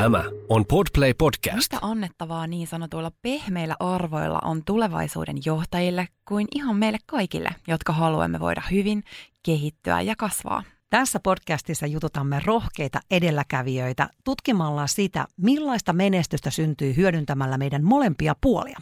Tämä 0.00 0.24
on 0.48 0.66
Podplay 0.66 1.14
Podcast. 1.14 1.72
Mitä 1.72 1.86
annettavaa 1.86 2.46
niin 2.46 2.66
sanotuilla 2.66 3.12
pehmeillä 3.22 3.76
arvoilla 3.80 4.38
on 4.44 4.64
tulevaisuuden 4.64 5.36
johtajille 5.44 6.08
kuin 6.28 6.46
ihan 6.54 6.76
meille 6.76 6.98
kaikille, 7.06 7.48
jotka 7.68 7.92
haluamme 7.92 8.40
voida 8.40 8.62
hyvin, 8.70 9.02
kehittyä 9.42 10.00
ja 10.00 10.16
kasvaa? 10.16 10.62
Tässä 10.90 11.20
podcastissa 11.22 11.86
jututamme 11.86 12.40
rohkeita 12.44 13.00
edelläkävijöitä 13.10 14.08
tutkimalla 14.24 14.86
sitä, 14.86 15.26
millaista 15.36 15.92
menestystä 15.92 16.50
syntyy 16.50 16.96
hyödyntämällä 16.96 17.58
meidän 17.58 17.84
molempia 17.84 18.34
puolia. 18.40 18.78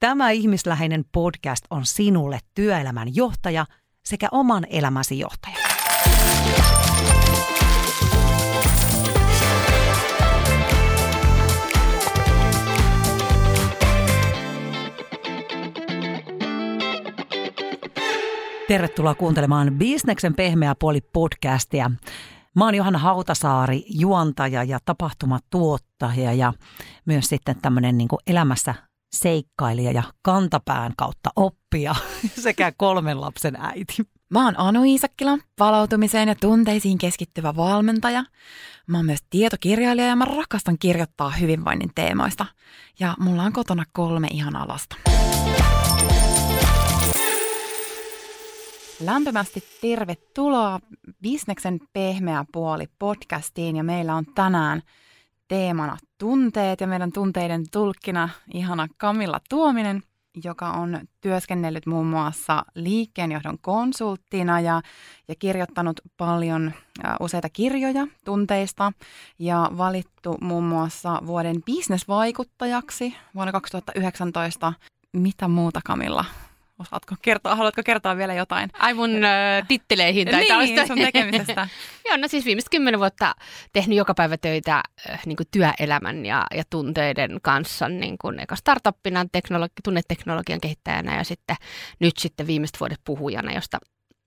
Tämä 0.00 0.30
ihmisläheinen 0.30 1.04
podcast 1.12 1.64
on 1.70 1.86
sinulle 1.86 2.38
työelämän 2.54 3.16
johtaja 3.16 3.66
sekä 4.04 4.28
oman 4.32 4.66
elämäsi 4.70 5.18
johtaja. 5.18 5.56
Tervetuloa 18.68 19.14
kuuntelemaan 19.14 19.74
Bisneksen 19.74 20.34
pehmeä 20.34 20.74
puoli 20.78 21.00
podcastia. 21.00 21.90
Mä 22.56 22.64
oon 22.64 22.74
Johanna 22.74 22.98
Hautasaari, 22.98 23.84
juontaja 23.88 24.64
ja 24.64 24.78
tapahtumatuottaja 24.84 26.32
ja 26.32 26.52
myös 27.06 27.28
sitten 27.28 27.56
tämmöinen 27.62 27.98
niin 27.98 28.08
elämässä 28.26 28.74
seikkailija 29.14 29.92
ja 29.92 30.02
kantapään 30.22 30.92
kautta 30.96 31.30
oppia 31.36 31.94
sekä 32.44 32.72
kolmen 32.76 33.20
lapsen 33.20 33.56
äiti. 33.60 33.96
Mä 34.30 34.44
oon 34.44 34.54
Anu 34.58 34.84
Iisakkila, 34.84 35.38
palautumiseen 35.58 36.28
ja 36.28 36.34
tunteisiin 36.34 36.98
keskittyvä 36.98 37.56
valmentaja. 37.56 38.24
Mä 38.86 38.98
oon 38.98 39.06
myös 39.06 39.20
tietokirjailija 39.30 40.06
ja 40.06 40.16
mä 40.16 40.24
rakastan 40.24 40.78
kirjoittaa 40.78 41.30
hyvinvoinnin 41.30 41.90
teemoista. 41.94 42.46
Ja 43.00 43.14
mulla 43.18 43.42
on 43.42 43.52
kotona 43.52 43.84
kolme 43.92 44.28
ihan 44.30 44.68
lasta. 44.68 45.13
Lämpimästi 49.00 49.64
tervetuloa 49.80 50.80
Bisneksen 51.22 51.80
pehmeä 51.92 52.44
puoli 52.52 52.86
podcastiin. 52.98 53.76
Ja 53.76 53.84
meillä 53.84 54.14
on 54.14 54.24
tänään 54.34 54.82
teemana 55.48 55.96
tunteet. 56.18 56.80
Ja 56.80 56.86
meidän 56.86 57.12
tunteiden 57.12 57.64
tulkkina 57.72 58.28
ihana 58.54 58.88
Kamilla 58.96 59.40
Tuominen, 59.48 60.02
joka 60.44 60.70
on 60.70 61.00
työskennellyt 61.20 61.86
muun 61.86 62.06
muassa 62.06 62.64
liikkeenjohdon 62.74 63.58
konsulttina 63.60 64.60
ja, 64.60 64.82
ja 65.28 65.34
kirjoittanut 65.38 66.00
paljon 66.16 66.72
ä, 67.04 67.16
useita 67.20 67.48
kirjoja 67.48 68.06
tunteista 68.24 68.92
ja 69.38 69.70
valittu 69.78 70.36
muun 70.40 70.64
muassa 70.64 71.22
vuoden 71.26 71.62
bisnesvaikuttajaksi 71.62 73.14
vuonna 73.34 73.52
2019. 73.52 74.72
Mitä 75.12 75.48
muuta 75.48 75.80
Kamilla 75.84 76.24
Osaatko 76.78 77.14
kertoa, 77.22 77.54
haluatko 77.54 77.82
kertoa 77.84 78.16
vielä 78.16 78.34
jotain? 78.34 78.70
Ai 78.78 78.94
mun 78.94 79.24
äh, 79.24 79.68
titteleihin 79.68 80.28
tai 80.28 80.44
niin, 80.66 80.86
sun 80.86 80.98
tekemisestä. 80.98 81.68
Joo, 82.08 82.16
no 82.16 82.28
siis 82.28 82.44
viimeiset 82.44 82.70
kymmenen 82.70 83.00
vuotta 83.00 83.34
tehnyt 83.72 83.98
joka 83.98 84.14
päivä 84.14 84.36
töitä 84.36 84.82
äh, 85.10 85.20
niin 85.26 85.36
kuin 85.36 85.46
työelämän 85.50 86.26
ja, 86.26 86.46
ja 86.54 86.62
tunteiden 86.70 87.38
kanssa, 87.42 87.88
niin 87.88 88.18
kuin 88.18 88.40
eka 88.40 88.56
startuppina 88.56 89.24
teknologi- 89.24 89.80
tunneteknologian 89.84 90.60
kehittäjänä 90.60 91.16
ja 91.16 91.24
sitten 91.24 91.56
nyt 92.00 92.16
sitten 92.16 92.46
viimeiset 92.46 92.80
vuodet 92.80 93.00
puhujana, 93.04 93.52
josta, 93.52 93.78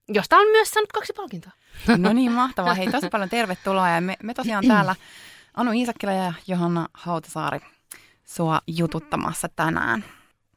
josta 0.09 0.38
on 0.38 0.47
myös 0.47 0.69
saanut 0.69 0.91
kaksi 0.91 1.14
palkintoa. 1.14 1.52
No 1.97 2.14
niin, 2.14 2.31
mahtavaa. 2.31 2.74
Hei, 2.74 2.91
tosi 2.91 3.09
paljon 3.09 3.29
tervetuloa 3.29 3.90
ja 3.90 4.02
me, 4.02 4.18
me 4.24 4.34
tosiaan 4.34 4.68
täällä 4.74 4.96
Anu 5.53 5.72
Iisakkila 5.72 6.12
ja 6.12 6.34
Johanna 6.47 6.88
Hautasaari 6.94 7.59
sua 8.25 8.62
jututtamassa 8.68 9.50
tänään. 9.56 10.03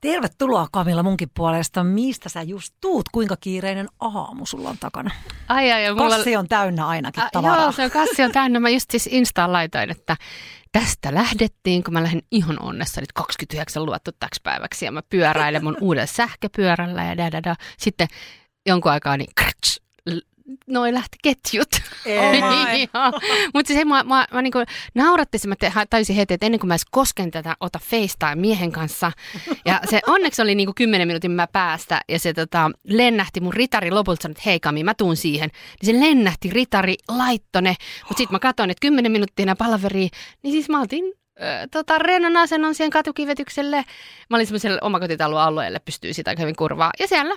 Tervetuloa 0.00 0.66
Kamilla 0.72 1.02
munkin 1.02 1.30
puolesta. 1.36 1.84
Mistä 1.84 2.28
sä 2.28 2.42
just 2.42 2.74
tuut? 2.80 3.08
Kuinka 3.12 3.36
kiireinen 3.40 3.88
aamu 4.00 4.46
sulla 4.46 4.68
on 4.68 4.78
takana? 4.78 5.10
Ai, 5.48 5.72
ai, 5.72 5.94
mulla... 5.94 6.16
Kassi 6.16 6.36
on 6.36 6.48
täynnä 6.48 6.86
ainakin 6.86 7.22
tavaraa. 7.32 7.62
joo, 7.62 7.72
se 7.72 7.84
on 7.84 7.90
kassi 7.90 8.22
on 8.22 8.32
täynnä. 8.32 8.60
Mä 8.60 8.68
just 8.68 8.90
siis 8.90 9.06
Instaan 9.06 9.52
laitoin, 9.52 9.90
että 9.90 10.16
tästä 10.72 11.14
lähdettiin, 11.14 11.84
kun 11.84 11.94
mä 11.94 12.02
lähden 12.02 12.22
ihan 12.30 12.62
onnessa 12.62 13.00
nyt 13.00 13.12
29 13.12 13.86
luottu 13.86 14.10
täksi 14.18 14.40
päiväksi 14.42 14.84
ja 14.84 14.92
mä 14.92 15.02
pyöräilen 15.02 15.64
mun 15.64 15.76
uudella 15.80 16.06
sähköpyörällä 16.06 17.04
ja 17.04 17.16
da, 17.16 17.32
da, 17.32 17.42
da. 17.42 17.54
Sitten 17.78 18.08
jonkun 18.66 18.92
aikaa 18.92 19.16
niin 19.16 19.30
krats, 19.34 19.80
noin 20.66 20.94
lähti 20.94 21.18
ketjut. 21.22 21.68
Mutta 23.54 23.72
siis 23.72 23.86
mä, 23.86 24.04
mä, 24.04 24.26
mä 24.32 24.42
niinku 24.42 24.58
nauratti, 24.94 25.38
mä 25.46 25.54
täysin 25.90 26.16
heti, 26.16 26.34
että 26.34 26.46
ennen 26.46 26.60
kuin 26.60 26.68
mä 26.68 26.74
edes 26.74 26.86
kosken 26.90 27.30
tätä, 27.30 27.56
ota 27.60 27.78
FaceTime 27.78 28.34
miehen 28.34 28.72
kanssa. 28.72 29.12
Ja 29.64 29.80
se 29.90 30.00
onneksi 30.06 30.42
oli 30.42 30.54
niinku 30.54 30.72
10 30.76 31.08
minuutin 31.08 31.30
mä 31.30 31.46
päästä 31.46 32.00
ja 32.08 32.18
se 32.18 32.32
tota, 32.32 32.70
lennähti 32.84 33.40
mun 33.40 33.54
ritari 33.54 33.90
lopulta 33.90 34.22
sanoi, 34.22 34.32
että 34.32 34.42
hei 34.46 34.60
Kami, 34.60 34.84
mä 34.84 34.94
tuun 34.94 35.16
siihen. 35.16 35.50
Niin 35.82 35.94
se 35.94 36.06
lennähti 36.06 36.50
ritari, 36.50 36.94
laittone. 37.08 37.76
Mutta 38.08 38.18
sitten 38.18 38.34
mä 38.34 38.38
katsoin, 38.38 38.70
että 38.70 38.80
10 38.80 39.12
minuuttia 39.12 39.42
enää 39.42 39.56
palaveriin, 39.56 40.10
niin 40.42 40.52
siis 40.52 40.68
mä 40.68 40.80
oltiin 40.80 41.04
tota, 41.70 41.98
rennon 41.98 42.36
asennon 42.36 42.74
siihen 42.74 42.90
katukivetykselle. 42.90 43.84
Mä 44.30 44.36
olin 44.36 44.46
semmoiselle 44.46 44.78
omakotitalon 44.82 45.40
alueelle, 45.40 45.78
pystyy 45.78 46.14
sitä 46.14 46.34
hyvin 46.38 46.56
kurvaa. 46.56 46.90
Ja 46.98 47.08
siellä 47.08 47.36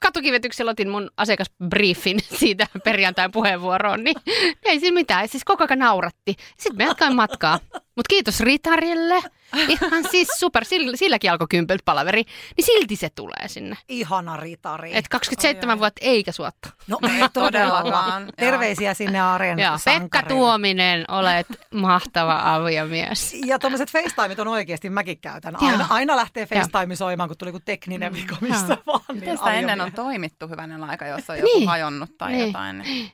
katukivetyksellä 0.00 0.70
otin 0.70 0.88
mun 0.88 1.10
asiakasbriefin 1.16 2.18
siitä 2.40 2.66
perjantain 2.84 3.32
puheenvuoroon, 3.32 4.04
niin 4.04 4.16
ei 4.64 4.80
siinä 4.80 4.94
mitään. 4.94 5.28
Siis 5.28 5.44
koko 5.44 5.64
ajan 5.64 5.78
nauratti. 5.78 6.36
Sitten 6.56 6.76
me 6.76 6.84
jatkain 6.84 7.16
matkaa. 7.16 7.58
Mutta 7.72 8.08
kiitos 8.08 8.40
Ritarille. 8.40 9.22
Ihan 9.68 10.04
siis 10.10 10.28
super. 10.28 10.64
Silläkin 10.94 11.30
alkoi 11.30 11.46
kympelt 11.50 11.82
palaveri. 11.84 12.22
Niin 12.56 12.64
silti 12.64 12.96
se 12.96 13.08
tulee 13.14 13.48
sinne. 13.48 13.76
Ihana 13.88 14.36
Ritari. 14.36 14.96
Et 14.96 15.08
27 15.08 15.78
vuotta 15.78 16.00
eikä 16.04 16.32
suotta. 16.32 16.70
No 16.86 16.98
ei 17.02 17.28
todellakaan. 17.32 18.28
Terveisiä 18.36 18.94
sinne 18.94 19.20
Areen 19.20 19.58
Joo, 19.58 19.76
Pekka 19.84 20.22
Tuominen, 20.22 21.04
olet 21.08 21.46
mahtava 21.74 22.54
aviomies. 22.54 23.36
Ja 23.46 23.58
tuommoiset 23.58 23.90
FaceTimeit 23.90 24.38
on 24.38 24.48
oikeasti, 24.48 24.90
mäkin 24.90 25.18
käytän. 25.20 25.62
Aina, 25.62 25.86
aina 25.90 26.16
lähtee 26.16 26.46
FaceTime 26.46 26.96
soimaan, 26.96 27.28
kun 27.28 27.38
tuli 27.38 27.52
tekninen 27.64 28.14
vika 28.14 28.36
missä 28.40 28.76
vaan. 28.86 29.00
Niin 29.08 29.20
Miten 29.20 29.38
sitä 29.38 29.52
ennen 29.52 29.80
on 29.80 29.89
toimittu 29.92 30.48
hyvänen 30.48 30.84
aika, 30.84 31.06
jos 31.06 31.30
on 31.30 31.38
joku 31.38 31.58
niin. 31.58 31.68
hajonnut 31.68 32.18
tai 32.18 32.32
niin. 32.32 32.46
jotain? 32.46 32.78
Niin. 32.78 33.12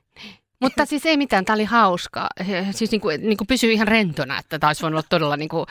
Mutta 0.60 0.87
siis 0.87 1.06
ei 1.06 1.16
mitään, 1.16 1.44
tämä 1.44 1.54
oli 1.54 1.64
hauskaa. 1.64 2.28
Siis 2.70 2.91
niin 2.91 3.00
kuin, 3.00 3.20
niin 3.20 3.37
kuin 3.37 3.48
pysyy 3.48 3.72
ihan 3.72 3.88
rentona, 3.88 4.38
että 4.38 4.59
tämä 4.59 4.69
olisi 4.69 4.82
voinut 4.82 4.98
olla 4.98 5.06
todella 5.10 5.37
niin 5.37 5.48
kuin 5.48 5.66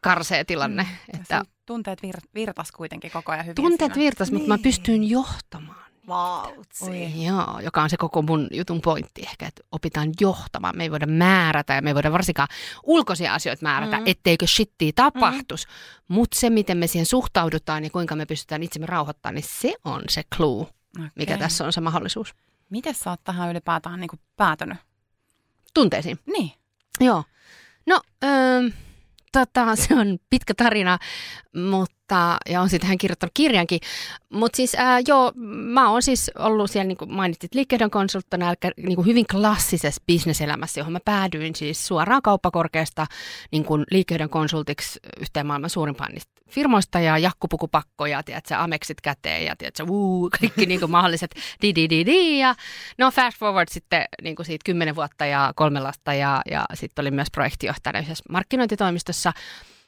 karsea 0.00 0.44
tilanne. 0.44 0.82
Mm. 0.82 1.20
Että... 1.20 1.42
Tunteet 1.66 2.02
vir- 2.02 2.28
virtas 2.34 2.72
kuitenkin 2.72 3.10
koko 3.10 3.32
ajan 3.32 3.44
hyvin. 3.44 3.54
Tunteet 3.54 3.94
siinä. 3.94 4.04
virtas, 4.04 4.30
niin. 4.30 4.34
mutta 4.34 4.48
mä 4.48 4.56
niin. 4.56 4.62
pystyin 4.62 5.10
johtamaan. 5.10 5.89
Vautsi. 6.10 7.24
Joo, 7.24 7.60
joka 7.62 7.82
on 7.82 7.90
se 7.90 7.96
koko 7.96 8.22
mun 8.22 8.48
jutun 8.50 8.80
pointti 8.80 9.22
ehkä, 9.22 9.46
että 9.46 9.62
opitaan 9.72 10.12
johtamaan. 10.20 10.76
Me 10.76 10.82
ei 10.82 10.90
voida 10.90 11.06
määrätä 11.06 11.74
ja 11.74 11.82
me 11.82 11.90
ei 11.90 11.94
voida 11.94 12.12
varsinkaan 12.12 12.48
ulkoisia 12.82 13.34
asioita 13.34 13.62
määrätä, 13.62 13.96
mm. 13.96 14.02
etteikö 14.06 14.46
shittiä 14.46 14.92
tapahtuisi. 14.94 15.66
Mm. 15.66 16.14
Mutta 16.14 16.40
se, 16.40 16.50
miten 16.50 16.78
me 16.78 16.86
siihen 16.86 17.06
suhtaudutaan 17.06 17.84
ja 17.84 17.90
kuinka 17.90 18.16
me 18.16 18.26
pystytään 18.26 18.62
itsemme 18.62 18.86
rauhoittamaan, 18.86 19.34
niin 19.34 19.44
se 19.48 19.74
on 19.84 20.02
se 20.08 20.22
clue, 20.36 20.62
okay. 20.62 21.10
mikä 21.14 21.38
tässä 21.38 21.64
on 21.64 21.72
se 21.72 21.80
mahdollisuus. 21.80 22.34
Miten 22.70 22.94
sä 22.94 23.10
oot 23.10 23.20
tähän 23.24 23.50
ylipäätään 23.50 24.00
niin 24.00 24.08
kuin 24.08 24.20
päätynyt? 24.36 24.78
Tunteisiin? 25.74 26.18
Niin. 26.26 26.52
Joo. 27.00 27.24
No, 27.86 28.00
öö, 28.24 28.70
tota, 29.32 29.76
se 29.82 29.94
on 29.94 30.18
pitkä 30.30 30.54
tarina, 30.54 30.98
mutta 31.56 32.38
ja 32.48 32.60
on 32.60 32.70
sitten 32.70 32.88
hän 32.88 32.98
kirjoittanut 32.98 33.32
kirjankin. 33.34 33.80
Mutta 34.32 34.56
siis 34.56 34.74
ää, 34.74 35.00
joo, 35.06 35.32
mä 35.34 35.90
oon 35.90 36.02
siis 36.02 36.30
ollut 36.38 36.70
siellä, 36.70 36.88
niin 36.88 36.98
kuin 36.98 37.12
mainitsit, 37.12 37.54
liikkeiden 37.54 37.90
konsulttana, 37.90 38.48
eli 38.50 38.72
niin 38.76 38.96
kuin 38.96 39.06
hyvin 39.06 39.26
klassisessa 39.30 40.02
bisneselämässä, 40.06 40.80
johon 40.80 40.92
mä 40.92 41.00
päädyin 41.04 41.54
siis 41.54 41.86
suoraan 41.86 42.22
kauppakorkeasta 42.22 43.06
niin 43.52 43.64
kuin 43.64 43.84
liikkeiden 43.90 44.30
konsultiksi 44.30 45.00
yhteen 45.20 45.46
maailman 45.46 45.70
suurimpaan 45.70 46.12
niistä 46.12 46.39
firmoista 46.50 47.00
ja 47.00 47.18
jakkupukupakkoja, 47.18 48.22
tiedätkö, 48.22 48.56
ameksit 48.56 49.00
käteen 49.00 49.44
ja 49.44 49.56
tiedätkö, 49.56 49.84
uu, 49.88 50.30
kaikki 50.40 50.66
niin 50.66 50.80
kuin 50.80 50.90
mahdolliset 50.90 51.34
di 51.62 51.74
di 51.74 51.90
di 51.90 52.06
di 52.06 52.38
ja 52.38 52.54
no 52.98 53.10
fast 53.10 53.38
forward 53.38 53.68
sitten 53.70 54.04
niin 54.22 54.36
kuin 54.36 54.46
siitä 54.46 54.64
kymmenen 54.64 54.96
vuotta 54.96 55.26
ja 55.26 55.52
kolme 55.56 55.80
lasta 55.80 56.14
ja, 56.14 56.42
ja 56.50 56.64
sitten 56.74 57.02
oli 57.02 57.10
myös 57.10 57.28
projektijohtajana 57.30 57.98
yhdessä 57.98 58.24
markkinointitoimistossa 58.30 59.32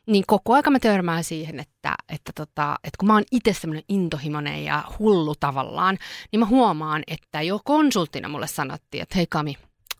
niin 0.07 0.25
koko 0.27 0.55
aika 0.55 0.71
mä 0.71 0.79
törmään 0.79 1.25
siihen, 1.25 1.61
että, 1.61 1.95
että, 2.09 2.33
tota, 2.35 2.75
että 2.85 2.99
kun 2.99 3.07
mä 3.07 3.15
oon 3.15 3.25
itse 3.31 3.53
semmoinen 3.53 3.85
intohimoinen 3.89 4.65
ja 4.65 4.85
hullu 4.99 5.35
tavallaan, 5.41 5.99
niin 6.33 6.41
mä 6.41 6.47
huomaan, 6.47 7.03
että 7.07 7.43
jo 7.43 7.61
konsulttina 7.65 8.29
mulle 8.29 8.47
sanottiin, 8.47 9.03
että 9.03 9.17
hei 9.17 9.27
Kami, 9.27 9.55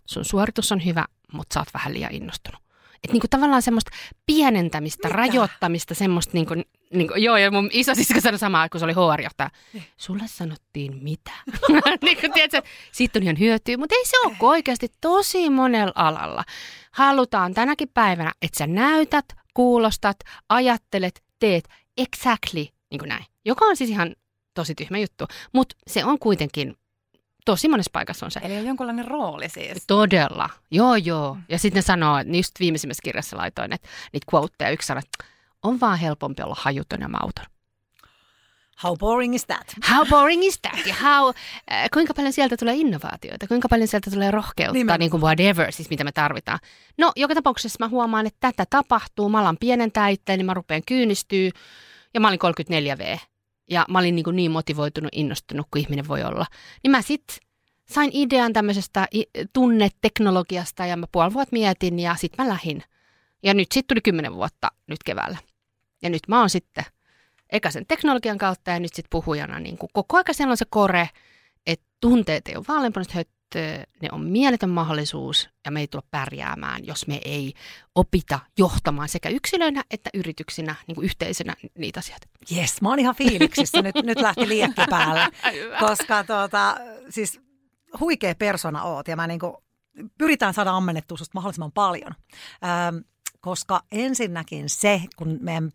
sun 0.07 0.25
suoritus 0.25 0.73
on 0.73 0.85
hyvä, 0.85 1.05
mutta 1.33 1.55
sä 1.55 1.61
oot 1.61 1.75
vähän 1.75 1.95
liian 1.95 2.15
innostunut. 2.15 2.63
Että 3.05 3.13
niinku 3.13 3.27
tavallaan 3.31 3.63
semmoista 3.63 3.91
pienentämistä, 4.27 5.09
Mitä? 5.09 5.17
rajoittamista, 5.17 5.95
semmoista 5.95 6.31
niinku, 6.35 6.55
niinku, 6.93 7.15
joo, 7.15 7.37
ja 7.37 7.51
mun 7.51 7.71
iso 7.73 7.95
sisko 7.95 8.21
sanoi 8.21 8.39
samaa, 8.39 8.69
kun 8.69 8.81
se 8.81 8.85
oli 8.85 8.93
HR-johtaja. 8.93 9.51
Niin. 9.73 9.85
Sulle 9.97 10.23
sanottiin 10.27 11.03
mitä? 11.03 11.31
niinku, 12.05 12.27
tiedätkö, 12.35 12.63
siitä 12.93 13.19
on 13.19 13.23
ihan 13.23 13.39
hyötyä, 13.39 13.77
mutta 13.77 13.95
ei 13.95 14.07
se 14.07 14.19
ole 14.19 14.37
oikeasti 14.41 14.89
tosi 15.01 15.51
monella 15.51 15.93
alalla. 15.95 16.45
Halutaan 16.93 17.55
tänäkin 17.55 17.89
päivänä, 17.95 18.33
että 18.43 18.59
sä 18.59 18.67
näytät, 18.67 19.25
kuulostat, 19.55 20.17
ajattelet, 20.49 21.23
teet 21.39 21.69
exactly 21.97 22.67
niin 22.91 22.99
kuin 22.99 23.09
näin. 23.09 23.25
Joka 23.45 23.65
on 23.65 23.77
siis 23.77 23.91
ihan 23.91 24.15
tosi 24.55 24.75
tyhmä 24.75 24.99
juttu, 24.99 25.27
mutta 25.53 25.77
se 25.87 26.05
on 26.05 26.19
kuitenkin 26.19 26.77
tosi 27.45 27.69
monessa 27.69 27.91
paikassa 27.93 28.27
on 28.27 28.31
se. 28.31 28.41
Eli 28.43 28.57
on 28.57 28.67
jonkunlainen 28.67 29.05
rooli 29.05 29.49
siis. 29.49 29.85
Todella, 29.87 30.51
joo 30.71 30.97
joo. 30.97 31.37
Ja 31.49 31.59
sitten 31.59 31.79
ne 31.79 31.83
sanoo, 31.83 32.19
että 32.19 32.37
just 32.37 32.61
viimeisimmässä 32.61 33.01
kirjassa 33.05 33.37
laitoin, 33.37 33.73
että 33.73 33.89
niitä 34.13 34.27
quoteja 34.35 34.71
yksi 34.71 34.87
sanoo, 34.87 34.99
että 34.99 35.25
on 35.63 35.81
vaan 35.81 35.99
helpompi 35.99 36.43
olla 36.43 36.57
hajuton 36.59 37.01
ja 37.01 37.09
mauton. 37.09 37.45
How 38.85 38.97
boring 38.99 39.35
is 39.35 39.47
that? 39.47 39.75
How 39.91 40.07
boring 40.11 40.45
is 40.45 40.59
that? 40.61 40.87
Ja 40.87 40.95
how, 41.03 41.33
äh, 41.73 41.89
kuinka 41.93 42.15
paljon 42.15 42.33
sieltä 42.33 42.57
tulee 42.57 42.75
innovaatioita, 42.75 43.47
kuinka 43.47 43.69
paljon 43.69 43.89
sieltä 43.89 44.11
tulee 44.11 44.31
rohkeutta, 44.31 44.73
Nimenomaan. 44.73 44.99
niin 44.99 45.11
kuin 45.11 45.23
whatever, 45.23 45.73
siis 45.73 45.91
mitä 45.91 46.05
me 46.05 46.13
tarvitaan. 46.13 46.59
No, 46.99 47.13
joka 47.17 47.35
tapauksessa 47.35 47.77
mä 47.81 47.89
huomaan, 47.89 48.27
että 48.27 48.53
tätä 48.53 48.67
tapahtuu. 48.71 49.29
Mä 49.29 49.41
alan 49.41 49.57
pienentää 49.61 50.09
itseäni, 50.09 50.37
niin 50.37 50.47
mä 50.47 50.55
rupean 50.55 50.83
kyynistyä. 50.87 51.51
Ja 52.15 52.21
mä 52.21 52.29
olin 52.29 52.39
34V. 52.41 53.19
Ja 53.73 53.87
mä 53.89 53.99
olin 53.99 54.15
niin, 54.17 54.25
kuin 54.25 54.37
niin 54.37 54.51
motivoitunut, 54.51 55.11
innostunut 55.13 55.67
kuin 55.71 55.81
ihminen 55.81 56.09
voi 56.09 56.23
olla. 56.23 56.47
Niin 56.83 56.91
mä 56.91 57.03
sitten 57.03 57.37
sain 57.89 58.11
idean 58.13 58.53
tämmöisestä 58.53 59.09
tunneteknologiasta 59.53 60.87
ja 60.87 60.97
mä 60.97 61.07
puoli 61.13 61.33
vuotta 61.33 61.53
mietin 61.53 61.99
ja 61.99 62.15
sitten 62.15 62.45
mä 62.45 62.53
lähin. 62.53 62.83
Ja 63.43 63.55
nyt 63.55 63.73
sitten 63.73 63.95
tuli 63.95 64.01
kymmenen 64.01 64.35
vuotta 64.35 64.69
nyt 64.87 65.03
keväällä. 65.05 65.39
Ja 66.03 66.11
nyt 66.11 66.23
mä 66.29 66.41
oon 66.41 66.51
sitten 66.51 66.85
eka 67.51 67.71
sen 67.71 67.87
teknologian 67.89 68.39
kautta 68.39 68.71
ja 68.71 68.81
nyt 68.81 68.95
sitten 68.95 69.11
puhujana 69.11 69.59
niin 69.59 69.79
kuin 69.79 69.91
koko 69.93 70.17
ajan 70.17 70.25
siellä 70.35 70.51
on 70.51 70.57
se 70.57 70.65
kore, 70.71 71.09
että 71.67 71.87
tunteet 72.01 72.49
ei 72.49 72.57
ole 72.57 72.65
vaaleanpunaista 72.69 73.15
höttöä, 73.15 73.42
ne 74.03 74.09
on 74.13 74.25
mieletön 74.25 74.71
mahdollisuus 74.71 75.49
ja 75.65 75.71
me 75.71 75.81
ei 75.81 75.89
tule 75.89 76.03
pärjäämään, 76.11 76.87
jos 76.87 77.07
me 77.07 77.21
ei 77.25 77.55
opita 77.95 78.41
johtamaan 78.59 79.09
sekä 79.09 79.29
yksilöinä 79.29 79.83
että 79.91 80.11
yrityksinä, 80.15 80.75
niin 80.87 80.95
kuin 80.95 81.05
yhteisönä 81.05 81.55
niitä 81.79 82.01
asioita. 82.01 82.27
Yes, 82.57 82.83
mä 82.83 82.89
oon 82.89 82.99
ihan 82.99 83.15
fiiliksissä, 83.15 83.83
nyt, 83.83 83.95
nyt 84.03 84.21
lähti 84.21 84.49
liekki 84.49 84.83
päälle, 84.91 85.29
koska 85.87 86.25
tuota, 86.25 86.77
siis 87.09 87.41
huikea 88.01 88.35
persona 88.35 88.83
oot 88.83 89.09
ja 89.09 89.17
mä 89.17 89.27
niin 89.27 89.41
kuin, 89.41 89.55
pyritään 90.19 90.55
saada 90.55 90.71
ammennettua 90.71 91.19
susta 91.19 91.35
mahdollisimman 91.35 91.73
paljon. 91.73 92.15
Ähm, 92.65 92.97
koska 93.41 93.83
ensinnäkin 93.93 94.69
se, 94.69 95.03
kun 95.17 95.39
meidän 95.41 95.73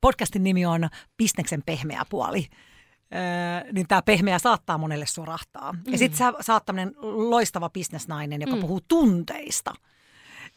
podcastin 0.00 0.42
nimi 0.42 0.66
on 0.66 0.88
Bisneksen 1.16 1.62
pehmeä 1.66 2.02
puoli, 2.10 2.46
Öö, 3.14 3.72
niin 3.72 3.88
tämä 3.88 4.02
pehmeä 4.02 4.38
saattaa 4.38 4.78
monelle 4.78 5.06
sorahtaa. 5.06 5.72
Mm. 5.72 5.92
Ja 5.92 5.98
sitten 5.98 6.18
sä, 6.18 6.32
sä 6.40 6.52
oot 6.52 6.66
tämmöinen 6.66 6.94
loistava 7.02 7.70
bisnesnainen, 7.70 8.40
joka 8.40 8.54
mm. 8.54 8.60
puhuu 8.60 8.80
tunteista. 8.88 9.74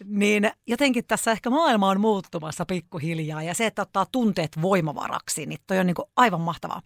Niin 0.05 0.51
jotenkin 0.67 1.05
tässä 1.05 1.31
ehkä 1.31 1.49
maailma 1.49 1.89
on 1.89 2.01
muuttumassa 2.01 2.65
pikkuhiljaa 2.65 3.43
ja 3.43 3.53
se, 3.53 3.65
että 3.65 3.81
ottaa 3.81 4.05
tunteet 4.11 4.61
voimavaraksi, 4.61 5.45
niin 5.45 5.59
toi 5.67 5.79
on 5.79 5.87
niin 5.87 5.95
aivan 6.15 6.41
mahtavaa 6.41 6.81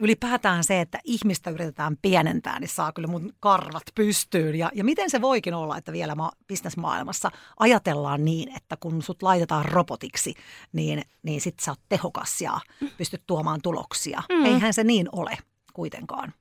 ylipäätään 0.00 0.64
se, 0.64 0.80
että 0.80 0.98
ihmistä 1.04 1.50
yritetään 1.50 1.96
pienentää, 2.02 2.60
niin 2.60 2.68
saa 2.68 2.92
kyllä 2.92 3.08
mun 3.08 3.32
karvat 3.40 3.82
pystyyn. 3.94 4.54
Ja, 4.54 4.70
ja 4.74 4.84
miten 4.84 5.10
se 5.10 5.20
voikin 5.20 5.54
olla, 5.54 5.76
että 5.76 5.92
vielä 5.92 6.14
ma- 6.14 6.32
bisnesmaailmassa 6.48 7.30
ajatellaan 7.60 8.24
niin, 8.24 8.56
että 8.56 8.76
kun 8.76 9.02
sut 9.02 9.22
laitetaan 9.22 9.64
robotiksi, 9.64 10.34
niin, 10.72 11.02
niin 11.22 11.40
sit 11.40 11.60
sä 11.60 11.70
oot 11.70 11.80
tehokas 11.88 12.40
ja 12.40 12.60
pystyt 12.96 13.22
tuomaan 13.26 13.62
tuloksia. 13.62 14.22
Mm. 14.28 14.44
Eihän 14.44 14.74
se 14.74 14.84
niin 14.84 15.08
ole 15.12 15.38
kuitenkaan. 15.72 16.32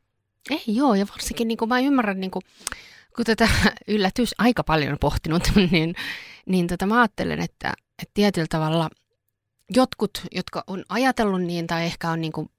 Ei 0.50 0.64
joo, 0.68 0.96
ja 0.96 1.06
varsinkin 1.10 1.48
niin 1.48 1.58
kuin 1.58 1.70
mä 1.70 1.80
ymmärrän, 1.80 2.20
niin 2.20 2.32
kuin, 2.32 2.44
kun 3.16 3.26
tätä 3.26 3.50
yllätys 3.88 4.36
aika 4.38 4.64
paljon 4.64 4.92
on 4.92 5.00
pohtinut, 5.00 5.44
niin, 5.72 5.96
niin 6.46 6.68
tota, 6.68 6.86
mä 6.86 7.00
ajattelen, 7.00 7.40
että, 7.40 7.74
että 8.02 8.12
tietyllä 8.14 8.48
tavalla 8.50 8.90
jotkut, 9.70 10.22
jotka 10.32 10.64
on 10.68 10.84
ajatellut 10.90 11.42
niin 11.42 11.68
tai 11.68 11.86
ehkä 11.86 12.10
on 12.10 12.22
niin 12.22 12.32
kuin 12.32 12.50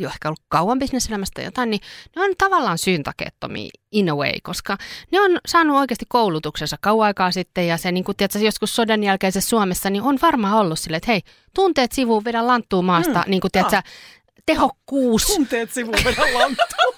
jo 0.00 0.08
ehkä 0.08 0.28
ollut 0.28 0.42
kauan 0.48 0.78
bisneselämästä 0.78 1.42
jotain, 1.42 1.70
niin 1.70 1.80
ne 2.16 2.22
on 2.22 2.30
tavallaan 2.38 2.78
syyntakeettomia 2.78 3.70
in 3.92 4.10
a 4.10 4.14
way, 4.14 4.32
koska 4.42 4.78
ne 5.12 5.20
on 5.20 5.38
saanut 5.46 5.76
oikeasti 5.76 6.04
koulutuksensa 6.08 6.76
kauan 6.80 7.06
aikaa 7.06 7.30
sitten 7.30 7.66
ja 7.66 7.76
se 7.76 7.92
niin 7.92 8.04
kuin, 8.04 8.16
tiedätkö, 8.16 8.38
joskus 8.38 8.76
sodan 8.76 9.02
jälkeisessä 9.02 9.50
Suomessa 9.50 9.90
niin 9.90 10.02
on 10.02 10.18
varmaan 10.22 10.54
ollut 10.54 10.78
silleen, 10.78 10.96
että 10.96 11.12
hei, 11.12 11.20
tunteet 11.54 11.92
sivuun, 11.92 12.24
vedä 12.24 12.46
lanttuu 12.46 12.82
maasta, 12.82 13.22
mm, 13.26 13.30
niin 13.30 13.40
kuin, 13.40 13.50
tiedätkö, 13.50 13.82
tehokkuus. 14.46 15.26
Tunteet 15.26 15.72
sivuun, 15.72 15.96
vedä 16.04 16.34
lanttuu. 16.38 16.94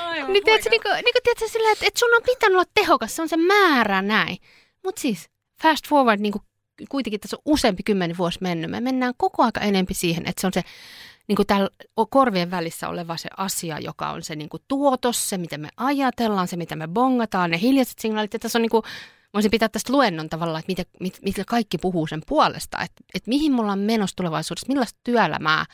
Aivan, 0.00 0.32
niin, 0.32 0.44
tiedätkö, 0.44 0.70
niin 0.70 0.82
kuin, 0.82 0.94
niin 0.94 1.12
kuin, 1.12 1.22
tiedätkö, 1.22 1.48
sillä, 1.48 1.72
että, 1.72 1.86
että 1.86 2.00
sun 2.00 2.14
on 2.14 2.22
pitänyt 2.26 2.54
olla 2.54 2.70
tehokas, 2.74 3.16
se 3.16 3.22
on 3.22 3.28
se 3.28 3.36
määrä 3.36 4.02
näin. 4.02 4.36
Mutta 4.84 5.00
siis 5.00 5.28
fast 5.62 5.88
forward, 5.88 6.20
niin 6.20 6.32
kuin 6.32 6.42
kuitenkin 6.88 7.20
tässä 7.20 7.36
on 7.36 7.42
useampi 7.52 7.82
kymmenen 7.82 8.18
vuosi 8.18 8.38
mennyt, 8.40 8.70
me 8.70 8.80
mennään 8.80 9.14
koko 9.16 9.42
aika 9.42 9.60
enempi 9.60 9.94
siihen, 9.94 10.28
että 10.28 10.40
se 10.40 10.46
on 10.46 10.52
se 10.52 10.62
niin 11.28 11.36
kuin 11.36 11.46
täällä 11.46 11.68
korvien 12.10 12.50
välissä 12.50 12.88
oleva 12.88 13.16
se 13.16 13.28
asia, 13.36 13.78
joka 13.78 14.10
on 14.10 14.22
se 14.22 14.36
niin 14.36 14.48
kuin 14.48 14.62
tuotos, 14.68 15.28
se 15.28 15.38
miten 15.38 15.60
me 15.60 15.68
ajatellaan, 15.76 16.48
se 16.48 16.56
mitä 16.56 16.76
me 16.76 16.88
bongataan, 16.88 17.50
ne 17.50 17.60
hiljaiset 17.60 17.98
signaalit. 17.98 18.32
Ja 18.32 18.38
tässä 18.38 18.58
on 18.58 18.62
niin 18.62 18.70
kuin, 18.70 18.82
voisin 19.34 19.50
pitää 19.50 19.68
tästä 19.68 19.92
luennon 19.92 20.28
tavallaan, 20.28 20.60
että 20.60 20.70
mitä, 20.70 20.84
mit, 21.00 21.18
mitä 21.22 21.44
kaikki 21.46 21.78
puhuu 21.78 22.06
sen 22.06 22.22
puolesta, 22.26 22.78
että, 22.82 23.04
että 23.14 23.28
mihin 23.28 23.52
mulla 23.52 23.72
on 23.72 23.78
menossa 23.78 24.16
tulevaisuudessa, 24.16 24.66
millaista 24.68 25.00
työelämää, 25.04 25.66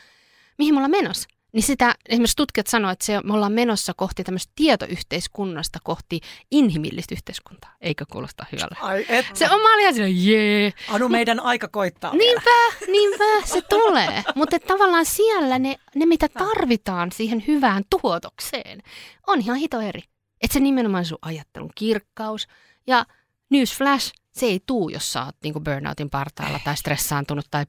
mihin 0.59 0.75
mulla 0.75 0.85
on 0.85 0.91
menossa. 0.91 1.29
Niin 1.53 1.63
sitä 1.63 1.95
esimerkiksi 2.09 2.37
tutkijat 2.37 2.67
sanoivat, 2.67 2.93
että 2.93 3.05
se, 3.05 3.21
me 3.25 3.35
ollaan 3.35 3.53
menossa 3.53 3.95
kohti 3.97 4.25
tämmöistä 4.25 4.53
tietoyhteiskunnasta 4.55 5.79
kohti 5.83 6.21
inhimillistä 6.51 7.15
yhteiskuntaa. 7.15 7.75
Eikö 7.81 8.05
kuulosta 8.13 8.47
hyvälle? 8.53 8.77
Ai 8.81 9.07
et. 9.09 9.27
Se 9.35 9.51
on, 9.51 9.61
mä 9.61 9.75
olin 9.75 9.97
ihan 9.97 10.25
jee. 10.25 10.73
Anu, 10.89 11.09
meidän 11.09 11.41
aika 11.41 11.69
koittaa 11.69 12.15
Niinpä, 12.15 12.51
vielä. 12.81 12.93
niinpä, 12.93 13.25
se 13.45 13.63
tulee. 13.63 14.25
Mutta 14.35 14.59
tavallaan 14.59 15.07
siellä 15.07 15.59
ne, 15.59 15.77
ne, 15.95 16.07
mitä 16.07 16.29
tarvitaan 16.29 17.13
siihen 17.13 17.45
hyvään 17.47 17.83
tuotokseen, 17.91 18.83
on 19.27 19.41
ihan 19.41 19.57
hito 19.57 19.81
eri. 19.81 20.03
Että 20.43 20.53
se 20.55 20.61
nimenomaan 20.61 21.05
sun 21.05 21.19
ajattelun 21.23 21.71
kirkkaus 21.75 22.49
ja 22.87 23.07
newsflash, 23.51 24.13
se 24.33 24.47
ei 24.47 24.61
tuu, 24.67 24.89
jos 24.89 25.13
sä 25.13 25.25
oot 25.25 25.37
niinku 25.43 25.61
burnoutin 25.61 26.11
partaalla 26.11 26.61
tai 26.65 26.77
stressaantunut 26.77 27.47
tai 27.51 27.65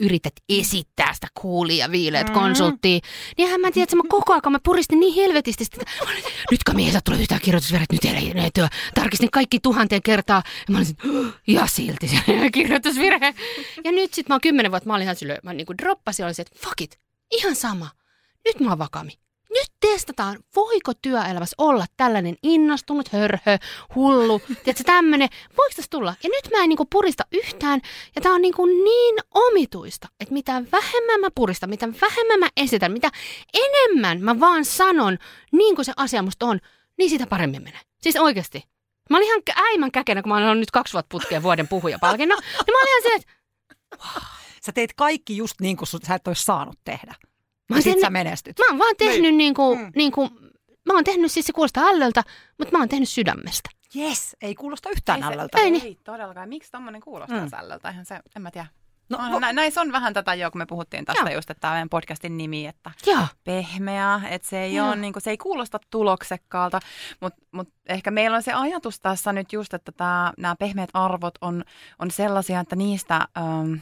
yrität 0.00 0.32
esittää 0.48 1.14
sitä 1.14 1.26
kuulia 1.40 1.90
viileet 1.90 2.26
mm. 2.28 2.34
konsulttia. 2.34 2.98
Niin 3.38 3.48
hän 3.48 3.60
mä 3.60 3.70
tiedä, 3.70 3.84
että 3.84 3.96
mä 3.96 4.02
koko 4.08 4.32
ajan 4.32 4.52
mä 4.52 4.58
puristin 4.64 5.00
niin 5.00 5.14
helvetisti, 5.14 5.64
että 5.64 5.92
nyt 6.50 6.60
mieheltä 6.74 7.00
tulee 7.04 7.20
yhtään 7.20 7.40
kirjoitusvirhet, 7.40 7.92
nyt 7.92 8.04
ei 8.04 8.34
ne 8.34 8.50
työ. 8.54 8.68
Tarkistin 8.94 9.30
kaikki 9.30 9.60
tuhanteen 9.60 10.02
kertaa. 10.02 10.42
Ja 10.68 10.72
mä 10.72 10.78
olisin, 10.78 10.96
ja 11.46 11.66
silti 11.66 12.08
se 12.08 12.16
kirjoitusvirhe. 12.54 13.34
Ja 13.84 13.92
nyt 13.92 14.14
sit 14.14 14.28
mä 14.28 14.34
oon 14.34 14.40
kymmenen 14.40 14.70
vuotta, 14.70 14.88
mä 14.88 14.94
olin 14.94 15.02
ihan 15.02 15.16
sille, 15.16 15.38
mä 15.42 15.52
niinku 15.52 15.74
droppasin, 15.78 16.26
olisin, 16.26 16.42
että 16.42 16.68
fuck 16.68 16.80
it, 16.80 17.00
ihan 17.30 17.56
sama. 17.56 17.90
Nyt 18.44 18.60
mä 18.60 18.68
oon 18.68 18.78
vakami 18.78 19.12
nyt 19.50 19.68
testataan, 19.80 20.38
voiko 20.56 20.92
työelämässä 20.94 21.54
olla 21.58 21.86
tällainen 21.96 22.36
innostunut 22.42 23.08
hörhö, 23.08 23.58
hullu, 23.94 24.38
tiedätkö 24.38 24.84
tämmöinen, 24.86 25.28
voiko 25.58 25.72
tässä 25.76 25.90
tulla? 25.90 26.14
Ja 26.22 26.28
nyt 26.28 26.50
mä 26.50 26.62
en 26.62 26.68
niinku 26.68 26.84
purista 26.84 27.24
yhtään, 27.32 27.80
ja 28.14 28.20
tää 28.20 28.32
on 28.32 28.42
niinku 28.42 28.66
niin 28.66 29.16
omituista, 29.34 30.08
että 30.20 30.34
mitä 30.34 30.52
vähemmän 30.72 31.20
mä 31.20 31.28
puristan, 31.34 31.70
mitä 31.70 31.88
vähemmän 32.02 32.40
mä 32.40 32.48
esitän, 32.56 32.92
mitä 32.92 33.10
enemmän 33.54 34.22
mä 34.22 34.40
vaan 34.40 34.64
sanon 34.64 35.18
niin 35.52 35.74
kuin 35.74 35.84
se 35.84 35.92
asia 35.96 36.22
musta 36.22 36.46
on, 36.46 36.60
niin 36.98 37.10
sitä 37.10 37.26
paremmin 37.26 37.62
menee. 37.62 37.80
Siis 38.02 38.16
oikeasti. 38.16 38.64
Mä 39.10 39.16
olin 39.16 39.26
ihan 39.26 39.42
äimän 39.56 39.92
käkenä, 39.92 40.22
kun 40.22 40.32
mä 40.32 40.36
olen 40.36 40.60
nyt 40.60 40.70
kaksi 40.70 40.92
vuotta 40.92 41.08
putkeen 41.10 41.42
vuoden 41.42 41.68
puhujapalkinnon, 41.68 42.38
niin 42.38 42.74
mä 42.74 42.80
olin 42.80 42.88
ihan 42.88 43.02
se, 43.02 43.14
että. 43.14 43.32
Sä 44.62 44.72
teet 44.72 44.92
kaikki 44.96 45.36
just 45.36 45.60
niin 45.60 45.76
kuin 45.76 45.88
sä 45.88 46.14
et 46.14 46.28
olisi 46.28 46.44
saanut 46.44 46.78
tehdä. 46.84 47.14
Mä 47.70 47.76
oon 47.76 47.82
tehnyt, 47.82 48.00
sä 48.00 48.10
menestyt. 48.10 48.58
Mä 48.58 48.64
oon 48.70 48.78
vaan 48.78 48.94
tehnyt 48.98 49.20
niin. 49.22 49.38
niin 49.38 49.54
kuin, 49.54 49.78
mm. 49.78 49.92
niin 49.96 50.12
kuin, 50.12 50.30
mä 50.86 50.94
oon 50.94 51.04
tehnyt 51.04 51.32
siis 51.32 51.46
se 51.46 51.52
kuulostaa 51.52 51.84
ällöltä, 51.84 52.24
mutta 52.58 52.72
mä 52.72 52.78
oon 52.78 52.88
tehnyt 52.88 53.08
sydämestä. 53.08 53.70
Yes, 53.96 54.36
ei 54.42 54.54
kuulosta 54.54 54.90
yhtään 54.90 55.22
ei 55.22 55.28
ällöltä. 55.28 55.58
Ei, 55.58 55.64
ei, 55.64 55.80
ei 55.82 55.98
todellakaan. 56.04 56.48
Miksi 56.48 56.70
tommonen 56.70 57.00
kuulostaa 57.00 57.46
mm. 57.46 57.50
ällöltä? 57.54 57.88
Eihän 57.88 58.06
se, 58.06 58.20
en 58.36 58.42
mä 58.42 58.50
tiedä. 58.50 58.66
No, 59.10 59.18
on, 59.20 59.40
nä, 59.40 59.52
näissä 59.52 59.80
on 59.80 59.92
vähän 59.92 60.14
tätä 60.14 60.34
jo, 60.34 60.50
kun 60.50 60.58
me 60.58 60.66
puhuttiin 60.66 61.04
tästä 61.04 61.30
Joo. 61.30 61.34
just, 61.34 61.50
että 61.50 61.60
tämä 61.60 61.72
meidän 61.72 61.88
podcastin 61.88 62.36
nimi, 62.36 62.66
että 62.66 62.90
Joo. 63.06 63.26
pehmeä, 63.44 64.20
että 64.30 64.48
se 64.48 64.62
ei, 64.62 64.80
ole, 64.80 64.96
niin 64.96 65.12
kuin, 65.12 65.22
se 65.22 65.30
ei 65.30 65.38
kuulosta 65.38 65.78
tuloksekkaalta, 65.90 66.80
mutta 67.20 67.40
mut 67.52 67.68
ehkä 67.88 68.10
meillä 68.10 68.36
on 68.36 68.42
se 68.42 68.52
ajatus 68.52 69.00
tässä 69.00 69.32
nyt 69.32 69.52
just, 69.52 69.74
että 69.74 69.92
tämä, 69.92 70.32
nämä 70.38 70.56
pehmeät 70.56 70.90
arvot 70.94 71.34
on, 71.40 71.64
on 71.98 72.10
sellaisia, 72.10 72.60
että 72.60 72.76
niistä, 72.76 73.28
ähm, 73.38 73.74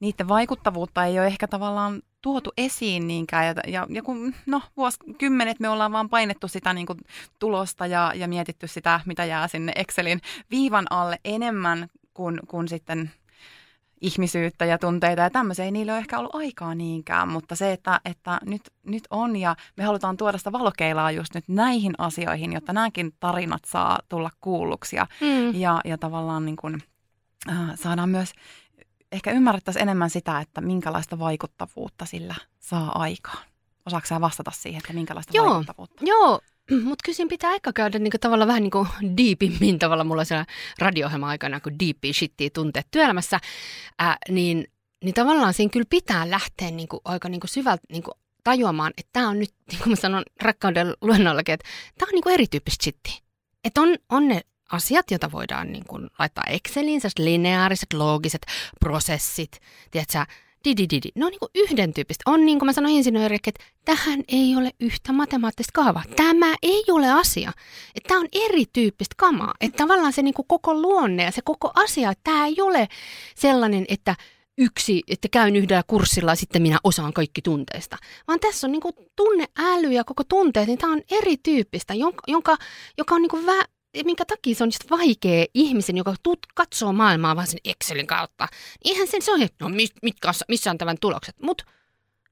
niiden 0.00 0.28
vaikuttavuutta 0.28 1.04
ei 1.04 1.18
ole 1.18 1.26
ehkä 1.26 1.48
tavallaan 1.48 2.02
tuotu 2.22 2.50
esiin 2.56 3.06
niinkään. 3.06 3.46
Ja, 3.46 3.54
ja, 3.66 3.86
ja 3.90 4.02
kun 4.02 4.34
no, 4.46 4.62
vuosikymmenet 4.76 5.60
me 5.60 5.68
ollaan 5.68 5.92
vaan 5.92 6.08
painettu 6.08 6.48
sitä 6.48 6.72
niin 6.72 6.86
kuin, 6.86 6.98
tulosta 7.38 7.86
ja, 7.86 8.12
ja 8.14 8.28
mietitty 8.28 8.66
sitä, 8.66 9.00
mitä 9.06 9.24
jää 9.24 9.48
sinne 9.48 9.72
Excelin 9.76 10.20
viivan 10.50 10.86
alle 10.90 11.18
enemmän 11.24 11.88
kuin, 12.14 12.40
kuin 12.48 12.68
sitten 12.68 13.10
ihmisyyttä 14.02 14.64
ja 14.64 14.78
tunteita 14.78 15.22
ja 15.22 15.30
tämmöisiä. 15.30 15.64
Ei 15.64 15.70
niillä 15.70 15.92
ole 15.92 15.98
ehkä 15.98 16.18
ollut 16.18 16.34
aikaa 16.34 16.74
niinkään, 16.74 17.28
mutta 17.28 17.56
se, 17.56 17.72
että, 17.72 18.00
että 18.04 18.40
nyt, 18.46 18.62
nyt 18.86 19.02
on 19.10 19.36
ja 19.36 19.56
me 19.76 19.84
halutaan 19.84 20.16
tuoda 20.16 20.38
sitä 20.38 20.52
valokeilaa 20.52 21.10
just 21.10 21.34
nyt 21.34 21.44
näihin 21.48 21.92
asioihin, 21.98 22.52
jotta 22.52 22.72
nämäkin 22.72 23.12
tarinat 23.20 23.64
saa 23.64 23.98
tulla 24.08 24.30
kuulluksi 24.40 24.96
ja, 24.96 25.06
mm. 25.20 25.54
ja, 25.54 25.80
ja 25.84 25.98
tavallaan 25.98 26.44
niin 26.44 26.56
kuin, 26.56 26.82
äh, 27.48 27.56
saadaan 27.74 28.08
myös 28.08 28.32
ehkä 29.12 29.30
ymmärrettäisiin 29.30 29.82
enemmän 29.82 30.10
sitä, 30.10 30.40
että 30.40 30.60
minkälaista 30.60 31.18
vaikuttavuutta 31.18 32.06
sillä 32.06 32.34
saa 32.60 32.98
aikaan. 33.02 33.44
Osaatko 33.86 34.06
sä 34.06 34.20
vastata 34.20 34.50
siihen, 34.50 34.78
että 34.78 34.92
minkälaista 34.92 35.36
joo, 35.36 35.46
vaikuttavuutta? 35.46 36.04
Joo, 36.06 36.40
mutta 36.84 37.02
kyllä 37.04 37.28
pitää 37.28 37.50
aika 37.50 37.72
käydä 37.72 37.98
niin 37.98 38.12
tavallaan 38.20 38.48
vähän 38.48 38.62
niin 38.62 38.70
kuin 38.70 38.88
deepimmin 39.16 39.78
tavalla 39.78 40.04
mulla 40.04 40.24
siellä 40.24 40.46
radio 40.78 41.10
aikana, 41.26 41.60
kun 41.60 41.78
deepi 41.78 42.12
shittiä 42.12 42.50
tunteet 42.50 42.86
työelämässä, 42.90 43.40
ää, 43.98 44.16
niin, 44.28 44.66
niin 45.04 45.14
tavallaan 45.14 45.54
siinä 45.54 45.70
kyllä 45.70 45.86
pitää 45.90 46.30
lähteä 46.30 46.70
niin 46.70 46.88
kuin 46.88 47.00
aika 47.04 47.28
niin 47.28 47.40
kuin 47.40 47.48
syvältä 47.48 47.82
niin 47.92 48.02
kuin 48.02 48.14
tajuamaan, 48.44 48.92
että 48.96 49.10
tämä 49.12 49.28
on 49.28 49.38
nyt, 49.38 49.54
niin 49.70 49.78
kuin 49.78 49.88
mä 49.88 49.96
sanon 49.96 50.22
rakkauden 50.42 50.94
luennollakin, 51.00 51.52
että 51.52 51.68
tämä 51.98 52.08
on 52.08 52.12
niin 52.12 52.22
kuin 52.22 52.34
erityyppistä 52.34 52.84
shittiä. 52.84 53.14
Että 53.64 53.80
on, 53.80 53.96
on 54.08 54.28
ne 54.28 54.40
asiat, 54.72 55.10
joita 55.10 55.32
voidaan 55.32 55.72
niin 55.72 55.84
kuin 55.88 56.10
laittaa 56.18 56.44
Exceliin, 56.48 57.00
lineaariset, 57.18 57.92
loogiset 57.92 58.46
prosessit, 58.80 59.60
tiedätkö, 59.90 60.24
didididi. 60.64 61.08
Ne 61.14 61.24
on 61.24 61.30
niin 61.30 61.38
kuin 61.38 61.50
yhden 61.54 61.94
tyyppistä. 61.94 62.22
On 62.26 62.46
niin 62.46 62.58
kuin 62.58 62.66
mä 62.66 62.72
sanoin 62.72 62.94
insinöörille, 62.94 63.40
että 63.46 63.64
tähän 63.84 64.22
ei 64.28 64.56
ole 64.56 64.70
yhtä 64.80 65.12
matemaattista 65.12 65.70
kaavaa. 65.74 66.02
Tämä 66.16 66.54
ei 66.62 66.84
ole 66.90 67.10
asia. 67.10 67.52
Että 67.94 68.08
tämä 68.08 68.20
on 68.20 68.28
erityyppistä 68.32 69.14
kamaa. 69.18 69.54
Että 69.60 69.76
tavallaan 69.76 70.12
se 70.12 70.22
niin 70.22 70.34
kuin 70.34 70.46
koko 70.48 70.74
luonne 70.74 71.24
ja 71.24 71.30
se 71.30 71.42
koko 71.44 71.70
asia, 71.74 72.12
tämä 72.24 72.46
ei 72.46 72.60
ole 72.60 72.88
sellainen, 73.34 73.84
että 73.88 74.16
yksi, 74.58 75.02
että 75.08 75.28
käyn 75.28 75.56
yhdellä 75.56 75.82
kurssilla 75.86 76.32
ja 76.32 76.36
sitten 76.36 76.62
minä 76.62 76.78
osaan 76.84 77.12
kaikki 77.12 77.42
tunteista. 77.42 77.96
Vaan 78.28 78.40
tässä 78.40 78.66
on 78.66 78.72
niin 78.72 78.80
kuin 78.80 78.94
tunneäly 79.16 79.92
ja 79.92 80.04
koko 80.04 80.24
tunteet, 80.24 80.66
niin 80.66 80.78
tämä 80.78 80.92
on 80.92 81.02
erityyppistä, 81.10 81.94
jonka, 81.94 82.22
jonka, 82.26 82.56
joka 82.98 83.14
on 83.14 83.22
niin 83.22 83.30
kuin 83.30 83.46
vä, 83.46 83.64
minkä 84.04 84.24
takia 84.24 84.54
se 84.54 84.64
on 84.64 84.68
just 84.68 84.90
vaikea 84.90 85.46
ihmisen, 85.54 85.96
joka 85.96 86.14
tut, 86.22 86.38
katsoo 86.54 86.92
maailmaa 86.92 87.36
vaan 87.36 87.46
sen 87.46 87.60
Excelin 87.64 88.06
kautta. 88.06 88.48
Niin 88.84 88.94
eihän 88.94 89.08
sen 89.08 89.22
se 89.22 89.32
on, 89.32 89.40
no 89.60 89.68
mitkä, 90.02 90.32
missä 90.48 90.70
on 90.70 90.78
tämän 90.78 90.96
tulokset. 91.00 91.36
Mutta 91.42 91.64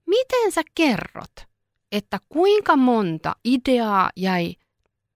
miten 0.07 0.52
sä 0.52 0.62
kerrot, 0.75 1.33
että 1.93 2.19
kuinka 2.29 2.76
monta 2.76 3.37
ideaa 3.45 4.11
jäi 4.17 4.55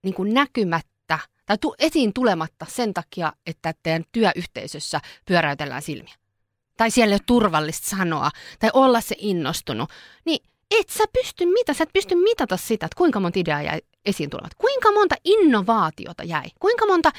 niin 0.03 0.13
kuin 0.13 0.33
näkymättä 0.33 1.19
tai 1.45 1.57
tu, 1.57 1.75
esiin 1.79 2.13
tulematta 2.13 2.65
sen 2.69 2.93
takia, 2.93 3.33
että 3.45 3.73
teidän 3.83 4.03
työyhteisössä 4.11 5.01
pyöräytellään 5.25 5.81
silmiä? 5.81 6.13
Tai 6.77 6.91
siellä 6.91 7.13
ei 7.13 7.15
ole 7.15 7.21
turvallista 7.25 7.89
sanoa 7.89 8.31
tai 8.59 8.69
olla 8.73 9.01
se 9.01 9.15
innostunut. 9.17 9.89
Niin 10.25 10.39
et 10.79 10.89
sä 10.89 11.03
pysty 11.13 11.45
mitä, 11.45 11.73
sä 11.73 11.83
et 11.83 11.93
pysty 11.93 12.15
mitata 12.15 12.57
sitä, 12.57 12.85
että 12.85 12.97
kuinka 12.97 13.19
monta 13.19 13.39
ideaa 13.39 13.61
jäi 13.61 13.81
esiin 14.05 14.29
tulevat. 14.29 14.53
Kuinka 14.57 14.91
monta 14.91 15.15
innovaatiota 15.23 16.23
jäi? 16.23 16.45
Kuinka 16.59 16.85
monta, 16.85 17.11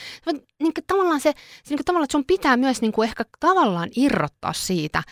niin 0.63 0.75
kuin, 0.75 0.85
tavallaan 0.87 1.21
se, 1.21 1.33
se 1.65 1.71
niin 1.71 1.79
kuin, 1.79 1.85
tavallaan, 1.85 2.05
että 2.05 2.13
sun 2.13 2.25
pitää 2.25 2.57
myös 2.57 2.81
niin 2.81 2.93
kuin, 2.93 3.09
ehkä 3.09 3.25
tavallaan 3.41 3.89
irrottaa 3.97 4.53
siitä. 4.53 5.03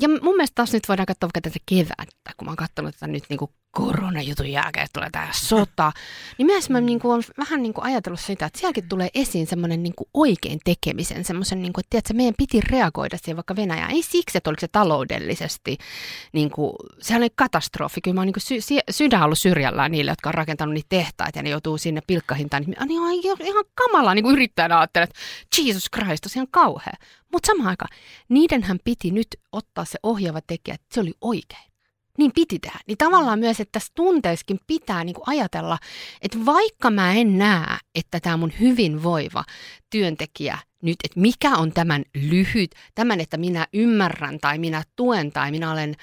Ja 0.00 0.08
mun 0.08 0.36
mielestä 0.36 0.54
taas 0.54 0.72
nyt 0.72 0.88
voidaan 0.88 1.06
katsoa 1.06 1.26
vaikka 1.34 1.40
tätä 1.40 1.64
kevättä, 1.66 2.30
kun 2.36 2.46
mä 2.46 2.50
oon 2.50 2.56
katsonut 2.56 2.94
tätä 2.94 3.06
nyt 3.06 3.24
niin 3.28 3.38
kuin 3.38 3.50
koronajutun 3.76 4.48
jälkeen, 4.48 4.88
tulee 4.92 5.10
tämä 5.10 5.28
sota, 5.32 5.92
niin 6.38 6.46
myös 6.46 6.70
mä 6.70 6.80
niin 6.80 7.00
kuin, 7.00 7.12
olen 7.12 7.24
vähän 7.38 7.62
niin 7.62 7.74
kuin 7.74 7.84
ajatellut 7.84 8.20
sitä, 8.20 8.46
että 8.46 8.58
sielläkin 8.58 8.88
tulee 8.88 9.08
esiin 9.14 9.46
semmoinen 9.46 9.82
niin 9.82 9.94
kuin 9.96 10.08
oikein 10.14 10.58
tekemisen, 10.64 11.24
semmoisen, 11.24 11.62
niin 11.62 11.72
kuin, 11.72 11.82
että 11.82 11.90
tiedätkö, 11.90 12.14
meidän 12.14 12.34
piti 12.38 12.60
reagoida 12.60 13.18
siihen 13.18 13.36
vaikka 13.36 13.56
Venäjään. 13.56 13.90
Ei 13.90 14.02
siksi, 14.02 14.38
että 14.38 14.50
oliko 14.50 14.60
se 14.60 14.68
taloudellisesti, 14.68 15.78
niin 16.32 16.50
kuin, 16.50 16.72
sehän 17.00 17.22
oli 17.22 17.30
katastrofi. 17.34 18.00
Kyllä 18.00 18.14
mä 18.14 18.20
oon 18.20 18.26
niin 18.26 18.32
kuin 18.32 18.60
sy- 18.62 18.80
sydän 18.90 19.22
ollut 19.22 19.38
syrjällään 19.38 19.90
niille, 19.90 20.10
jotka 20.10 20.30
on 20.30 20.34
rakentanut 20.34 20.74
niitä 20.74 20.88
tehtaita 20.88 21.38
ja 21.38 21.42
ne 21.42 21.50
joutuu 21.50 21.78
sinne 21.78 22.00
pilkkahintaan. 22.06 22.62
Niin, 22.62 22.76
niin 22.88 23.24
ihan, 23.24 23.36
ihan 23.40 23.64
kamalaa 23.74 24.14
niin 24.14 24.22
kuin 24.22 24.32
yrittäjänä 24.32 24.78
ajattelen, 24.78 25.08
että 25.08 25.20
Jesus 25.62 25.86
Christ, 25.94 26.26
on 26.26 26.30
ihan 26.36 26.48
kauhea. 26.50 26.94
Mutta 27.32 27.46
samaan 27.46 27.68
aikaan, 27.68 27.96
niidenhän 28.28 28.78
piti 28.84 29.10
nyt 29.10 29.28
ottaa 29.52 29.84
se 29.84 29.98
ohjaava 30.02 30.40
tekijä, 30.46 30.74
että 30.74 30.94
se 30.94 31.00
oli 31.00 31.12
oikein 31.20 31.75
niin 32.18 32.32
piti 32.34 32.58
tehdä. 32.58 32.78
Niin 32.86 32.98
tavallaan 32.98 33.38
myös, 33.38 33.60
että 33.60 33.72
tässä 33.72 33.92
tunteissakin 33.94 34.60
pitää 34.66 35.04
niin 35.04 35.14
kuin 35.14 35.24
ajatella, 35.26 35.78
että 36.22 36.38
vaikka 36.46 36.90
mä 36.90 37.12
en 37.12 37.38
näe, 37.38 37.76
että 37.94 38.20
tämä 38.20 38.36
mun 38.36 38.52
hyvinvoiva 38.60 39.44
työntekijä 39.90 40.58
nyt, 40.82 40.96
että 41.04 41.20
mikä 41.20 41.56
on 41.56 41.72
tämän 41.72 42.04
lyhyt, 42.14 42.70
tämän, 42.94 43.20
että 43.20 43.36
minä 43.36 43.66
ymmärrän 43.72 44.38
tai 44.38 44.58
minä 44.58 44.82
tuen 44.96 45.32
tai 45.32 45.50
minä 45.50 45.72
olen 45.72 45.96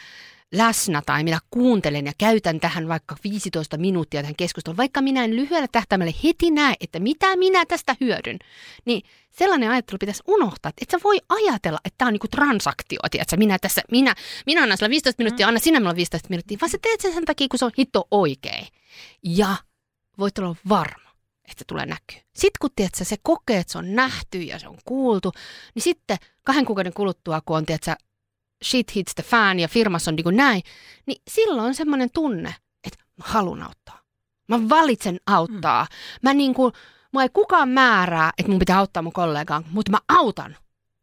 läsnä 0.54 1.02
tai 1.06 1.24
minä 1.24 1.40
kuuntelen 1.52 2.06
ja 2.06 2.12
käytän 2.18 2.60
tähän 2.60 2.88
vaikka 2.88 3.16
15 3.24 3.78
minuuttia 3.78 4.22
tähän 4.22 4.36
keskusteluun, 4.36 4.78
vaikka 4.78 5.02
minä 5.02 5.24
en 5.24 5.36
lyhyellä 5.36 5.68
tähtäimellä 5.72 6.14
heti 6.24 6.52
näe, 6.52 6.76
että 6.80 7.00
mitä 7.00 7.36
minä 7.36 7.66
tästä 7.66 7.96
hyödyn, 8.02 8.40
niin 8.86 9.02
sellainen 9.32 9.70
ajattelu 9.70 9.98
pitäisi 9.98 10.24
unohtaa, 10.28 10.70
että 10.70 10.82
et 10.82 10.90
sä 10.90 11.00
voi 11.04 11.20
ajatella, 11.30 11.80
että 11.86 11.98
tämä 11.98 12.08
on 12.08 12.14
niinku 12.14 12.28
transaktio, 12.28 13.00
että 13.20 13.38
minä 13.38 13.60
tässä, 13.60 13.82
minä, 13.92 14.16
minä 14.46 14.64
annan 14.64 14.78
sulle 14.78 14.90
15 14.90 15.24
minuuttia, 15.24 15.46
mm. 15.46 15.48
anna 15.48 15.60
sinä 15.60 15.80
minulle 15.80 15.96
15 15.96 16.30
minuuttia, 16.30 16.58
vaan 16.62 16.70
sä 16.70 16.78
teet 16.82 17.02
sen 17.02 17.14
sen 17.14 17.26
takia, 17.26 17.48
kun 17.48 17.60
se 17.60 17.66
on 17.66 17.72
hitto 17.80 18.08
oikein. 18.12 18.68
Ja 19.24 19.56
voit 20.18 20.38
olla 20.38 20.56
varma, 20.70 21.10
että 21.44 21.60
se 21.60 21.66
tulee 21.68 21.86
näkyy. 21.86 22.18
Sitten 22.34 22.60
kun 22.62 22.70
tiedät, 22.76 22.94
se 22.96 23.16
kokee, 23.24 23.60
että 23.60 23.72
se 23.72 23.78
on 23.78 23.96
nähty 23.96 24.42
ja 24.42 24.60
se 24.60 24.68
on 24.68 24.78
kuultu, 24.86 25.32
niin 25.76 25.84
sitten 25.84 26.18
kahden 26.44 26.66
kuukauden 26.66 26.94
kuluttua, 26.94 27.42
kun 27.42 27.58
on 27.58 27.66
tiedät, 27.66 27.84
shit 28.64 28.96
hits 28.96 29.16
the 29.16 29.24
fan 29.24 29.60
ja 29.60 29.68
firmassa 29.68 30.12
on 30.12 30.16
niin 30.16 30.24
kuin 30.24 30.38
näin, 30.38 30.62
niin 31.06 31.22
silloin 31.28 31.68
on 31.68 31.76
semmoinen 31.76 32.10
tunne, 32.14 32.56
että 32.84 33.04
mä 33.18 33.24
haluan 33.28 33.64
auttaa. 33.64 34.00
Mä 34.48 34.70
valitsen 34.70 35.20
auttaa. 35.28 35.84
Mm. 35.84 35.90
Mä 36.30 36.34
niin 36.34 36.54
kuin, 36.54 36.74
mua 37.12 37.24
ei 37.24 37.30
kukaan 37.34 37.70
määrää, 37.70 38.32
että 38.38 38.50
mun 38.50 38.60
pitää 38.60 38.80
auttaa 38.80 39.04
mun 39.04 39.14
kollegaa, 39.14 39.64
mutta 39.72 39.92
mä 39.92 40.00
autan. 40.08 40.58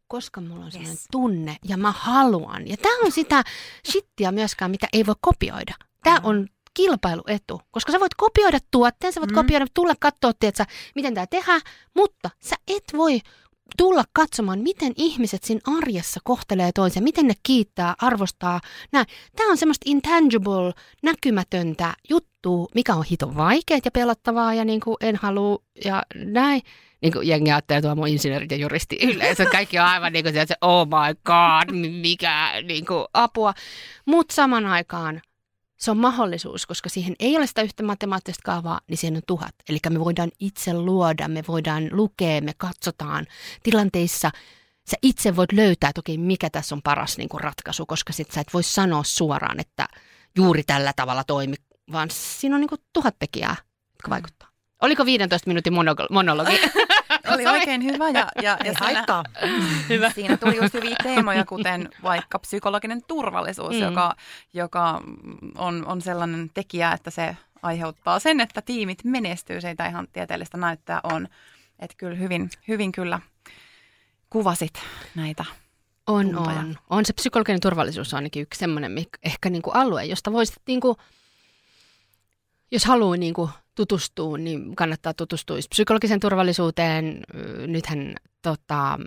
Koska 0.08 0.40
mulla 0.40 0.64
on 0.64 0.72
sellainen 0.72 0.96
yes. 0.96 1.08
tunne 1.10 1.56
ja 1.64 1.76
mä 1.76 1.92
haluan. 1.92 2.68
Ja 2.68 2.76
tämä 2.76 2.98
on 3.04 3.12
sitä 3.12 3.42
shittiä 3.90 4.32
myöskään, 4.32 4.70
mitä 4.70 4.86
ei 4.92 5.06
voi 5.06 5.14
kopioida. 5.20 5.74
Tämä 6.02 6.18
mm. 6.18 6.24
on 6.24 6.48
kilpailuetu, 6.74 7.60
koska 7.70 7.92
sä 7.92 8.00
voit 8.00 8.14
kopioida 8.14 8.58
tuotteen, 8.70 9.12
sä 9.12 9.20
voit 9.20 9.30
mm. 9.30 9.34
kopioida, 9.34 9.66
tulla 9.74 9.94
katsoa, 10.00 10.32
tiedätkö, 10.40 10.64
miten 10.94 11.14
tämä 11.14 11.26
tehdään, 11.26 11.60
mutta 11.94 12.30
sä 12.40 12.56
et 12.68 12.84
voi 12.96 13.20
tulla 13.76 14.04
katsomaan, 14.12 14.58
miten 14.58 14.92
ihmiset 14.96 15.44
siinä 15.44 15.60
arjessa 15.78 16.20
kohtelee 16.24 16.72
toisia, 16.72 17.02
miten 17.02 17.26
ne 17.26 17.34
kiittää, 17.42 17.94
arvostaa. 18.02 18.60
Näin. 18.92 19.06
Tämä 19.36 19.50
on 19.50 19.56
semmoista 19.56 19.82
intangible, 19.86 20.72
näkymätöntä 21.02 21.94
juttua, 22.10 22.66
mikä 22.74 22.94
on 22.94 23.04
hito 23.10 23.36
vaikeaa 23.36 23.80
ja 23.84 23.90
pelottavaa 23.90 24.54
ja 24.54 24.64
niin 24.64 24.80
kuin 24.80 24.96
en 25.00 25.16
halua 25.16 25.58
ja 25.84 26.02
näin. 26.14 26.62
Niin 27.02 27.12
kuin 27.12 27.28
jengi 27.28 27.50
ajattelee 27.50 27.82
tuo 27.82 27.94
mun 27.94 28.08
insinöörit 28.08 28.50
ja 28.50 28.56
juristi 28.56 28.98
yleensä. 29.02 29.46
Kaikki 29.46 29.78
on 29.78 29.86
aivan 29.86 30.12
niin 30.12 30.24
kuin 30.24 30.34
se, 30.34 30.54
oh 30.60 30.86
my 30.86 31.14
god, 31.24 31.90
mikä 32.00 32.52
niin 32.62 32.86
kuin 32.86 33.04
apua. 33.14 33.54
Mutta 34.06 34.34
saman 34.34 34.66
aikaan 34.66 35.20
se 35.80 35.90
on 35.90 35.96
mahdollisuus, 35.96 36.66
koska 36.66 36.88
siihen 36.88 37.14
ei 37.18 37.36
ole 37.36 37.46
sitä 37.46 37.62
yhtä 37.62 37.82
matemaattista 37.82 38.42
kaavaa, 38.44 38.80
niin 38.88 38.98
siihen 38.98 39.16
on 39.16 39.22
tuhat. 39.26 39.54
Eli 39.68 39.78
me 39.90 40.00
voidaan 40.00 40.30
itse 40.40 40.74
luoda, 40.74 41.28
me 41.28 41.44
voidaan 41.48 41.88
lukea, 41.92 42.40
me 42.40 42.52
katsotaan 42.56 43.26
tilanteissa. 43.62 44.30
Sä 44.90 44.96
itse 45.02 45.36
voit 45.36 45.52
löytää, 45.52 45.90
että 45.90 46.00
okei, 46.00 46.18
mikä 46.18 46.50
tässä 46.50 46.74
on 46.74 46.82
paras 46.82 47.18
niin 47.18 47.28
kuin 47.28 47.40
ratkaisu, 47.40 47.86
koska 47.86 48.12
sit 48.12 48.30
sä 48.30 48.40
et 48.40 48.54
voi 48.54 48.62
sanoa 48.62 49.04
suoraan, 49.04 49.60
että 49.60 49.88
juuri 50.36 50.62
tällä 50.62 50.92
tavalla 50.96 51.24
toimi, 51.24 51.56
vaan 51.92 52.08
siinä 52.12 52.54
on 52.54 52.60
niin 52.60 52.68
kuin 52.68 52.80
tuhat 52.92 53.18
tekijää, 53.18 53.56
jotka 53.92 54.10
vaikuttaa. 54.10 54.48
Oliko 54.82 55.04
15 55.06 55.50
minuutin 55.50 55.72
monologi? 56.10 56.60
oli 57.34 57.46
oikein 57.46 57.84
hyvä 57.84 58.08
ja, 58.08 58.28
ja, 58.42 58.58
ja 58.64 58.74
siinä, 58.84 59.04
hyvä. 59.88 60.10
siinä 60.10 60.36
tuli 60.36 60.56
just 60.56 60.74
hyviä 60.74 60.96
teemoja, 61.02 61.44
kuten 61.44 61.88
vaikka 62.02 62.38
psykologinen 62.38 63.02
turvallisuus, 63.08 63.74
mm. 63.74 63.80
joka, 63.80 64.14
joka 64.52 65.00
on, 65.58 65.86
on 65.86 66.02
sellainen 66.02 66.50
tekijä, 66.54 66.92
että 66.92 67.10
se 67.10 67.36
aiheuttaa 67.62 68.18
sen, 68.18 68.40
että 68.40 68.62
tiimit 68.62 69.04
menestyy. 69.04 69.60
Siitä 69.60 69.86
ihan 69.86 70.08
tieteellistä 70.12 70.58
näyttää 70.58 71.00
on. 71.02 71.28
Että 71.78 71.96
kyllä 71.96 72.16
hyvin, 72.16 72.50
hyvin 72.68 72.92
kyllä 72.92 73.20
kuvasit 74.30 74.72
näitä 75.14 75.44
On, 76.06 76.30
tuntoja. 76.30 76.58
on. 76.58 76.78
On 76.90 77.04
se 77.04 77.12
psykologinen 77.12 77.60
turvallisuus 77.60 78.14
on 78.14 78.18
ainakin 78.18 78.42
yksi 78.42 78.58
semmoinen 78.58 79.06
ehkä 79.22 79.50
niin 79.50 79.62
kuin 79.62 79.76
alue, 79.76 80.04
josta 80.04 80.32
voisi, 80.32 80.52
niin 80.66 80.80
kuin, 80.80 80.96
jos 82.70 82.84
haluaa 82.84 83.16
niin 83.16 83.34
kuin 83.34 83.50
tutustua, 83.80 84.38
niin 84.38 84.76
kannattaa 84.76 85.14
tutustua 85.14 85.56
just 85.56 85.70
psykologiseen 85.70 86.20
turvallisuuteen. 86.20 87.22
Nythän 87.66 88.14
tota, 88.42 88.98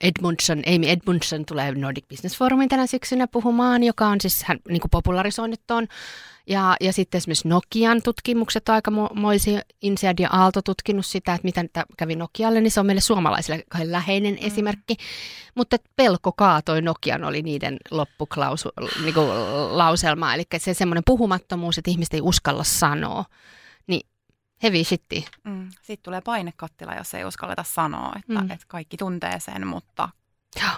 Edmundson, 0.00 0.62
Amy 0.66 0.88
Edmundson 0.88 1.44
tulee 1.46 1.72
Nordic 1.74 2.08
Business 2.08 2.38
Forumin 2.38 2.68
tänä 2.68 2.86
syksynä 2.86 3.26
puhumaan, 3.26 3.82
joka 3.82 4.06
on 4.06 4.20
siis 4.20 4.44
hän 4.44 4.58
niin 4.68 4.80
kuin 4.80 4.90
popularisoinut 4.90 5.60
ton. 5.66 5.88
Ja, 6.46 6.76
ja 6.80 6.92
sitten 6.92 7.18
esimerkiksi 7.18 7.48
Nokian 7.48 8.02
tutkimukset 8.02 8.68
on 8.68 8.74
aikamoisia. 8.74 9.60
Insead 9.82 10.18
ja 10.18 10.28
Aalto 10.32 10.62
tutkinut 10.62 11.06
sitä, 11.06 11.34
että 11.34 11.44
miten 11.44 11.68
tämä 11.72 11.84
kävi 11.98 12.16
Nokialle, 12.16 12.60
niin 12.60 12.70
se 12.70 12.80
on 12.80 12.86
meille 12.86 13.00
suomalaisille 13.00 13.64
kauhean 13.68 13.92
läheinen 13.92 14.34
mm. 14.34 14.46
esimerkki. 14.46 14.96
Mutta 15.54 15.76
pelko 15.96 16.32
kaatoi 16.32 16.82
Nokian 16.82 17.24
oli 17.24 17.42
niiden 17.42 17.76
loppuklauselma, 17.90 18.88
niin 19.02 19.14
kuin 19.14 19.28
lauselma. 19.78 20.34
Eli 20.34 20.44
se 20.58 20.74
semmoinen 20.74 21.02
puhumattomuus, 21.06 21.78
että 21.78 21.90
ihmiset 21.90 22.14
ei 22.14 22.20
uskalla 22.20 22.64
sanoa, 22.64 23.24
heavy 24.62 24.84
shitti. 24.84 25.24
Mm. 25.44 25.68
Sitten 25.82 26.02
tulee 26.02 26.20
painekattila, 26.20 26.94
jos 26.94 27.14
ei 27.14 27.24
uskalleta 27.24 27.62
sanoa, 27.62 28.12
että, 28.16 28.42
Mm. 28.42 28.50
että 28.50 28.66
kaikki 28.68 28.96
tuntee 28.96 29.40
sen, 29.40 29.66
mutta 29.66 30.08
Joo. 30.60 30.70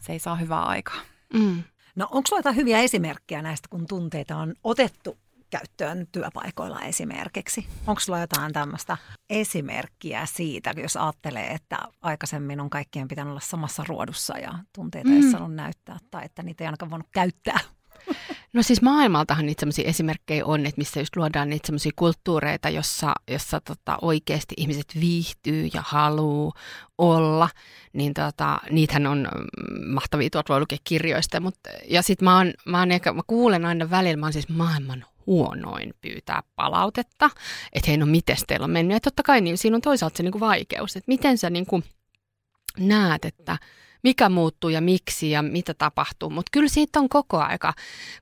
se 0.00 0.12
ei 0.12 0.18
saa 0.18 0.36
hyvää 0.36 0.62
aikaa. 0.62 1.00
Mm. 1.34 1.62
No 1.96 2.08
onko 2.10 2.26
sulla 2.28 2.38
jotain 2.40 2.56
hyviä 2.56 2.78
esimerkkejä 2.78 3.42
näistä, 3.42 3.68
kun 3.70 3.86
tunteita 3.86 4.36
on 4.36 4.54
otettu 4.64 5.18
käyttöön 5.50 6.06
työpaikoilla 6.12 6.80
esimerkiksi? 6.80 7.66
Onko 7.86 8.00
sulla 8.00 8.20
jotain 8.20 8.52
tämmöistä 8.52 8.96
esimerkkiä 9.30 10.26
siitä, 10.26 10.74
jos 10.76 10.96
ajattelee, 10.96 11.46
että 11.50 11.78
aikaisemmin 12.02 12.60
on 12.60 12.70
kaikkien 12.70 13.08
pitänyt 13.08 13.30
olla 13.30 13.40
samassa 13.40 13.84
ruodussa 13.88 14.38
ja 14.38 14.58
tunteita 14.74 15.10
ei 15.10 15.22
Mm. 15.22 15.30
saanut 15.30 15.54
näyttää 15.54 15.98
tai 16.10 16.24
että 16.24 16.42
niitä 16.42 16.64
ei 16.64 16.66
ainakaan 16.68 16.90
voinut 16.90 17.08
käyttää? 17.12 17.60
No 18.56 18.62
siis 18.62 18.82
maailmaltahan 18.82 19.46
niitä 19.46 19.60
sellaisia 19.60 19.88
esimerkkejä 19.88 20.46
on, 20.46 20.66
että 20.66 20.78
missä 20.78 21.00
just 21.00 21.16
luodaan 21.16 21.50
niitä 21.50 21.66
sellaisia 21.66 21.92
kulttuureita, 21.96 22.68
jossa, 22.68 23.14
jossa 23.30 23.60
tota 23.60 23.98
oikeasti 24.02 24.54
ihmiset 24.58 24.86
viihtyy 25.00 25.68
ja 25.74 25.82
haluu 25.86 26.52
olla. 26.98 27.48
Niin 27.92 28.14
tota, 28.14 28.58
niitähän 28.70 29.06
on 29.06 29.28
mm, 29.34 29.94
mahtavia, 29.94 30.30
tuolta 30.30 30.52
voi 30.52 30.60
lukea 30.60 30.78
kirjoista. 30.84 31.40
Mut, 31.40 31.54
ja 31.88 32.02
sitten 32.02 32.24
mä, 32.24 32.36
oon- 32.36 32.52
mä, 32.66 32.78
oon 32.78 32.92
ehkä, 32.92 33.12
mä 33.12 33.22
kuulen 33.26 33.64
aina 33.64 33.90
välillä, 33.90 34.16
mä 34.16 34.26
oon 34.26 34.32
siis 34.32 34.48
maailman 34.48 35.04
huonoin 35.26 35.94
pyytää 36.00 36.42
palautetta, 36.54 37.30
että 37.72 37.90
hei 37.90 37.96
no 37.96 38.06
mites 38.06 38.44
teillä 38.46 38.64
on 38.64 38.70
mennyt. 38.70 38.94
Ja 38.94 39.00
totta 39.00 39.22
kai 39.22 39.40
niin, 39.40 39.58
siinä 39.58 39.76
on 39.76 39.82
toisaalta 39.82 40.16
se 40.16 40.22
niinku 40.22 40.40
vaikeus, 40.40 40.96
että 40.96 41.08
miten 41.08 41.38
sä 41.38 41.50
niinku 41.50 41.82
näet, 42.78 43.24
että 43.24 43.58
mikä 44.06 44.28
muuttuu 44.28 44.70
ja 44.70 44.80
miksi 44.80 45.30
ja 45.30 45.42
mitä 45.42 45.74
tapahtuu. 45.74 46.30
Mutta 46.30 46.50
kyllä 46.52 46.68
siitä 46.68 47.00
on 47.00 47.08
koko 47.08 47.38
aika, 47.38 47.72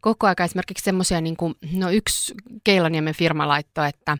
koko 0.00 0.26
aika 0.26 0.44
esimerkiksi 0.44 0.84
semmoisia, 0.84 1.20
niin 1.20 1.36
kuin, 1.36 1.54
no 1.72 1.90
yksi 1.90 2.34
Keilaniemen 2.64 3.14
firma 3.14 3.48
laittoi, 3.48 3.88
että, 3.88 4.18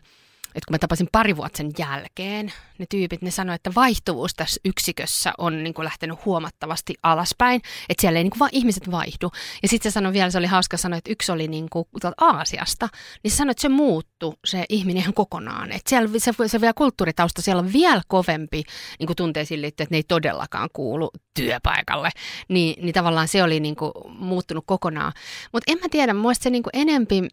että 0.55 0.67
kun 0.67 0.73
mä 0.73 0.79
tapasin 0.79 1.07
pari 1.11 1.37
vuotta 1.37 1.57
sen 1.57 1.71
jälkeen, 1.79 2.53
ne 2.77 2.85
tyypit, 2.89 3.21
ne 3.21 3.31
sanoivat, 3.31 3.59
että 3.59 3.75
vaihtuvuus 3.75 4.33
tässä 4.33 4.61
yksikössä 4.65 5.33
on 5.37 5.63
niin 5.63 5.73
kuin 5.73 5.85
lähtenyt 5.85 6.25
huomattavasti 6.25 6.93
alaspäin, 7.03 7.61
että 7.89 8.01
siellä 8.01 8.17
ei 8.17 8.23
niin 8.23 8.31
kuin 8.31 8.39
vaan 8.39 8.49
ihmiset 8.53 8.91
vaihdu. 8.91 9.31
Ja 9.61 9.67
sitten 9.67 9.91
se 9.91 9.93
sanoi 9.93 10.13
vielä, 10.13 10.29
se 10.29 10.37
oli 10.37 10.47
hauska 10.47 10.77
sanoa, 10.77 10.97
että 10.97 11.11
yksi 11.11 11.31
oli 11.31 11.47
niin 11.47 11.67
kuin 11.69 11.87
tuolta 12.01 12.25
Aasiasta, 12.25 12.89
niin 13.23 13.31
se 13.31 13.35
sanoi, 13.35 13.51
että 13.51 13.61
se 13.61 13.69
muuttui 13.69 14.33
se 14.45 14.65
ihminen 14.69 15.01
ihan 15.01 15.13
kokonaan. 15.13 15.71
Että 15.71 15.89
siellä 15.89 16.09
se, 16.19 16.31
se 16.47 16.61
vielä 16.61 16.73
kulttuuritausta, 16.73 17.41
siellä 17.41 17.59
on 17.59 17.73
vielä 17.73 18.01
kovempi 18.07 18.63
niin 18.99 19.07
kuin 19.07 19.17
tunteisiin 19.17 19.61
liittyen, 19.61 19.85
että 19.85 19.93
ne 19.93 19.97
ei 19.97 20.03
todellakaan 20.03 20.69
kuulu 20.73 21.11
työpaikalle. 21.33 22.09
Niin, 22.49 22.85
niin 22.85 22.93
tavallaan 22.93 23.27
se 23.27 23.43
oli 23.43 23.59
niin 23.59 23.75
kuin 23.75 23.91
muuttunut 24.07 24.63
kokonaan. 24.67 25.13
Mutta 25.53 25.71
en 25.71 25.77
mä 25.81 25.87
tiedä, 25.91 26.13
mielestä 26.13 26.43
se 26.43 26.49
niin 26.49 26.63
kuin 26.63 26.71
enempi, 26.73 27.27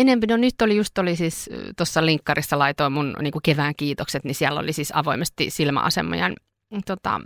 enempi, 0.00 0.26
no 0.26 0.36
nyt 0.36 0.62
oli 0.62 0.76
just 0.76 0.98
oli 0.98 1.16
siis 1.16 1.50
tuossa 1.76 2.06
linkkarissa 2.06 2.58
laitoin 2.58 2.92
mun 2.92 3.16
niin 3.20 3.32
kuin 3.32 3.42
kevään 3.42 3.74
kiitokset, 3.76 4.24
niin 4.24 4.34
siellä 4.34 4.60
oli 4.60 4.72
siis 4.72 4.92
avoimesti 4.94 5.50
silmäasemojan 5.50 6.34
tota, 6.86 7.20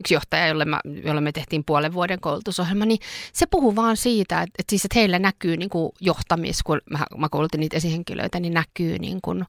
yksi 0.00 0.14
johtaja, 0.14 0.46
jolle, 0.46 0.64
mä, 0.64 0.80
jolle 1.04 1.20
me 1.20 1.32
tehtiin 1.32 1.64
puolen 1.64 1.92
vuoden 1.92 2.20
koulutusohjelma, 2.20 2.84
niin 2.84 2.98
se 3.32 3.46
puhuu 3.46 3.76
vaan 3.76 3.96
siitä, 3.96 4.42
että, 4.42 4.54
että, 4.58 4.70
siis, 4.70 4.84
että 4.84 4.98
heillä 4.98 5.18
näkyy 5.18 5.56
niin 5.56 5.70
kuin 5.70 5.92
johtamis, 6.00 6.62
kun 6.62 6.80
mä, 6.90 6.98
mä 7.16 7.28
koulutin 7.28 7.60
niitä 7.60 7.76
esihenkilöitä, 7.76 8.40
niin 8.40 8.54
näkyy 8.54 8.98
niin 8.98 9.20
kuin 9.22 9.44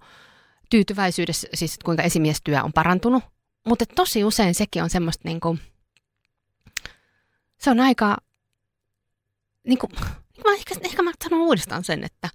tyytyväisyydessä, 0.69 1.48
siis 1.53 1.74
että 1.74 1.86
kuinka 1.86 2.03
esimiestyö 2.03 2.63
on 2.63 2.73
parantunut. 2.73 3.23
Mutta 3.67 3.86
tosi 3.95 4.23
usein 4.23 4.56
sekin 4.56 4.84
on 4.84 4.89
semmoista, 4.89 5.28
niin 5.28 5.39
kuin, 5.39 5.60
se 7.58 7.71
on 7.71 7.80
aika, 7.80 8.17
niin 9.67 9.78
kuin, 9.78 9.91
mä 10.45 10.54
ehkä, 10.54 10.75
ehkä 10.82 11.04
mä 11.04 11.12
sanon 11.23 11.41
uudestaan 11.41 11.84
sen, 11.84 12.04
että 12.04 12.30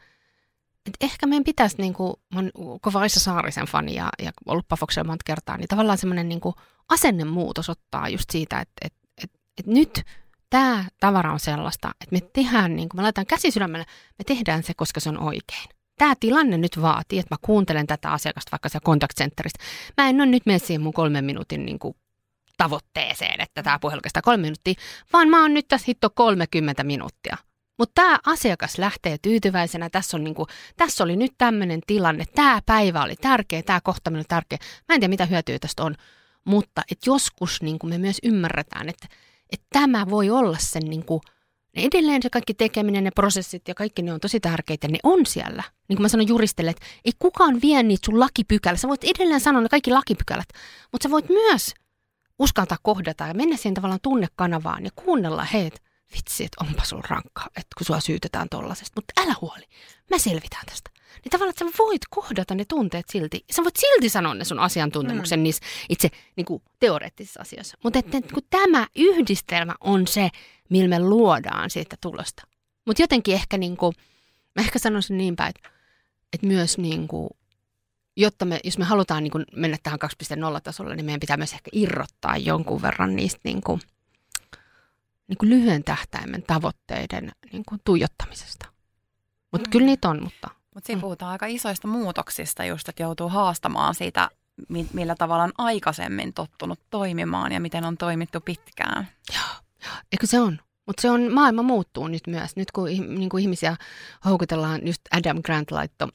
et 0.86 0.94
ehkä 1.00 1.26
meidän 1.26 1.44
pitäisi, 1.44 1.76
niin 1.78 1.94
kuin, 1.94 2.14
mä 2.34 2.40
oon 2.40 2.80
kova 2.80 3.00
Aissa 3.00 3.20
Saarisen 3.20 3.66
fani 3.66 3.94
ja, 3.94 4.08
ja 4.22 4.30
ollut 4.46 4.68
Pafoksella 4.68 5.06
monta 5.06 5.22
kertaa, 5.26 5.56
niin 5.56 5.68
tavallaan 5.68 5.98
semmoinen 5.98 6.28
niin 6.28 6.40
asennemuutos 6.88 7.70
ottaa 7.70 8.08
just 8.08 8.30
siitä, 8.30 8.60
että 8.60 8.86
et, 8.86 8.92
et, 9.22 9.30
et 9.58 9.66
nyt 9.66 10.02
tämä 10.50 10.84
tavara 11.00 11.32
on 11.32 11.40
sellaista, 11.40 11.90
että 12.00 12.16
me 12.16 12.20
tehdään, 12.32 12.76
niin 12.76 12.88
kuin 12.88 12.98
me 12.98 13.02
laitetaan 13.02 13.26
käsi 13.26 13.50
sydämelle, 13.50 13.86
me 14.18 14.24
tehdään 14.26 14.62
se, 14.62 14.74
koska 14.74 15.00
se 15.00 15.08
on 15.08 15.20
oikein. 15.20 15.68
Tämä 15.98 16.14
tilanne 16.20 16.58
nyt 16.58 16.82
vaatii, 16.82 17.18
että 17.18 17.34
mä 17.34 17.38
kuuntelen 17.42 17.86
tätä 17.86 18.10
asiakasta 18.10 18.50
vaikka 18.50 18.68
siellä 18.68 18.84
contact 18.84 19.18
centeristä. 19.18 19.64
Mä 19.96 20.08
en 20.08 20.20
ole 20.20 20.26
nyt 20.26 20.46
mene 20.46 20.58
siihen 20.58 20.82
mun 20.82 20.92
kolmen 20.92 21.24
minuutin 21.24 21.66
niin 21.66 21.78
kuin 21.78 21.96
tavoitteeseen, 22.56 23.40
että 23.40 23.62
tämä 23.62 23.78
puhelu 23.78 24.00
kestää 24.00 24.22
kolme 24.22 24.42
minuuttia, 24.42 24.74
vaan 25.12 25.28
mä 25.28 25.42
oon 25.42 25.54
nyt 25.54 25.68
tässä 25.68 25.84
hitto 25.88 26.10
30 26.10 26.84
minuuttia. 26.84 27.36
Mutta 27.80 28.02
tämä 28.02 28.18
asiakas 28.26 28.78
lähtee 28.78 29.18
tyytyväisenä, 29.22 29.90
tässä, 29.90 30.16
on 30.16 30.24
niinku, 30.24 30.46
tässä 30.76 31.04
oli 31.04 31.16
nyt 31.16 31.32
tämmöinen 31.38 31.80
tilanne, 31.86 32.24
tämä 32.34 32.60
päivä 32.66 33.02
oli 33.02 33.16
tärkeä, 33.16 33.62
tämä 33.62 33.80
kohtaminen 33.80 34.18
oli 34.18 34.24
tärkeä. 34.28 34.58
Mä 34.88 34.94
en 34.94 35.00
tiedä, 35.00 35.08
mitä 35.08 35.26
hyötyä 35.26 35.58
tästä 35.58 35.82
on, 35.82 35.94
mutta 36.44 36.82
et 36.90 36.98
joskus 37.06 37.62
niinku 37.62 37.86
me 37.86 37.98
myös 37.98 38.18
ymmärretään, 38.22 38.88
että 38.88 39.08
et 39.52 39.62
tämä 39.72 40.06
voi 40.10 40.30
olla 40.30 40.56
sen 40.60 40.82
niinku, 40.82 41.20
edelleen 41.74 42.22
se 42.22 42.30
kaikki 42.30 42.54
tekeminen, 42.54 43.04
ne 43.04 43.10
prosessit 43.10 43.68
ja 43.68 43.74
kaikki 43.74 44.02
ne 44.02 44.12
on 44.12 44.20
tosi 44.20 44.40
tärkeitä, 44.40 44.88
ne 44.88 44.98
on 45.02 45.26
siellä. 45.26 45.62
Niin 45.88 45.96
kuin 45.96 46.02
mä 46.04 46.08
sanoin 46.08 46.28
juristelle, 46.28 46.70
että 46.70 46.86
ei 47.04 47.12
kukaan 47.18 47.58
vie 47.62 47.82
niitä 47.82 48.06
sun 48.06 48.20
lakipykälä. 48.20 48.76
Sä 48.76 48.88
voit 48.88 49.04
edelleen 49.04 49.40
sanoa 49.40 49.62
ne 49.62 49.68
kaikki 49.68 49.90
lakipykälät, 49.90 50.48
mutta 50.92 51.02
sä 51.02 51.10
voit 51.10 51.28
myös 51.28 51.74
uskaltaa 52.38 52.78
kohdata 52.82 53.26
ja 53.26 53.34
mennä 53.34 53.56
siihen 53.56 53.74
tavallaan 53.74 54.00
tunnekanavaan 54.02 54.84
ja 54.84 54.90
kuunnella 54.96 55.44
heitä 55.44 55.89
vitsi, 56.16 56.44
että 56.44 56.64
onpa 56.64 56.84
sulla 56.84 57.04
rankkaa, 57.08 57.46
että 57.46 57.74
kun 57.78 57.86
sua 57.86 58.00
syytetään 58.00 58.48
tollasesta, 58.48 58.92
mutta 58.96 59.20
älä 59.22 59.34
huoli, 59.40 59.64
mä 60.10 60.18
selvitään 60.18 60.66
tästä. 60.66 60.90
Niin 61.24 61.30
tavallaan, 61.30 61.50
että 61.50 61.64
sä 61.64 61.78
voit 61.78 62.02
kohdata 62.10 62.54
ne 62.54 62.64
tunteet 62.64 63.06
silti. 63.12 63.44
Sä 63.50 63.62
voit 63.62 63.76
silti 63.76 64.08
sanoa 64.08 64.34
ne 64.34 64.44
sun 64.44 64.58
asiantuntemuksen 64.58 65.38
mm. 65.38 65.42
niissä 65.42 65.62
itse 65.88 66.08
niin 66.36 66.44
kuin, 66.44 66.62
teoreettisissa 66.80 67.40
asioissa. 67.40 67.78
Mutta 67.84 67.98
että, 67.98 68.18
että 68.18 68.34
kun 68.34 68.42
tämä 68.50 68.86
yhdistelmä 68.96 69.74
on 69.80 70.06
se, 70.06 70.30
millä 70.68 70.88
me 70.88 70.98
luodaan 70.98 71.70
siitä 71.70 71.96
tulosta. 72.00 72.42
Mutta 72.86 73.02
jotenkin 73.02 73.34
ehkä, 73.34 73.58
niin 73.58 73.76
kuin, 73.76 73.94
mä 74.56 74.62
ehkä 74.62 74.78
sanoisin 74.78 75.18
niin 75.18 75.36
päin, 75.36 75.52
että, 75.56 75.70
että 76.32 76.46
myös 76.46 76.78
niin 76.78 77.08
kuin, 77.08 77.30
jotta 78.16 78.44
me, 78.44 78.60
jos 78.64 78.78
me 78.78 78.84
halutaan 78.84 79.22
niin 79.22 79.30
kuin 79.30 79.44
mennä 79.56 79.76
tähän 79.82 79.98
2.0-tasolle, 80.04 80.96
niin 80.96 81.06
meidän 81.06 81.20
pitää 81.20 81.36
myös 81.36 81.52
ehkä 81.52 81.70
irrottaa 81.72 82.36
jonkun 82.36 82.82
verran 82.82 83.16
niistä 83.16 83.40
niin 83.44 83.60
kuin, 83.60 83.80
niin 85.30 85.38
kuin 85.38 85.50
lyhyen 85.50 85.84
tähtäimen 85.84 86.42
tavoitteiden 86.42 87.32
niin 87.52 87.62
kuin 87.68 87.80
tuijottamisesta. 87.84 88.66
Mutta 89.52 89.68
mm. 89.68 89.70
kyllä 89.70 89.86
niitä 89.86 90.08
on, 90.08 90.22
mutta... 90.22 90.50
Mutta 90.74 90.86
siinä 90.86 91.00
puhutaan 91.00 91.32
aika 91.32 91.46
isoista 91.46 91.88
muutoksista 91.88 92.64
just, 92.64 92.88
että 92.88 93.02
joutuu 93.02 93.28
haastamaan 93.28 93.94
siitä, 93.94 94.30
mi- 94.68 94.88
millä 94.92 95.14
tavalla 95.14 95.44
on 95.44 95.52
aikaisemmin 95.58 96.32
tottunut 96.32 96.80
toimimaan 96.90 97.52
ja 97.52 97.60
miten 97.60 97.84
on 97.84 97.96
toimittu 97.96 98.40
pitkään. 98.40 99.08
Joo, 99.34 99.56
eikö 100.12 100.26
se 100.26 100.40
on? 100.40 100.60
Mutta 100.86 101.00
se 101.02 101.10
on, 101.10 101.32
maailma 101.32 101.62
muuttuu 101.62 102.08
nyt 102.08 102.26
myös. 102.26 102.56
Nyt 102.56 102.70
kun, 102.70 102.86
niin 102.88 103.28
kuin 103.28 103.42
ihmisiä 103.42 103.76
houkutellaan, 104.24 104.86
just 104.86 105.00
Adam 105.10 105.42
Grant 105.42 105.70
laittoi 105.70 106.08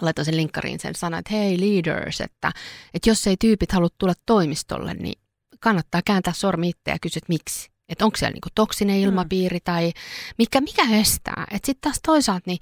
laittoi 0.00 0.24
sen 0.24 0.36
linkkariin 0.36 0.80
sen 0.80 0.94
sanan, 0.94 1.18
että 1.18 1.34
hei 1.34 1.60
leaders, 1.60 2.20
että, 2.20 2.52
että 2.94 3.10
jos 3.10 3.26
ei 3.26 3.36
tyypit 3.36 3.72
halua 3.72 3.88
tulla 3.98 4.14
toimistolle, 4.26 4.94
niin 4.94 5.20
kannattaa 5.60 6.00
kääntää 6.04 6.32
sormi 6.32 6.68
itse 6.68 6.90
ja 6.90 6.98
kysyä, 7.02 7.18
että 7.18 7.32
miksi. 7.32 7.75
Että 7.88 8.04
onko 8.04 8.16
siellä 8.16 8.32
niinku 8.32 8.48
toksinen 8.54 8.98
ilmapiiri 8.98 9.58
tai 9.64 9.92
mikä, 10.38 10.60
mikä 10.60 10.82
estää. 11.00 11.46
Että 11.50 11.66
sitten 11.66 11.80
taas 11.80 12.00
toisaalta, 12.06 12.42
niin, 12.46 12.58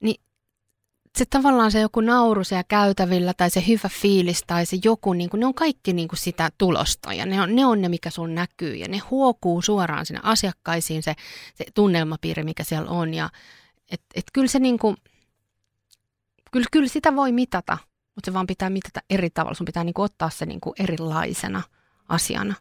niin 0.00 0.20
se 1.18 1.24
tavallaan 1.24 1.70
se 1.70 1.80
joku 1.80 2.00
nauru 2.00 2.44
siellä 2.44 2.64
käytävillä 2.68 3.34
tai 3.34 3.50
se 3.50 3.64
hyvä 3.68 3.88
fiilis 3.88 4.42
tai 4.46 4.66
se 4.66 4.76
joku, 4.84 5.12
niin 5.12 5.30
kuin, 5.30 5.40
ne 5.40 5.46
on 5.46 5.54
kaikki 5.54 5.92
niin 5.92 6.08
kuin 6.08 6.18
sitä 6.18 6.50
tulosta 6.58 7.12
ja 7.12 7.26
ne 7.26 7.40
on, 7.40 7.54
ne 7.54 7.66
on 7.66 7.80
ne, 7.80 7.88
mikä 7.88 8.10
sun 8.10 8.34
näkyy 8.34 8.74
ja 8.74 8.88
ne 8.88 8.98
huokuu 8.98 9.62
suoraan 9.62 10.06
sinne 10.06 10.20
asiakkaisiin 10.22 11.02
se, 11.02 11.14
se 11.54 11.64
tunnelmapiiri, 11.74 12.44
mikä 12.44 12.64
siellä 12.64 12.90
on 12.90 13.14
ja 13.14 13.30
et, 13.90 14.02
et 14.14 14.24
kyllä 14.32 14.48
se 14.48 14.58
niin 14.58 14.78
kuin, 14.78 14.96
kyllä, 16.52 16.66
kyllä 16.72 16.88
sitä 16.88 17.16
voi 17.16 17.32
mitata, 17.32 17.78
mutta 18.14 18.30
se 18.30 18.32
vaan 18.32 18.46
pitää 18.46 18.70
mitata 18.70 19.00
eri 19.10 19.30
tavalla. 19.30 19.54
Sun 19.54 19.64
pitää 19.64 19.84
niin 19.84 19.94
kuin 19.94 20.04
ottaa 20.04 20.30
se 20.30 20.46
niin 20.46 20.60
kuin 20.60 20.74
erilaisena 20.78 21.62
asiana. 22.08 22.54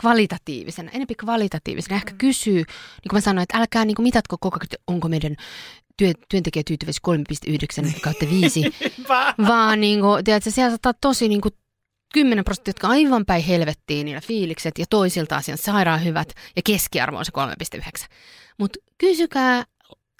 Kvalitatiivisena, 0.00 0.90
enempi 0.90 1.14
kvalitatiivisena. 1.14 1.96
Ehkä 1.96 2.14
kysyy, 2.18 2.54
niin 2.54 3.08
kuin 3.10 3.16
mä 3.16 3.20
sanoin, 3.20 3.42
että 3.42 3.58
älkää 3.58 3.84
niin 3.84 3.94
kuin 3.94 4.04
mitatko 4.04 4.36
koko 4.40 4.56
ajan, 4.56 4.82
onko 4.86 5.08
meidän 5.08 5.36
työ, 5.96 6.12
työntekijätyytyväisyys 6.28 7.02
3,9 7.88 8.00
kautta 8.04 8.26
5, 8.30 8.62
vaan 9.46 9.80
niin 9.80 10.00
kuin, 10.00 10.24
tiedätkö, 10.24 10.50
siellä 10.50 10.70
saattaa 10.70 10.92
tosi 11.00 11.28
niin 11.28 11.40
kuin 11.40 11.54
10 12.14 12.44
prosenttia, 12.44 12.70
jotka 12.70 12.88
aivan 12.88 13.26
päin 13.26 13.42
helvettiin 13.44 14.04
niillä 14.04 14.20
fiilikset 14.20 14.78
ja 14.78 14.86
toisilta 14.90 15.36
asiat 15.36 15.60
sairaan 15.60 16.04
hyvät 16.04 16.32
ja 16.56 16.62
keskiarvo 16.64 17.18
on 17.18 17.24
se 17.24 17.32
3,9. 18.02 18.06
Mutta 18.58 18.78
kysykää 18.98 19.64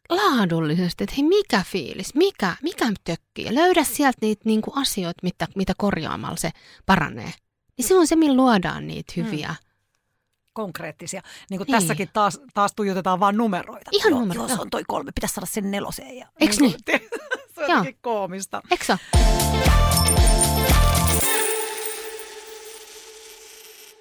laadullisesti, 0.09 1.05
että 1.05 1.17
hei 1.17 1.25
mikä 1.25 1.65
fiilis, 1.67 2.15
mikä, 2.15 2.57
mikä 2.63 2.93
tökkii 3.05 3.45
ja 3.45 3.55
löydä 3.55 3.85
sieltä 3.85 4.19
niitä 4.21 4.43
niinku 4.45 4.73
asioita, 4.77 5.21
mitä, 5.23 5.47
mitä 5.57 5.73
korjaamalla 5.77 6.37
se 6.37 6.51
paranee. 6.87 7.33
Niin 7.79 7.89
se 7.89 7.95
on 7.95 8.07
se, 8.07 8.17
millä 8.17 8.37
luodaan 8.37 8.87
niitä 8.87 9.13
hyviä. 9.17 9.49
Hmm 9.49 9.68
konkreettisia. 10.59 11.23
Niin 11.51 11.59
kuin 11.59 11.67
niin. 11.67 11.73
tässäkin 11.73 12.09
taas, 12.13 12.41
taas 12.55 12.75
tuijotetaan 12.75 13.21
vaan 13.21 13.37
numeroita. 13.37 13.91
Ihan 13.93 14.11
joo, 14.11 14.21
numeroita. 14.21 14.53
Joo, 14.53 14.57
se 14.57 14.63
on 14.63 14.71
toi 14.71 14.83
kolme, 14.89 15.13
pitäisi 15.15 15.35
saada 15.35 15.47
sen 15.47 15.71
neloseen. 15.71 16.17
Ja, 16.17 16.27
Eiks 16.41 16.61
niin? 16.61 16.75
niin? 16.87 17.01
se 17.55 17.75
on 17.75 17.87
koomista. 18.01 18.63
Eikö 18.71 18.85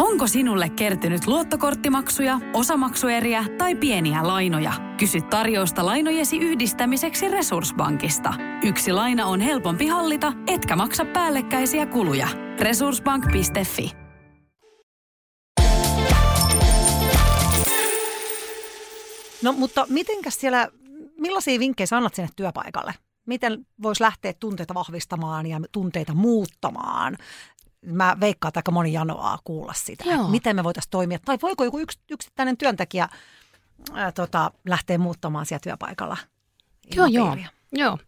Onko 0.00 0.26
sinulle 0.26 0.68
kertynyt 0.68 1.26
luottokorttimaksuja, 1.26 2.40
osamaksueriä 2.54 3.44
tai 3.58 3.74
pieniä 3.74 4.26
lainoja? 4.26 4.72
Kysy 4.98 5.20
tarjousta 5.20 5.86
lainojesi 5.86 6.36
yhdistämiseksi 6.38 7.28
Resurssbankista. 7.28 8.34
Yksi 8.64 8.92
laina 8.92 9.26
on 9.26 9.40
helpompi 9.40 9.86
hallita, 9.86 10.32
etkä 10.46 10.76
maksa 10.76 11.04
päällekkäisiä 11.04 11.86
kuluja. 11.86 12.28
Resurssbank.fi 12.60 13.92
No 19.42 19.52
mutta 19.52 19.86
mitenkäs 19.88 20.40
siellä, 20.40 20.68
millaisia 21.18 21.58
vinkkejä 21.58 21.86
sä 21.86 21.96
annat 21.96 22.14
sinne 22.14 22.28
työpaikalle? 22.36 22.94
Miten 23.26 23.66
voisi 23.82 24.02
lähteä 24.02 24.32
tunteita 24.40 24.74
vahvistamaan 24.74 25.46
ja 25.46 25.60
tunteita 25.72 26.14
muuttamaan? 26.14 27.16
Mä 27.86 28.16
veikkaan, 28.20 28.48
että 28.48 28.58
aika 28.58 28.70
moni 28.70 28.92
janoaa 28.92 29.38
kuulla 29.44 29.72
sitä, 29.72 30.04
Joo. 30.04 30.14
että 30.14 30.30
miten 30.30 30.56
me 30.56 30.64
voitaisiin 30.64 30.90
toimia. 30.90 31.18
Tai 31.24 31.38
voiko 31.42 31.64
joku 31.64 31.78
yks, 31.78 31.98
yksittäinen 32.10 32.56
työntekijä 32.56 33.08
ää, 33.92 34.12
tota, 34.12 34.50
lähteä 34.68 34.98
muuttamaan 34.98 35.46
siellä 35.46 35.62
työpaikalla? 35.62 36.16
Joo, 36.94 37.06
joo. 37.06 37.36
joo. 37.72 37.98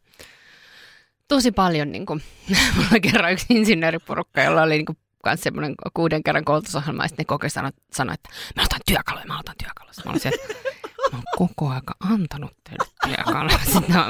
Tosi 1.29 1.53
paljon, 1.53 1.93
niin 1.93 2.07
kuin, 2.07 2.23
mulla 2.77 3.01
kerran 3.03 3.33
yksi 3.33 3.47
insinööriporukka, 3.49 4.43
jolla 4.43 4.63
oli 4.63 4.75
niin 4.75 4.87
kuin, 4.87 4.99
kans 5.25 5.41
semmoinen 5.41 5.75
kuuden 5.95 6.23
kerran 6.23 6.45
koulutusohjelma, 6.45 7.05
ja 7.05 7.09
sitten 7.09 7.23
ne 7.23 7.27
koko 7.27 7.49
sanoi, 7.49 7.71
sano, 7.93 8.13
että 8.13 8.29
mä 8.57 8.63
otan 8.63 8.81
työkaluja, 8.87 9.27
mä 9.27 9.39
otan 9.39 9.55
työkaluja. 9.59 9.93
Mä 10.05 10.13
mä 11.13 11.19
oon 11.19 11.49
koko 11.49 11.69
aika 11.69 11.95
antanut 12.01 12.53
teille 12.65 12.87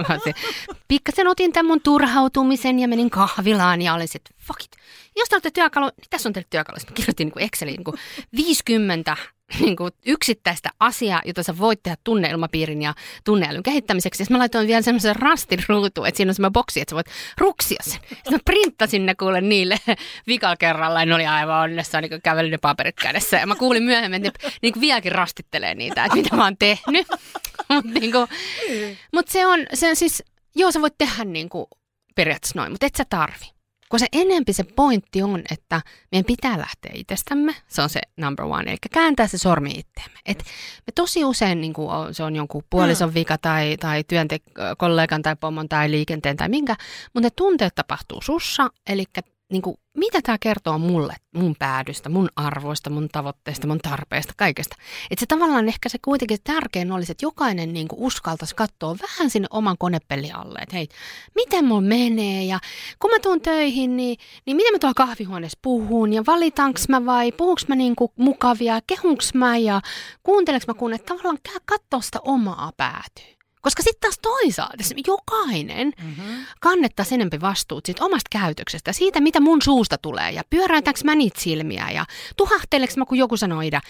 mä 0.09 0.15
olisin, 0.15 0.35
pikkasen 0.88 1.29
otin 1.29 1.53
tämän 1.53 1.67
mun 1.67 1.81
turhautumisen 1.81 2.79
ja 2.79 2.88
menin 2.88 3.11
kahvilaan 3.11 3.83
ja 3.83 3.95
olisin, 3.95 4.19
että 4.19 4.31
fuck 4.47 4.65
it. 4.65 4.77
Jos 5.17 5.29
te 5.29 5.35
olette 5.35 5.51
työkalu, 5.51 5.87
niin 5.87 6.07
tässä 6.11 6.29
on 6.29 6.33
teille 6.33 6.47
työkalu. 6.51 6.79
Sitten 6.79 6.93
mä 6.93 6.97
kirjoitin 6.97 7.33
niin 7.37 7.45
Exceliin 7.45 7.83
niin 7.87 8.47
50 8.47 9.17
niin 9.61 9.77
kuin 9.77 9.91
yksittäistä 10.07 10.71
asiaa, 10.81 11.23
jota 11.25 11.43
sä 11.43 11.59
voit 11.59 11.83
tehdä 11.83 11.97
tunneilmapiirin 12.05 12.83
ja 12.83 12.95
tunneälyn 13.25 13.62
kehittämiseksi. 13.62 14.19
Sitten 14.19 14.35
mä 14.35 14.38
laitoin 14.38 14.67
vielä 14.67 14.83
semmoisen 14.83 15.17
rastin 15.17 15.65
ruutuun, 15.69 16.07
että 16.07 16.17
siinä 16.17 16.31
on 16.31 16.35
semmoinen 16.35 16.53
boksi, 16.53 16.81
että 16.81 16.91
sä 16.91 16.97
voit 16.97 17.07
ruksia 17.38 17.83
sen. 17.83 18.01
Sitten 18.09 18.33
mä 18.33 18.38
printtasin 18.45 19.07
ne 19.07 19.15
kuule 19.15 19.41
niille 19.41 19.79
vikalla 20.27 20.57
kerralla 20.57 21.01
ja 21.01 21.07
ne 21.07 21.15
oli 21.15 21.27
aivan 21.27 21.62
onnessa, 21.62 22.01
niin 22.01 22.23
kävelin 22.23 22.51
ne 22.51 22.59
paperit 22.59 22.97
kädessä. 22.97 23.37
Ja 23.37 23.47
mä 23.47 23.55
kuulin 23.55 23.83
myöhemmin, 23.83 24.27
että 24.27 24.47
ne 24.47 24.53
niin 24.62 24.81
vieläkin 24.81 25.12
rastittelee 25.12 25.75
niitä, 25.75 26.05
että 26.05 26.17
mitä 26.17 26.37
mä 26.37 26.45
oon 26.45 26.57
tehnyt. 26.57 27.07
Mutta 27.69 28.01
niin 28.01 28.12
mut 29.12 29.29
se, 29.29 29.47
on, 29.47 29.67
se 29.75 29.88
on 29.88 29.97
siis, 29.97 30.23
joo 30.55 30.73
sä 30.73 30.81
voit 30.81 30.99
tehdä 30.99 31.25
niin 31.25 31.49
kuin 31.49 31.67
periaatteessa 32.15 32.59
noin, 32.59 32.73
mutta 32.73 32.87
et 32.87 32.95
sä 32.95 33.05
tarvi. 33.11 33.62
Kun 33.92 33.98
se 33.98 34.07
enempi 34.12 34.52
se 34.52 34.64
pointti 34.64 35.22
on, 35.22 35.42
että 35.50 35.81
meidän 36.12 36.24
pitää 36.24 36.59
lähteä 36.59 36.92
itsestämme, 36.94 37.55
se 37.68 37.83
on 37.83 37.90
se 37.90 38.00
number 38.16 38.44
one, 38.44 38.70
eli 38.70 38.76
kääntää 38.92 39.26
se 39.26 39.38
sormi 39.38 39.70
itteemme. 39.70 40.18
Et 40.26 40.38
me 40.87 40.92
tosi 40.94 41.24
usein, 41.24 41.61
niin 41.61 41.72
kuin 41.72 42.14
se 42.14 42.22
on 42.22 42.37
jonkun 42.37 42.64
puolison 42.70 43.09
mm. 43.09 43.14
vika 43.14 43.38
tai, 43.38 43.76
tai 43.76 44.02
työntek- 44.02 44.76
kollegan 44.78 45.22
tai 45.22 45.37
pomon 45.37 45.68
tai 45.68 45.90
liikenteen 45.90 46.37
tai 46.37 46.48
minkä, 46.48 46.76
mutta 47.14 47.26
ne 47.26 47.31
tunteet 47.31 47.74
tapahtuu 47.74 48.22
sussa, 48.22 48.70
eli 48.87 49.05
niin 49.53 49.62
kuin, 49.62 49.77
mitä 49.99 50.23
tämä 50.23 50.38
kertoo 50.41 50.79
mulle, 50.79 51.15
mun 51.35 51.55
päädystä, 51.59 52.09
mun 52.09 52.29
arvoista, 52.37 52.91
mun 52.91 53.09
tavoitteista, 53.12 53.67
mun 53.67 53.79
tarpeista, 53.79 54.33
kaikesta. 54.37 54.77
Että 55.11 55.21
se 55.21 55.27
tavallaan 55.27 55.69
ehkä 55.69 55.88
se 55.88 55.99
kuitenkin 56.05 56.38
tärkein 56.45 56.93
olisi, 56.93 57.12
että 57.12 57.25
jokainen 57.25 57.73
niin 57.73 57.88
kuin 57.88 58.01
uskaltaisi 58.01 58.57
katsoa 58.57 58.97
vähän 59.03 59.31
sinne 59.31 59.49
oman 59.51 59.79
konepelli 59.79 60.31
alle, 60.31 60.59
että 60.62 60.77
hei, 60.77 60.88
miten 61.35 61.65
mulla 61.65 61.81
menee 61.81 62.45
ja 62.45 62.59
kun 62.99 63.11
mä 63.11 63.19
tuun 63.19 63.41
töihin, 63.41 63.97
niin, 63.97 64.19
niin 64.47 64.57
miten 64.57 64.73
mä 64.73 64.79
tuolla 64.79 64.95
kahvihuoneessa 64.95 65.59
puhun 65.62 66.12
ja 66.12 66.23
valitaanko 66.27 66.81
mä 66.88 67.07
vai 67.07 67.33
puhunko 67.33 67.62
mä 67.69 67.75
niin 67.75 67.97
kuin 67.97 68.12
mukavia, 68.17 68.81
kehunks 68.87 69.35
mä 69.35 69.57
ja 69.57 69.81
kuunteleks 70.23 70.67
mä 70.67 70.75
kun, 70.75 70.95
että 70.95 71.15
tavallaan 71.15 71.38
katsoa 71.65 72.01
sitä 72.01 72.19
omaa 72.25 72.73
päätyä. 72.77 73.41
Koska 73.62 73.83
sitten 73.83 74.01
taas 74.01 74.18
toisaalta 74.22 74.85
jokainen 75.07 75.92
mm-hmm. 76.03 76.46
kannettaisiin 76.61 77.20
enempi 77.20 77.40
vastuut 77.40 77.87
siitä 77.87 78.05
omasta 78.05 78.29
käytöksestä, 78.31 78.92
siitä 78.92 79.20
mitä 79.20 79.40
mun 79.40 79.62
suusta 79.62 79.98
tulee 79.98 80.31
ja 80.31 80.42
pyöräytäänkö 80.51 81.01
mä 81.05 81.14
niitä 81.14 81.40
silmiä 81.40 81.90
ja 81.90 82.05
tuhahteleeko 82.37 82.94
mä 82.96 83.05
kun 83.05 83.18
joku 83.18 83.37
sanoo 83.37 83.61
ida, 83.61 83.81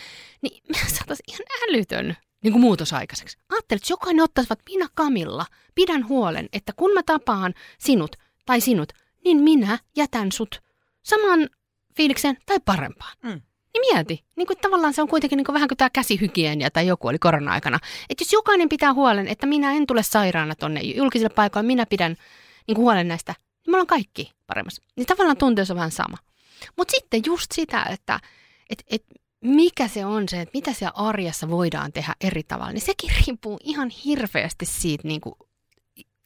niin 0.43 0.63
me 0.73 0.79
saataisiin 0.79 1.35
ihan 1.35 1.47
älytön 1.69 2.17
niin 2.43 2.53
kuin 2.53 2.61
muutos 2.61 2.93
aikaiseksi. 2.93 3.39
Ajattelin, 3.49 3.79
että 3.79 3.93
jokainen 3.93 4.25
ottaisi, 4.25 4.53
että 4.53 4.71
minä 4.73 4.87
Kamilla 4.95 5.47
pidän 5.75 6.09
huolen, 6.09 6.49
että 6.53 6.73
kun 6.73 6.95
mä 6.95 7.03
tapaan 7.03 7.55
sinut 7.79 8.17
tai 8.47 8.61
sinut, 8.61 8.93
niin 9.25 9.43
minä 9.43 9.79
jätän 9.97 10.33
sut 10.33 10.63
saman 11.03 11.49
fiiliksen 11.97 12.39
tai 12.47 12.61
parempaan. 12.65 13.17
Mm. 13.23 13.41
Niin 13.75 13.95
mieti, 13.95 14.25
niin 14.37 14.47
kuin 14.47 14.59
tavallaan 14.59 14.95
se 14.95 15.03
on 15.03 15.09
kuitenkin 15.09 15.37
niin 15.37 15.45
kuin 15.45 15.55
vähän 15.55 15.69
kuin 15.69 15.79
tämä 15.79 15.91
käsihygienia 15.91 16.71
tai 16.71 16.87
joku 16.87 17.09
oli 17.09 17.19
korona-aikana. 17.19 17.79
Että 18.11 18.23
jos 18.23 18.33
jokainen 18.33 18.69
pitää 18.69 18.95
huolen, 18.95 19.29
että 19.29 19.47
minä 19.47 19.73
en 19.73 19.87
tule 19.87 20.03
sairaana 20.03 20.55
tonne 20.55 20.81
julkisille 20.81 21.35
paikoille, 21.35 21.67
minä 21.67 21.87
pidän 21.87 22.17
niin 22.67 22.75
kuin 22.75 22.83
huolen 22.83 23.09
näistä, 23.09 23.35
niin 23.39 23.71
me 23.71 23.77
ollaan 23.77 23.87
kaikki 23.87 24.33
paremmassa. 24.47 24.83
Niin 24.97 25.07
tavallaan 25.07 25.37
tunteus 25.37 25.71
on 25.71 25.77
vähän 25.77 25.91
sama. 25.91 26.17
Mutta 26.77 26.93
sitten 26.97 27.23
just 27.27 27.53
sitä, 27.53 27.87
että 27.91 28.21
et, 28.71 28.85
et 28.91 29.05
mikä 29.45 29.89
se 29.89 30.07
on 30.07 30.29
se, 30.29 30.41
että 30.41 30.59
mitä 30.59 30.73
siellä 30.73 30.93
arjessa 30.95 31.51
voidaan 31.51 31.93
tehdä 31.93 32.15
eri 32.21 32.43
tavalla, 32.43 32.73
niin 32.73 32.81
sekin 32.81 33.11
riippuu 33.27 33.59
ihan 33.65 33.91
hirveästi 33.91 34.67
siitä 34.67 35.09
niin 35.09 35.21
kuin 35.21 35.35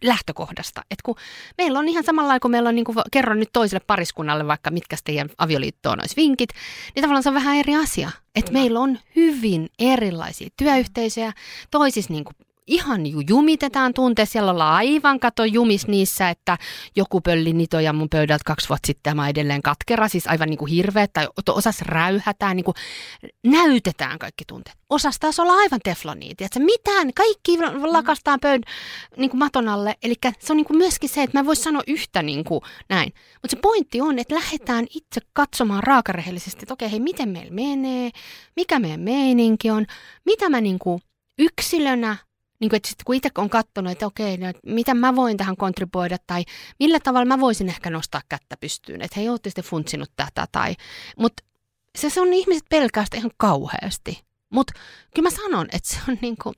lähtökohdasta. 0.02 0.82
Et 0.90 1.02
kun 1.02 1.16
meillä 1.58 1.78
on 1.78 1.88
ihan 1.88 2.04
samalla 2.04 2.40
kuin 2.40 2.52
meillä 2.52 2.68
on, 2.68 2.74
niin 2.74 2.84
kuin 2.84 2.96
kerron 3.12 3.40
nyt 3.40 3.50
toiselle 3.52 3.84
pariskunnalle 3.86 4.46
vaikka 4.46 4.70
mitkä 4.70 4.96
teidän 5.04 5.30
avioliittoon 5.38 6.00
olisi 6.00 6.16
vinkit, 6.16 6.50
niin 6.94 7.02
tavallaan 7.02 7.22
se 7.22 7.28
on 7.28 7.34
vähän 7.34 7.56
eri 7.56 7.74
asia. 7.76 8.10
Että 8.34 8.52
meillä 8.52 8.80
on 8.80 8.98
hyvin 9.16 9.68
erilaisia 9.78 10.48
työyhteisöjä, 10.56 11.32
toisissa 11.70 12.12
niin 12.12 12.24
kuin 12.24 12.36
ihan 12.66 13.06
ju 13.06 13.20
jumitetaan 13.28 13.94
tunteessa. 13.94 14.32
Siellä 14.32 14.50
ollaan 14.50 14.74
aivan 14.74 15.20
kato 15.20 15.44
jumis 15.44 15.86
niissä, 15.86 16.30
että 16.30 16.58
joku 16.96 17.20
pölli 17.20 17.52
nitoja 17.52 17.92
mun 17.92 18.08
pöydältä 18.08 18.42
kaksi 18.46 18.68
vuotta 18.68 18.86
sitten 18.86 19.02
tämä 19.02 19.28
edelleen 19.28 19.62
katkera, 19.62 20.08
siis 20.08 20.26
aivan 20.26 20.48
niin 20.48 20.58
kuin 20.58 20.70
hirveä, 20.72 21.06
tai 21.12 21.28
osas 21.48 21.82
räyhätään, 21.82 22.56
niin 22.56 22.64
kuin 22.64 22.74
näytetään 23.46 24.18
kaikki 24.18 24.44
tunteet. 24.46 24.76
Osas 24.90 25.18
taas 25.18 25.40
olla 25.40 25.52
aivan 25.52 25.80
tefloniiti, 25.84 26.44
että 26.44 26.60
mitään, 26.60 27.14
kaikki 27.14 27.58
lakastaan 27.82 28.40
pöydän 28.40 28.72
niin 29.16 29.30
kuin 29.30 29.38
maton 29.38 29.68
alle. 29.68 29.94
Eli 30.02 30.14
se 30.38 30.52
on 30.52 30.56
niin 30.56 30.66
kuin 30.66 30.78
myöskin 30.78 31.08
se, 31.08 31.22
että 31.22 31.38
mä 31.38 31.46
voin 31.46 31.56
sanoa 31.56 31.82
yhtä 31.86 32.22
niin 32.22 32.44
kuin 32.44 32.60
näin. 32.88 33.12
Mutta 33.42 33.56
se 33.56 33.60
pointti 33.62 34.00
on, 34.00 34.18
että 34.18 34.34
lähdetään 34.34 34.86
itse 34.90 35.20
katsomaan 35.32 35.82
raakarehellisesti, 35.82 36.60
että 36.62 36.74
okei, 36.74 36.90
hei, 36.90 37.00
miten 37.00 37.28
meillä 37.28 37.52
menee, 37.52 38.10
mikä 38.56 38.78
meidän 38.78 39.00
meininki 39.00 39.70
on, 39.70 39.86
mitä 40.24 40.48
mä 40.48 40.60
niin 40.60 40.78
kuin 40.78 41.00
yksilönä 41.38 42.16
niin 42.60 42.70
kuin, 42.70 42.76
että 42.76 42.88
sit 42.88 43.04
kun 43.04 43.14
itse 43.14 43.30
on 43.38 43.50
katsonut, 43.50 43.92
että 43.92 44.06
okei, 44.06 44.36
no, 44.36 44.48
että 44.48 44.62
mitä 44.66 44.94
mä 44.94 45.16
voin 45.16 45.36
tähän 45.36 45.56
kontribuoida 45.56 46.16
tai 46.26 46.44
millä 46.78 47.00
tavalla 47.00 47.24
mä 47.24 47.40
voisin 47.40 47.68
ehkä 47.68 47.90
nostaa 47.90 48.20
kättä 48.28 48.56
pystyyn, 48.60 49.02
että 49.02 49.20
hei, 49.20 49.28
ootte 49.28 49.50
sitten 49.50 49.64
funtsinut 49.64 50.10
tätä 50.16 50.46
tai, 50.52 50.74
mutta 51.18 51.42
se, 51.98 52.10
se 52.10 52.20
on 52.20 52.32
ihmiset 52.32 52.64
pelkästään 52.70 53.18
ihan 53.18 53.30
kauheasti. 53.36 54.26
Mutta 54.50 54.72
kyllä 55.14 55.26
mä 55.26 55.36
sanon, 55.36 55.68
että 55.72 55.88
se 55.88 55.98
on 56.08 56.18
niin 56.20 56.36
kuin, 56.42 56.54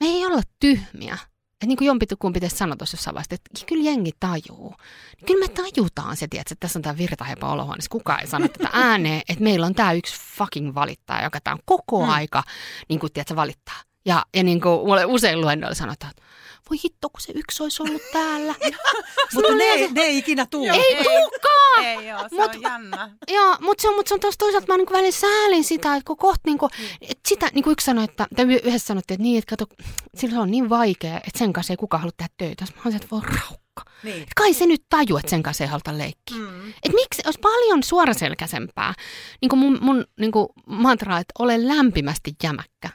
me 0.00 0.06
ei 0.06 0.26
olla 0.26 0.42
tyhmiä. 0.60 1.18
että 1.52 1.66
niin 1.66 1.76
kuin 1.76 1.86
jompikumpi 1.86 2.40
teistä 2.40 2.58
sanoi 2.58 2.76
tuossa 2.76 2.94
jossain 2.94 3.14
vaiheessa, 3.14 3.34
että 3.34 3.66
kyllä 3.66 3.84
jengi 3.84 4.10
tajuu. 4.20 4.74
Niin 5.16 5.26
kyllä 5.26 5.46
me 5.46 5.48
tajutaan 5.48 6.16
se, 6.16 6.28
tiedätkö, 6.28 6.54
että 6.54 6.60
tässä 6.66 6.78
on 6.78 6.82
tämä 6.82 6.98
virtahepa 6.98 7.52
olohuoneessa. 7.52 7.90
Kukaan 7.90 8.20
ei 8.20 8.26
sano 8.26 8.48
tätä 8.48 8.70
ääneen, 8.72 9.22
että 9.28 9.44
meillä 9.44 9.66
on 9.66 9.74
tämä 9.74 9.92
yksi 9.92 10.20
fucking 10.36 10.74
valittaja, 10.74 11.24
joka 11.24 11.40
tämä 11.40 11.54
on 11.54 11.60
koko 11.64 12.02
mm. 12.02 12.10
aika, 12.10 12.42
niin 12.88 13.00
kuin, 13.00 13.12
tiedätkö, 13.12 13.36
valittaa. 13.36 13.89
Ja, 14.06 14.24
ja 14.36 14.42
niin 14.42 14.60
kuin 14.60 14.86
mulle 14.86 15.04
usein 15.04 15.40
luennoilla 15.40 15.74
sanotaan, 15.74 16.10
että 16.10 16.22
voi 16.70 16.78
hitto, 16.84 17.10
kun 17.10 17.20
se 17.20 17.32
yksi 17.36 17.62
olisi 17.62 17.82
ollut 17.82 18.02
täällä. 18.12 18.54
Mutta 19.34 19.54
ne, 19.54 19.64
ei- 19.64 19.92
ne 19.92 20.00
ei 20.02 20.18
ikinä 20.18 20.46
tuu. 20.46 20.64
ei 20.72 21.04
tuukaan! 21.04 21.84
Ei 21.84 22.08
joo, 22.08 22.20
se 22.28 22.36
Mut- 22.36 22.54
on 22.54 22.62
jännä. 22.62 23.10
Joo, 23.28 23.56
mutta 23.60 23.82
se 23.82 23.88
on, 23.88 23.94
mut 23.94 24.06
se 24.06 24.14
on 24.14 24.20
taas 24.20 24.38
toisaalta, 24.38 24.66
mä 24.72 24.76
niinku 24.76 24.92
välillä 24.92 25.10
säälin 25.12 25.64
sitä, 25.64 25.96
että 25.96 26.06
kun 26.06 26.16
kohta 26.16 26.40
niinku, 26.46 26.68
et 27.00 27.18
sitä 27.28 27.48
niinku 27.54 27.70
yksi 27.70 27.84
sanoi, 27.84 28.04
että, 28.04 28.26
tai 28.36 28.44
yhdessä 28.44 28.86
sanottiin, 28.86 29.14
että 29.14 29.22
niin, 29.22 29.38
että 29.38 29.56
kato, 29.56 29.74
sillä 30.16 30.34
se 30.34 30.40
on 30.40 30.50
niin 30.50 30.68
vaikea, 30.68 31.16
että 31.16 31.38
sen 31.38 31.52
kanssa 31.52 31.72
ei 31.72 31.76
kukaan 31.76 32.00
halua 32.00 32.12
tehdä 32.16 32.32
töitä. 32.36 32.64
Mä 32.76 32.82
olisin, 32.84 32.96
että 33.02 33.08
voi 33.10 33.20
raukka. 33.24 33.82
Niin. 34.02 34.22
Et 34.22 34.28
kai 34.36 34.54
se 34.54 34.66
nyt 34.66 34.82
taju, 34.88 35.16
että 35.16 35.30
sen 35.30 35.42
kanssa 35.42 35.64
ei 35.64 35.70
haluta 35.70 35.98
leikkiä. 35.98 36.36
Mm. 36.36 36.68
Et 36.68 36.92
miksi, 36.92 37.22
olisi 37.24 37.40
paljon 37.40 37.82
suoraselkäisempää, 37.82 38.94
niin 39.40 39.48
kuin 39.48 39.58
mun, 39.60 39.78
mun 39.80 40.04
niin 40.20 40.32
kuin 40.32 40.48
mantra, 40.66 41.18
että 41.18 41.32
ole 41.38 41.68
lämpimästi 41.68 42.34
jämäkkä. 42.42 42.88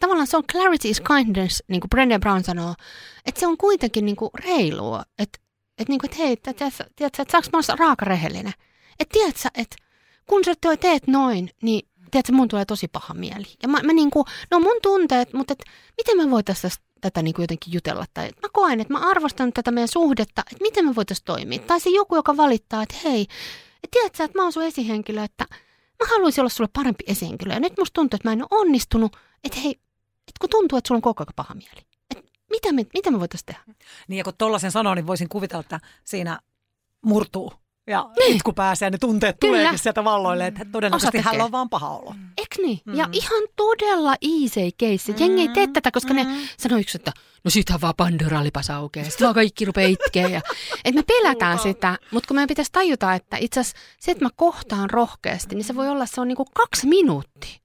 Et 0.00 0.08
tavallaan 0.08 0.26
se 0.26 0.36
on 0.36 0.42
clarity 0.52 0.88
is 0.88 1.00
kindness, 1.00 1.62
niin 1.68 1.80
kuin 1.80 1.90
Brené 1.94 2.18
Brown 2.18 2.44
sanoo, 2.44 2.74
että 3.26 3.40
se 3.40 3.46
on 3.46 3.56
kuitenkin 3.56 4.04
niin 4.04 4.16
kuin 4.16 4.30
reilua. 4.34 5.02
Että 5.18 5.38
et 5.78 5.88
niin 5.88 6.00
kuin, 6.00 6.10
että 6.10 6.22
hei, 6.22 6.36
tiedätkö, 6.36 6.84
tiedätkö, 6.96 7.22
että 7.22 7.32
saanko 7.32 7.48
mä 7.52 7.58
olla 7.58 7.76
raaka 7.76 8.04
rehellinen? 8.04 8.52
Että 9.00 9.12
tiedätkö, 9.12 9.48
että 9.54 9.76
kun 10.26 10.44
sä 10.44 10.54
teet 10.80 11.06
noin, 11.06 11.50
niin 11.62 11.88
tiedätkö, 12.10 12.32
mun 12.32 12.48
tulee 12.48 12.64
tosi 12.64 12.88
paha 12.88 13.14
mieli. 13.14 13.46
Ja 13.62 13.68
mä, 13.68 13.78
mä 13.82 13.92
niin 13.92 14.10
kuin, 14.10 14.24
no 14.50 14.60
mun 14.60 14.76
tunteet, 14.82 15.32
mutta 15.32 15.52
et, 15.52 15.62
miten 15.96 16.16
me 16.16 16.30
voitaisiin 16.30 16.72
tätä 17.00 17.22
niin 17.22 17.34
kuin 17.34 17.42
jotenkin 17.42 17.72
jutella. 17.72 18.04
Tai 18.14 18.24
mä 18.24 18.48
koen, 18.52 18.80
että 18.80 18.92
mä 18.92 19.10
arvostan 19.10 19.52
tätä 19.52 19.70
meidän 19.70 19.88
suhdetta, 19.88 20.42
että 20.52 20.62
miten 20.62 20.84
me 20.84 20.94
voitaisiin 20.94 21.24
toimia. 21.24 21.58
Tai 21.58 21.80
se 21.80 21.90
joku, 21.90 22.16
joka 22.16 22.36
valittaa, 22.36 22.82
että 22.82 22.96
hei, 23.04 23.20
että 23.84 23.88
tiedätkö, 23.90 24.24
että 24.24 24.38
mä 24.38 24.42
oon 24.42 24.52
sun 24.52 24.62
esihenkilö, 24.62 25.24
että 25.24 25.44
mä 26.00 26.08
haluaisin 26.10 26.42
olla 26.42 26.48
sulle 26.48 26.70
parempi 26.72 27.04
esihenkilö. 27.06 27.52
Ja 27.52 27.60
nyt 27.60 27.78
musta 27.78 27.94
tuntuu, 27.94 28.16
että 28.16 28.28
mä 28.28 28.32
en 28.32 28.42
ole 28.42 28.60
onnistunut, 28.60 29.16
että 29.44 29.60
hei, 29.60 29.80
että 30.30 30.40
kun 30.40 30.50
tuntuu, 30.50 30.78
että 30.78 30.88
sulla 30.88 30.98
on 30.98 31.02
koko 31.02 31.22
ajan 31.22 31.32
paha 31.36 31.54
mieli. 31.54 31.86
Että 32.16 32.30
mitä 32.50 32.72
me, 32.72 32.86
mitä 32.94 33.10
me 33.10 33.20
voitaisiin 33.20 33.46
tehdä? 33.46 33.60
Niin 34.08 34.18
ja 34.18 34.24
kun 34.24 34.32
tollasen 34.38 34.70
sanoo, 34.70 34.94
niin 34.94 35.06
voisin 35.06 35.28
kuvitella, 35.28 35.60
että 35.60 35.80
siinä 36.04 36.40
murtuu. 37.02 37.52
Ja 37.86 38.10
niin. 38.18 38.36
itku 38.36 38.52
pääsee 38.52 38.86
ja 38.86 38.90
ne 38.90 38.98
tunteet 38.98 39.36
Kyllä. 39.40 39.52
tuleekin 39.58 39.78
sieltä 39.78 40.04
valloille, 40.04 40.46
että 40.46 40.66
todennäköisesti 40.72 41.06
Osa 41.06 41.12
tekee. 41.12 41.22
hänellä 41.24 41.44
on 41.44 41.52
vaan 41.52 41.68
paha 41.70 41.88
olo. 41.88 42.14
Eikö 42.38 42.62
niin? 42.62 42.80
Mm. 42.84 42.94
Ja 42.94 43.08
ihan 43.12 43.42
todella 43.56 44.14
easy 44.22 44.70
case. 44.80 45.14
Jengi 45.18 45.40
ei 45.40 45.48
tee 45.48 45.66
tätä, 45.66 45.90
koska 45.90 46.14
mm. 46.14 46.16
ne 46.16 46.26
sanoo 46.58 46.78
yksi, 46.78 46.98
että 46.98 47.12
no 47.44 47.50
siitähän 47.50 47.80
vaan 47.80 47.94
Pandora 47.96 48.42
lipas 48.42 48.70
aukeaa. 48.70 49.04
Sitten 49.04 49.24
vaan 49.24 49.34
kaikki 49.34 49.64
rupeaa 49.64 49.88
itkeä. 49.88 50.28
Ja, 50.28 50.40
että 50.84 51.00
me 51.00 51.02
pelätään 51.02 51.58
sitä, 51.58 51.98
mutta 52.10 52.28
kun 52.28 52.36
meidän 52.36 52.48
pitäisi 52.48 52.72
tajuta, 52.72 53.14
että 53.14 53.36
itse 53.36 53.60
asiassa 53.60 53.78
se, 53.98 54.10
että 54.10 54.24
mä 54.24 54.30
kohtaan 54.36 54.90
rohkeasti, 54.90 55.54
niin 55.54 55.64
se 55.64 55.74
voi 55.74 55.88
olla, 55.88 56.06
se 56.06 56.20
on 56.20 56.28
niinku 56.28 56.44
kaksi 56.54 56.86
minuuttia. 56.86 57.60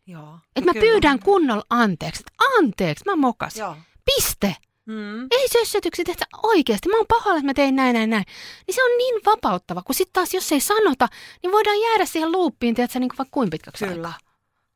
Että 0.56 0.66
mä 0.66 0.74
Kyllä. 0.74 0.86
pyydän 0.86 1.20
kunnolla 1.20 1.64
anteeksi. 1.70 2.22
Että 2.22 2.44
anteeksi, 2.60 3.06
mä 3.06 3.16
mokasin. 3.16 3.60
Joo. 3.60 3.76
Piste. 4.06 4.56
Mm. 4.86 5.28
Ei 5.32 5.48
sössötyksi, 5.52 6.02
että 6.08 6.26
oikeasti, 6.44 6.90
mä 6.90 6.98
oon 6.98 7.06
pahalla, 7.08 7.38
että 7.38 7.46
mä 7.46 7.54
tein 7.54 7.76
näin, 7.76 7.94
näin, 7.94 8.10
näin. 8.10 8.24
Niin 8.68 8.76
se 8.76 8.84
on 8.84 8.98
niin 8.98 9.22
vapauttava, 9.26 9.82
kun 9.82 9.96
sitten 9.96 10.14
taas 10.14 10.34
jos 10.34 10.52
ei 10.52 10.60
sanota, 10.60 11.08
niin 11.44 11.52
voidaan 11.52 11.82
jäädä 11.82 12.06
siihen 12.06 12.32
luuppiin, 12.32 12.76
tiedätkö, 12.76 13.00
niin 13.00 13.10
kuin 13.10 13.18
vaikka 13.18 13.34
kuinka 13.34 13.52
pitkäksi 13.52 13.86
Kyllä. 13.86 14.08
aikaa. 14.08 14.20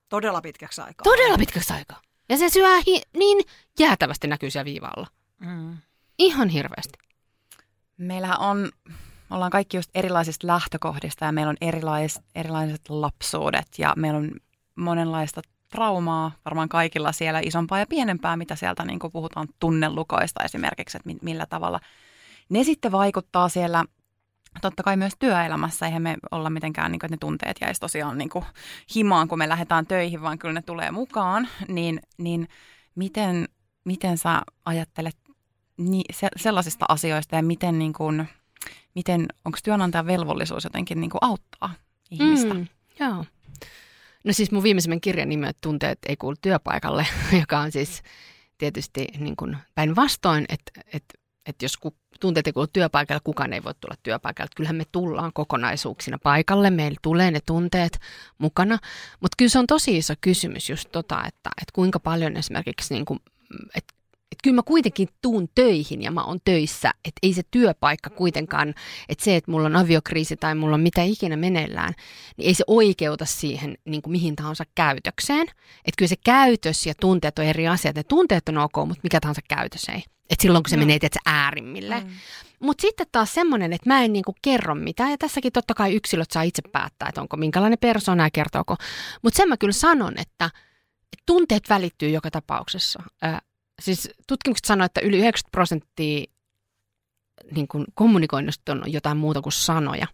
Todella 0.09 0.41
pitkäksi 0.41 0.81
aikaa. 0.81 1.03
Todella 1.03 1.37
pitkäksi 1.37 1.73
aikaa. 1.73 2.01
Ja 2.29 2.37
se 2.37 2.49
syö 2.49 2.67
hi- 2.87 3.01
niin 3.17 3.45
jäätävästi 3.79 4.27
näkyy 4.27 4.51
siellä 4.51 4.65
viivalla. 4.65 5.07
Mm. 5.39 5.77
Ihan 6.19 6.49
hirveästi. 6.49 6.99
Meillähän 7.97 8.39
on, 8.39 8.71
ollaan 9.29 9.51
kaikki 9.51 9.77
just 9.77 9.89
erilaisista 9.95 10.47
lähtökohdista 10.47 11.25
ja 11.25 11.31
meillä 11.31 11.49
on 11.49 11.57
erilais, 11.61 12.19
erilaiset 12.35 12.81
lapsuudet 12.89 13.67
ja 13.77 13.93
meillä 13.97 14.17
on 14.17 14.31
monenlaista 14.75 15.41
traumaa 15.69 16.31
varmaan 16.45 16.69
kaikilla 16.69 17.11
siellä 17.11 17.39
isompaa 17.39 17.79
ja 17.79 17.85
pienempää, 17.87 18.37
mitä 18.37 18.55
sieltä 18.55 18.85
niin 18.85 18.99
kuin 18.99 19.11
puhutaan 19.11 19.47
tunnelukoista 19.59 20.43
esimerkiksi, 20.43 20.97
että 20.97 21.07
mi- 21.07 21.19
millä 21.21 21.45
tavalla 21.45 21.79
ne 22.49 22.63
sitten 22.63 22.91
vaikuttaa 22.91 23.49
siellä 23.49 23.85
totta 24.61 24.83
kai 24.83 24.97
myös 24.97 25.13
työelämässä. 25.19 25.85
Eihän 25.85 26.01
me 26.01 26.17
olla 26.31 26.49
mitenkään, 26.49 26.91
niin 26.91 26.99
kuin, 26.99 27.07
että 27.07 27.13
ne 27.13 27.27
tunteet 27.27 27.57
jäisi 27.61 27.81
tosiaan 27.81 28.17
niin 28.17 28.29
kuin 28.29 28.45
himaan, 28.95 29.27
kun 29.27 29.37
me 29.37 29.49
lähdetään 29.49 29.87
töihin, 29.87 30.21
vaan 30.21 30.39
kyllä 30.39 30.53
ne 30.53 30.61
tulee 30.61 30.91
mukaan. 30.91 31.47
Niin, 31.67 31.99
niin 32.17 32.47
miten, 32.95 33.47
miten 33.85 34.17
sä 34.17 34.41
ajattelet 34.65 35.17
niin, 35.77 36.05
se, 36.13 36.27
sellaisista 36.35 36.85
asioista 36.89 37.35
ja 37.35 37.43
miten, 37.43 37.79
niin 37.79 37.93
kuin, 37.93 38.27
miten 38.95 39.25
onko 39.45 39.57
työnantajan 39.63 40.07
velvollisuus 40.07 40.63
jotenkin 40.63 41.01
niin 41.01 41.11
kuin 41.11 41.19
auttaa 41.21 41.73
ihmistä? 42.11 42.53
Mm, 42.53 42.67
joo. 42.99 43.25
No 44.23 44.33
siis 44.33 44.51
mun 44.51 44.63
viimeisimmän 44.63 45.01
kirjan 45.01 45.29
nimi 45.29 45.47
on 45.47 45.53
Tunteet 45.61 45.99
ei 46.07 46.17
kuulu 46.17 46.35
työpaikalle, 46.41 47.07
joka 47.41 47.59
on 47.59 47.71
siis 47.71 48.01
tietysti 48.57 49.07
niin 49.17 49.35
kuin 49.35 49.57
päinvastoin, 49.75 50.45
että, 50.49 50.71
että, 50.93 51.13
että 51.45 51.65
jos 51.65 51.77
tunteet 52.19 52.47
ei 52.47 52.53
kuulu 52.53 52.67
työpaikalle, 52.67 53.21
kukaan 53.23 53.53
ei 53.53 53.63
voi 53.63 53.73
tulla 53.81 53.95
työpaikalle. 54.03 54.49
Kyllähän 54.55 54.75
me 54.75 54.83
tullaan 54.91 55.33
kokonaisuuksina 55.33 56.17
paikalle, 56.23 56.69
meillä 56.69 56.97
tulee 57.01 57.31
ne 57.31 57.39
tunteet 57.45 57.99
mukana, 58.37 58.79
mutta 59.19 59.35
kyllä 59.37 59.49
se 59.49 59.59
on 59.59 59.67
tosi 59.67 59.97
iso 59.97 60.13
kysymys 60.21 60.69
just 60.69 60.89
tota, 60.91 61.17
että, 61.27 61.49
että 61.61 61.73
kuinka 61.73 61.99
paljon 61.99 62.37
esimerkiksi, 62.37 62.93
niin 62.93 63.05
kuin, 63.05 63.19
että 63.75 63.93
että 64.31 64.43
kyllä 64.43 64.55
mä 64.55 64.63
kuitenkin 64.63 65.07
tuun 65.21 65.49
töihin 65.55 66.01
ja 66.01 66.11
mä 66.11 66.23
oon 66.23 66.39
töissä, 66.45 66.93
että 67.05 67.19
ei 67.23 67.33
se 67.33 67.41
työpaikka 67.51 68.09
kuitenkaan, 68.09 68.73
että 69.09 69.23
se, 69.23 69.35
että 69.35 69.51
mulla 69.51 69.65
on 69.65 69.75
aviokriisi 69.75 70.37
tai 70.37 70.55
mulla 70.55 70.75
on 70.75 70.81
mitä 70.81 71.03
ikinä 71.03 71.37
meneillään, 71.37 71.93
niin 72.37 72.47
ei 72.47 72.53
se 72.53 72.63
oikeuta 72.67 73.25
siihen 73.25 73.77
niin 73.85 74.01
kuin 74.01 74.11
mihin 74.11 74.35
tahansa 74.35 74.63
käytökseen. 74.75 75.47
Että 75.85 75.97
kyllä 75.97 76.09
se 76.09 76.15
käytös 76.23 76.85
ja 76.85 76.93
tunteet 76.99 77.39
on 77.39 77.45
eri 77.45 77.67
asiat. 77.67 77.95
Ne 77.95 78.03
tunteet 78.03 78.49
on 78.49 78.57
ok, 78.57 78.75
mutta 78.75 79.01
mikä 79.03 79.19
tahansa 79.19 79.41
käytös 79.49 79.89
ei. 79.89 80.03
Että 80.29 80.41
silloin 80.41 80.63
kun 80.63 80.69
se 80.69 80.75
Mm. 80.75 80.79
menee 80.79 80.95
että 81.01 81.19
äärimmille. 81.25 81.99
Mm. 81.99 82.09
Mutta 82.59 82.81
sitten 82.81 83.07
taas 83.11 83.33
semmoinen, 83.33 83.73
että 83.73 83.89
mä 83.89 84.03
en 84.03 84.13
niinku 84.13 84.35
kerro 84.41 84.75
mitään. 84.75 85.11
Ja 85.11 85.17
tässäkin 85.17 85.51
totta 85.51 85.73
kai 85.73 85.95
yksilöt 85.95 86.31
saa 86.31 86.43
itse 86.43 86.61
päättää, 86.71 87.09
että 87.09 87.21
onko 87.21 87.37
minkälainen 87.37 87.79
persona 87.79 88.23
ja 88.23 88.29
kertooko. 88.33 88.75
Mutta 89.21 89.37
sen 89.37 89.49
mä 89.49 89.57
kyllä 89.57 89.73
sanon, 89.73 90.13
että, 90.17 90.45
että 91.13 91.23
tunteet 91.25 91.69
välittyy 91.69 92.09
joka 92.09 92.31
tapauksessa. 92.31 93.03
Ää, 93.21 93.41
siis 93.79 94.09
tutkimukset 94.27 94.65
sanoo, 94.65 94.85
että 94.85 95.01
yli 95.01 95.17
90 95.17 95.51
prosenttia 95.51 96.25
niin 97.55 97.67
kuin 97.67 97.85
kommunikoinnista 97.93 98.71
on 98.71 98.83
jotain 98.87 99.17
muuta 99.17 99.41
kuin 99.41 99.53
sanoja. 99.53 100.07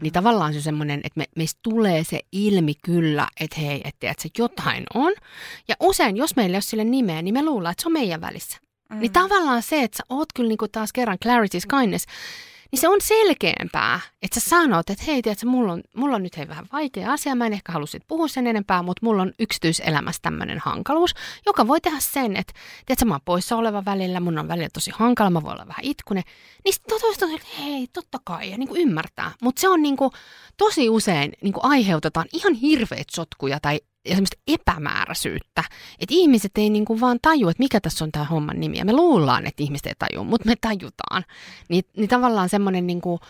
Niin 0.00 0.12
tavallaan 0.12 0.54
se 0.54 0.60
semmoinen, 0.60 1.00
että 1.04 1.18
me, 1.18 1.24
meistä 1.36 1.60
tulee 1.62 2.04
se 2.04 2.20
ilmi 2.32 2.74
kyllä, 2.84 3.28
että 3.40 3.60
hei, 3.60 3.80
että, 3.84 4.10
että 4.10 4.22
se 4.22 4.28
jotain 4.38 4.84
on. 4.94 5.12
Ja 5.68 5.74
usein, 5.80 6.16
jos 6.16 6.36
meillä 6.36 6.54
ei 6.54 6.56
ole 6.56 6.62
sille 6.62 6.84
nimeä, 6.84 7.22
niin 7.22 7.34
me 7.34 7.44
luullaan, 7.44 7.72
että 7.72 7.82
se 7.82 7.88
on 7.88 7.92
meidän 7.92 8.20
välissä. 8.20 8.58
Mm. 8.90 8.98
Niin 8.98 9.12
tavallaan 9.12 9.62
se, 9.62 9.82
että 9.82 9.96
sä 9.96 10.02
oot 10.08 10.28
kyllä 10.34 10.48
niin 10.48 10.58
kuin 10.58 10.70
taas 10.70 10.92
kerran 10.92 11.18
clarity 11.22 11.56
is 11.56 11.66
kindness, 11.66 12.06
niin 12.76 12.80
se 12.80 12.88
on 12.88 13.00
selkeämpää, 13.00 14.00
että 14.22 14.40
sä 14.40 14.50
sanot, 14.50 14.90
että 14.90 15.04
hei, 15.06 15.22
tiedätkö, 15.22 15.46
mulla 15.46 15.72
on, 15.72 15.82
mulla 15.96 16.16
on 16.16 16.22
nyt 16.22 16.36
hei 16.36 16.48
vähän 16.48 16.66
vaikea 16.72 17.12
asia, 17.12 17.34
mä 17.34 17.46
en 17.46 17.52
ehkä 17.52 17.72
halua 17.72 17.86
puhua 18.08 18.28
sen 18.28 18.46
enempää, 18.46 18.82
mutta 18.82 19.06
mulla 19.06 19.22
on 19.22 19.32
yksityiselämässä 19.38 20.22
tämmöinen 20.22 20.58
hankaluus, 20.58 21.14
joka 21.46 21.66
voi 21.66 21.80
tehdä 21.80 21.96
sen, 22.00 22.36
että 22.36 22.52
tiedätkö, 22.86 23.04
mä 23.04 23.14
oon 23.14 23.20
poissa 23.24 23.56
oleva 23.56 23.84
välillä, 23.84 24.20
mun 24.20 24.38
on 24.38 24.48
välillä 24.48 24.68
tosi 24.72 24.90
hankala, 24.94 25.30
mä 25.30 25.42
voin 25.42 25.52
olla 25.52 25.68
vähän 25.68 25.84
itkunen, 25.84 26.22
niin 26.64 26.74
sitten 26.74 27.00
toista 27.00 27.26
että 27.34 27.48
hei, 27.58 27.86
totta 27.92 28.18
kai, 28.24 28.50
ja 28.50 28.58
niin 28.58 28.68
kuin 28.68 28.80
ymmärtää. 28.80 29.32
Mutta 29.42 29.60
se 29.60 29.68
on 29.68 29.82
niin 29.82 29.96
kuin, 29.96 30.10
tosi 30.56 30.88
usein 30.88 31.32
niin 31.42 31.52
kuin 31.52 31.64
aiheutetaan 31.64 32.26
ihan 32.32 32.54
hirveät 32.54 33.10
sotkuja 33.10 33.60
tai 33.60 33.80
ja 34.06 34.14
semmoista 34.14 34.36
epämääräisyyttä. 34.46 35.64
Että 35.98 36.14
ihmiset 36.14 36.52
ei 36.58 36.70
niinku 36.70 37.00
vaan 37.00 37.18
taju, 37.22 37.48
että 37.48 37.62
mikä 37.62 37.80
tässä 37.80 38.04
on 38.04 38.12
tämä 38.12 38.24
homman 38.24 38.60
nimi. 38.60 38.78
Ja 38.78 38.84
me 38.84 38.92
luullaan, 38.92 39.46
että 39.46 39.62
ihmiset 39.62 39.86
ei 39.86 39.94
taju, 39.98 40.24
mutta 40.24 40.48
me 40.48 40.54
tajutaan. 40.60 41.24
Niin, 41.68 41.84
niin 41.96 42.08
tavallaan 42.08 42.48
semmoinen 42.48 42.86
niinku, 42.86 43.20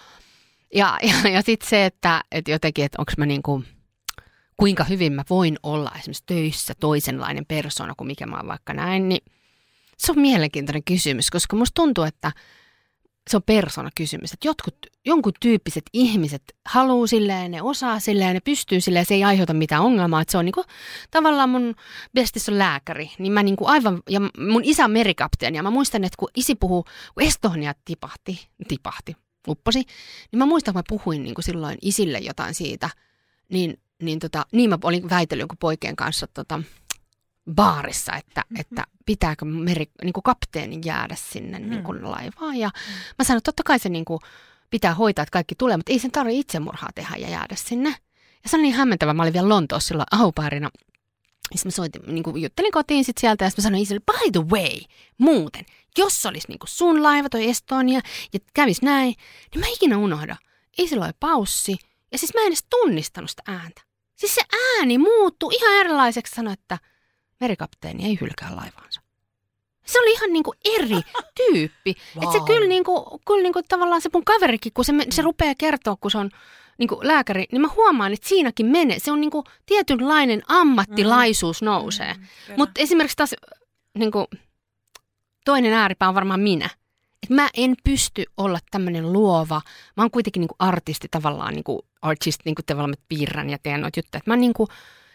ja, 0.75 0.99
ja, 1.03 1.31
ja 1.31 1.43
sitten 1.43 1.69
se, 1.69 1.85
että, 1.85 2.25
että 2.33 2.51
jotenkin, 2.51 2.85
että 2.85 2.97
onko 2.99 3.13
mä 3.19 3.27
niinku, 3.27 3.65
kuinka 4.57 4.85
hyvin 4.85 5.13
mä 5.13 5.23
voin 5.31 5.59
olla 5.63 5.91
esimerkiksi 5.99 6.25
töissä 6.27 6.75
toisenlainen 6.81 7.47
persona 7.47 7.95
kuin 7.97 8.07
mikä 8.07 8.27
mä 8.27 8.37
oon 8.37 8.49
vaikka 8.49 8.75
näin, 8.75 9.09
niin 9.09 9.25
se 9.99 10.13
on 10.13 10.21
mielenkiintoinen 10.21 10.85
kysymys, 10.85 11.31
koska 11.31 11.57
musta 11.57 11.75
tuntuu, 11.75 12.05
että 12.05 12.33
se 13.31 13.37
on 13.37 13.43
persona 13.43 13.91
kysymys, 13.95 14.33
että 14.33 14.49
jotkut, 14.49 14.77
jonkun 15.05 15.33
tyyppiset 15.41 15.85
ihmiset 15.93 16.43
haluaa 16.67 17.07
silleen, 17.07 17.51
ne 17.51 17.63
osaa 17.63 18.01
silleen, 18.01 18.35
ne 18.35 18.41
pystyy 18.41 18.81
silleen, 18.81 19.07
se 19.07 19.15
ei 19.15 19.25
aiheuta 19.25 19.55
mitään 19.55 19.83
ongelmaa, 19.83 20.21
että 20.21 20.33
se 20.33 20.39
on 20.39 20.45
niinku, 20.45 20.65
tavallaan 21.11 21.51
mun 21.51 21.75
bestissä 22.15 22.53
on 22.53 22.59
lääkäri, 22.59 23.11
niin 23.19 23.33
mä 23.33 23.43
niinku 23.43 23.67
aivan, 23.67 24.03
ja 24.11 24.21
mun 24.39 24.65
isä 24.65 24.85
on 24.85 24.91
merikapteeni, 24.91 25.57
ja 25.57 25.63
mä 25.63 25.71
muistan, 25.71 26.05
että 26.05 26.17
kun 26.19 26.29
isi 26.37 26.55
puhuu, 26.55 26.85
kun 27.15 27.23
Estonia 27.23 27.75
tipahti, 27.85 28.49
tipahti, 28.69 29.17
upposi, 29.49 29.79
niin 30.33 30.39
mä 30.39 30.47
muistan, 30.47 30.75
kun 30.75 30.79
mä 30.79 30.97
puhuin 30.99 31.23
niinku 31.23 31.43
silloin 31.43 31.79
isille 31.83 32.19
jotain 32.19 32.55
siitä, 32.55 32.91
niin, 33.49 33.81
niin, 34.03 34.19
tota, 34.19 34.47
niin 34.53 34.71
mä 34.71 34.79
olin 34.83 35.11
väitellyt 35.11 35.43
jonkun 35.43 35.59
poikien 35.59 35.97
kanssa 35.97 36.27
tota, 36.27 36.63
baarissa, 37.55 38.13
että, 38.13 38.45
että 38.59 38.85
pitääkö 39.07 39.45
meri, 39.45 39.87
niin 40.03 40.13
kuin 40.13 40.23
kapteenin 40.23 40.81
jäädä 40.85 41.17
sinne 41.19 41.59
niin 41.59 41.83
kuin 41.83 42.11
laivaan. 42.11 42.57
Ja 42.57 42.71
mä 43.19 43.25
sanoin, 43.25 43.39
että 43.39 43.49
totta 43.49 43.63
kai 43.63 43.79
se 43.79 43.89
niin 43.89 44.05
kuin 44.05 44.21
pitää 44.71 44.95
hoitaa, 44.95 45.23
että 45.23 45.33
kaikki 45.33 45.55
tulee, 45.55 45.77
mutta 45.77 45.93
ei 45.93 45.99
sen 45.99 46.11
tarvitse 46.11 46.41
itsemurhaa 46.41 46.91
tehdä 46.95 47.17
ja 47.17 47.31
jäädä 47.31 47.55
sinne. 47.57 47.89
Ja 48.43 48.51
se 48.51 48.57
oli 48.57 48.63
niin 48.63 48.75
hämmentävä. 48.75 49.15
Mä 49.15 49.23
olin 49.23 49.33
vielä 49.33 49.49
Lontoossa 49.49 49.89
silloin 49.89 50.07
aupairina. 50.11 50.71
Ja 51.53 51.59
sitten 51.59 51.71
mä 51.73 51.75
soitin, 51.77 52.03
niin 52.07 52.23
kuin 52.23 52.43
juttelin 52.43 52.73
kotiin 52.73 53.05
sit 53.05 53.19
sieltä 53.19 53.45
ja 53.45 53.51
sitten 53.51 53.63
mä 53.63 53.67
sanoin 53.67 53.83
Isille, 53.83 54.01
by 54.01 54.31
the 54.33 54.49
way, 54.51 54.79
muuten, 55.19 55.65
jos 55.99 56.27
olisi 56.27 56.49
niin 56.49 56.59
kuin 56.59 56.69
sun 56.69 57.03
laiva 57.03 57.29
toi 57.29 57.49
Estonia 57.49 58.01
ja 58.33 58.41
kävis 58.55 58.83
näin, 58.83 59.15
niin 59.55 59.61
mä 59.61 59.67
ikinä 59.67 59.99
unohda. 59.99 60.37
Isillä 60.79 61.05
oli 61.05 61.13
paussi 61.21 61.77
ja 62.13 62.19
siis 62.19 62.35
mä 62.35 62.41
en 62.41 62.47
edes 62.47 62.65
tunnistanut 62.71 63.31
sitä 63.31 63.43
ääntä. 63.47 63.83
Siis 64.17 64.35
se 64.35 64.43
ääni 64.79 64.99
muuttui 64.99 65.55
ihan 65.55 65.75
erilaiseksi 65.75 66.35
sanoa, 66.35 66.53
että 66.53 66.79
merikapteeni 67.41 68.05
ei 68.05 68.19
hylkää 68.21 68.57
laivaansa. 68.57 69.01
Se 69.87 70.01
oli 70.01 70.13
ihan 70.13 70.33
niinku 70.33 70.55
eri 70.65 71.01
tyyppi. 71.39 71.95
wow. 72.17 72.25
Että 72.25 72.39
se 72.39 72.45
kyllä, 72.47 72.67
niinku, 72.69 73.21
kyllä 73.27 73.43
niinku 73.43 73.61
tavallaan 73.69 74.01
se 74.01 74.11
mun 74.13 74.25
kaverikin, 74.25 74.73
kun 74.73 74.85
se, 74.85 74.93
se 75.11 75.23
rupeaa 75.23 75.55
kertoa, 75.59 75.97
kun 75.97 76.11
se 76.11 76.19
on 76.19 76.31
niinku 76.79 77.01
lääkäri, 77.03 77.45
niin 77.53 77.61
mä 77.63 77.69
huomaan, 77.77 78.13
että 78.13 78.29
siinäkin 78.29 78.67
menee. 78.67 78.99
Se 78.99 79.13
on 79.13 79.21
niinku 79.21 79.45
tietynlainen 79.67 80.43
ammattilaisuus 80.49 81.63
nousee. 81.63 82.15
Mm, 82.15 82.25
Mutta 82.57 82.81
esimerkiksi 82.81 83.17
taas 83.17 83.35
niinku, 83.99 84.27
toinen 85.45 85.73
ääripää 85.73 86.09
on 86.09 86.15
varmaan 86.15 86.41
minä. 86.41 86.71
Et 87.23 87.31
mä 87.31 87.49
en 87.55 87.75
pysty 87.85 88.25
olla 88.37 88.59
tämmöinen 88.71 89.13
luova. 89.13 89.61
Mä 89.97 90.03
oon 90.03 90.11
kuitenkin 90.11 90.41
niinku 90.41 90.57
artisti 90.59 91.09
tavallaan, 91.11 91.55
niinku 91.55 91.87
artist, 92.03 92.41
niinku 92.45 92.63
tavallaan 92.67 92.95
piirrän 93.09 93.51
ja 93.51 93.59
teen 93.63 93.81
noita 93.81 93.99
juttuja. 93.99 94.19
Et 94.19 94.27
mä 94.27 94.37
niinku, 94.37 94.69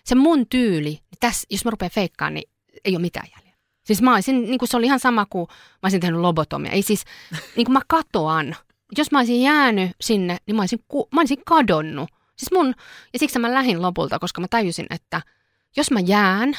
se 0.04 0.16
mun 0.16 0.48
tyyli, 0.48 0.90
niin 0.90 1.20
tässä, 1.20 1.48
jos 1.50 1.66
mä 1.66 1.72
rupean 1.72 1.92
feikkaamaan, 1.92 2.34
niin 2.34 2.50
ei 2.86 2.96
ole 2.96 3.02
mitään 3.02 3.28
jäljellä. 3.36 3.58
Siis 3.84 4.02
mä 4.02 4.14
olisin, 4.14 4.42
niin 4.42 4.58
kuin 4.58 4.70
se 4.70 4.78
oli 4.78 4.86
ihan 4.86 5.00
sama 5.00 5.26
kuin 5.26 5.48
mä 5.50 5.80
olisin 5.84 6.02
tehnyt 6.02 6.20
lobotomia. 6.20 6.72
Ei 6.72 6.82
siis, 6.82 7.04
niin 7.56 7.66
kuin 7.66 7.74
mä 7.74 7.82
katoan. 7.88 8.56
Jos 8.98 9.12
mä 9.12 9.20
olisin 9.20 9.42
jäänyt 9.42 9.92
sinne, 10.02 10.38
niin 10.46 10.56
mä 10.56 10.62
olisin, 10.62 10.80
mä 11.14 11.22
olisin 11.22 11.42
kadonnut. 11.46 12.10
Siis 12.36 12.52
mun, 12.52 12.76
ja 13.14 13.20
siksi 13.20 13.40
mä 13.40 13.54
lähdin 13.54 13.82
lopulta, 13.82 14.20
koska 14.20 14.42
mä 14.42 14.48
tajusin, 14.50 14.86
että 14.90 15.22
jos 15.78 15.92
mä 15.92 16.00
jään, 16.00 16.54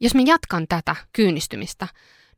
jos 0.00 0.14
mä 0.14 0.22
jatkan 0.26 0.66
tätä 0.68 0.96
kyynistymistä, 1.12 1.88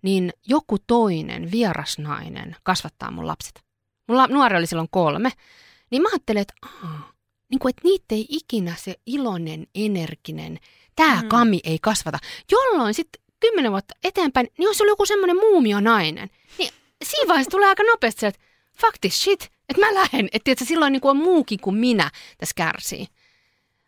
niin 0.02 0.32
joku 0.46 0.76
toinen 0.86 1.50
vierasnainen 1.50 2.56
kasvattaa 2.62 3.10
mun 3.10 3.26
lapset. 3.26 3.64
Mun 4.08 4.28
nuori 4.28 4.56
oli 4.56 4.66
silloin 4.66 4.88
kolme. 4.90 5.32
Niin 5.90 6.02
mä 6.02 6.08
ajattelin, 6.12 6.42
että, 6.42 6.54
aah, 6.62 7.14
niin 7.50 7.58
kuin, 7.58 7.70
että 7.70 7.82
niitä 7.84 8.14
ei 8.14 8.26
ikinä 8.28 8.74
se 8.78 8.94
iloinen, 9.06 9.66
energinen, 9.74 10.58
tämä 10.96 11.22
mm. 11.22 11.28
kami 11.28 11.60
ei 11.64 11.78
kasvata. 11.82 12.18
Jolloin 12.52 12.94
sitten 12.94 13.22
kymmenen 13.40 13.72
vuotta 13.72 13.94
eteenpäin, 14.04 14.48
niin 14.58 14.64
jos 14.64 14.80
oli 14.80 14.90
joku 14.90 15.06
semmoinen 15.06 15.36
muumionainen, 15.36 16.30
niin 16.58 16.70
siinä 17.04 17.28
vaiheessa 17.28 17.50
tulee 17.50 17.68
aika 17.68 17.82
nopeasti 17.82 18.26
että 18.26 18.40
fuck 18.80 18.98
this 19.00 19.22
shit, 19.22 19.42
että 19.68 19.86
mä 19.86 19.94
lähden. 19.94 20.28
Että 20.32 20.64
silloin 20.64 20.92
niin 20.92 21.00
kuin 21.00 21.10
on 21.10 21.16
muukin 21.16 21.60
kuin 21.60 21.76
minä 21.76 22.10
tässä 22.38 22.54
kärsii. 22.56 23.06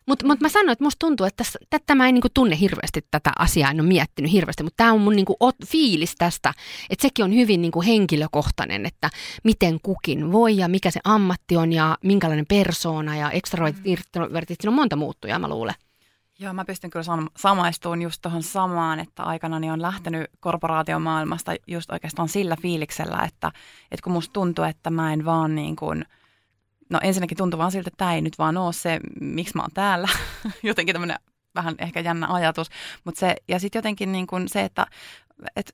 Mutta 0.07 0.27
mut 0.27 0.39
mä 0.39 0.49
sanoin, 0.49 0.69
että 0.69 0.83
musta 0.83 0.99
tuntuu, 0.99 1.25
että 1.25 1.43
tässä, 1.43 1.59
tätä 1.69 1.95
mä 1.95 2.07
en 2.07 2.13
niinku 2.13 2.27
tunne 2.33 2.59
hirveästi 2.59 3.01
tätä 3.11 3.31
asiaa, 3.39 3.71
en 3.71 3.81
ole 3.81 3.87
miettinyt 3.87 4.31
hirveästi, 4.31 4.63
mutta 4.63 4.77
tämä 4.77 4.93
on 4.93 5.01
mun 5.01 5.15
niinku 5.15 5.35
ot, 5.39 5.55
fiilis 5.65 6.15
tästä, 6.17 6.53
että 6.89 7.01
sekin 7.01 7.25
on 7.25 7.35
hyvin 7.35 7.61
niinku 7.61 7.81
henkilökohtainen, 7.81 8.85
että 8.85 9.09
miten 9.43 9.79
kukin 9.81 10.31
voi 10.31 10.57
ja 10.57 10.67
mikä 10.67 10.91
se 10.91 10.99
ammatti 11.03 11.57
on 11.57 11.73
ja 11.73 11.97
minkälainen 12.03 12.45
persoona 12.45 13.15
ja 13.15 13.31
extrovertit, 13.31 14.59
mm. 14.59 14.61
siinä 14.61 14.69
on 14.69 14.73
monta 14.73 14.95
muuttujaa 14.95 15.39
mä 15.39 15.47
luulen. 15.47 15.75
Joo, 16.39 16.53
mä 16.53 16.65
pystyn 16.65 16.89
kyllä 16.89 17.05
samaistumaan 17.37 18.01
just 18.01 18.21
tuohon 18.21 18.43
samaan, 18.43 18.99
että 18.99 19.23
aikanani 19.23 19.71
on 19.71 19.81
lähtenyt 19.81 20.29
korporaatiomaailmasta 20.39 21.51
just 21.67 21.91
oikeastaan 21.91 22.29
sillä 22.29 22.55
fiiliksellä, 22.61 23.19
että, 23.27 23.51
että 23.91 24.03
kun 24.03 24.13
musta 24.13 24.33
tuntuu, 24.33 24.65
että 24.65 24.89
mä 24.89 25.13
en 25.13 25.25
vaan 25.25 25.55
niin 25.55 25.75
kuin, 25.75 26.05
no 26.91 26.99
ensinnäkin 27.03 27.37
tuntuu 27.37 27.57
vaan 27.57 27.71
siltä, 27.71 27.87
että 27.87 27.97
tämä 27.97 28.13
ei 28.13 28.21
nyt 28.21 28.37
vaan 28.37 28.57
ole 28.57 28.73
se, 28.73 28.99
miksi 29.21 29.55
mä 29.55 29.61
oon 29.61 29.71
täällä. 29.73 30.09
jotenkin 30.63 30.93
tämmöinen 30.95 31.19
vähän 31.55 31.75
ehkä 31.79 31.99
jännä 31.99 32.27
ajatus, 32.33 32.67
mutta 33.03 33.19
se, 33.19 33.35
ja 33.47 33.59
sitten 33.59 33.79
jotenkin 33.79 34.11
niin 34.11 34.27
kuin 34.27 34.49
se, 34.49 34.61
että, 34.61 34.85
että 35.55 35.71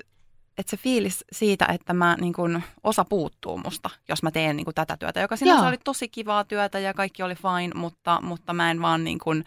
että 0.58 0.70
se 0.70 0.78
fiilis 0.78 1.26
siitä, 1.32 1.66
että 1.66 1.94
mä 1.94 2.18
niin 2.22 2.34
kun, 2.34 2.62
osa 2.84 3.06
puuttuu 3.06 3.58
musta, 3.58 3.90
jos 4.10 4.24
mä 4.24 4.32
teen 4.32 4.56
niin 4.56 4.66
kun, 4.66 4.74
tätä 4.74 4.98
työtä, 4.98 5.20
joka 5.20 5.36
sinänsä 5.36 5.68
oli 5.68 5.78
tosi 5.84 6.10
kivaa 6.10 6.44
työtä 6.44 6.80
ja 6.80 6.94
kaikki 6.94 7.24
oli 7.24 7.36
fine, 7.36 7.74
mutta, 7.76 8.20
mutta 8.22 8.54
mä 8.54 8.72
en 8.72 8.82
vaan 8.82 9.04
niin 9.04 9.20
kun, 9.20 9.44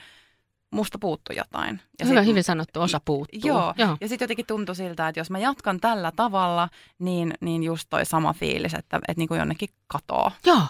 musta 0.71 0.99
puuttu 0.99 1.33
jotain. 1.33 1.81
Ja 1.99 2.07
Hyvä, 2.07 2.21
sit, 2.21 2.29
hyvin 2.29 2.45
sanottu, 2.45 2.81
osa 2.81 3.01
puuttuu. 3.05 3.41
Joo, 3.45 3.75
joo. 3.77 3.97
ja 4.01 4.09
sitten 4.09 4.25
jotenkin 4.25 4.47
tuntui 4.47 4.77
siltä, 4.77 5.09
että 5.09 5.21
jos 5.21 5.31
mä 5.31 5.39
jatkan 5.39 5.81
tällä 5.81 6.13
tavalla, 6.17 6.69
niin, 6.99 7.35
niin 7.41 7.63
just 7.63 7.87
toi 7.91 8.07
sama 8.07 8.33
fiilis, 8.33 8.75
että, 8.75 8.97
että 8.97 9.21
niin 9.21 9.29
kuin 9.29 9.39
jonnekin 9.39 9.69
katoo. 9.87 10.33
Joo. 10.47 10.63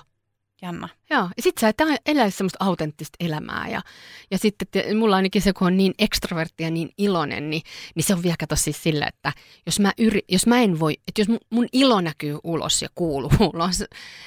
Jännä. 0.63 0.89
Joo, 1.11 1.23
ja 1.23 1.43
sit 1.43 1.59
sä 1.59 1.69
et 1.69 1.77
eläisi 2.07 2.37
semmoista 2.37 2.65
autenttista 2.65 3.17
elämää. 3.21 3.69
Ja, 3.69 3.83
ja 4.31 4.39
sitten 4.39 4.69
te, 4.71 4.95
mulla 4.95 5.17
ainakin 5.17 5.43
se, 5.43 5.53
kun 5.53 5.67
on 5.67 5.77
niin 5.77 5.95
ekstrovertti 5.99 6.65
ja 6.65 6.71
niin 6.71 6.91
iloinen, 6.99 7.51
niin, 7.51 7.63
niin 7.95 8.05
se 8.05 8.15
on 8.15 8.23
vielä 8.23 8.37
kato 8.41 8.57
siis 8.57 8.83
sillä, 8.83 9.07
että 9.07 9.33
jos 9.67 9.81
mä, 9.81 9.93
yri, 9.99 10.21
jos 10.29 10.47
mä 10.47 10.61
en 10.61 10.81
voi, 10.81 10.93
että 11.09 11.21
jos 11.21 11.29
mun, 11.29 11.39
mun 11.51 11.67
ilo 11.73 12.01
näkyy 12.01 12.39
ulos 12.45 12.83
ja 12.83 12.89
kuuluu 12.95 13.31
ulos, 13.55 13.85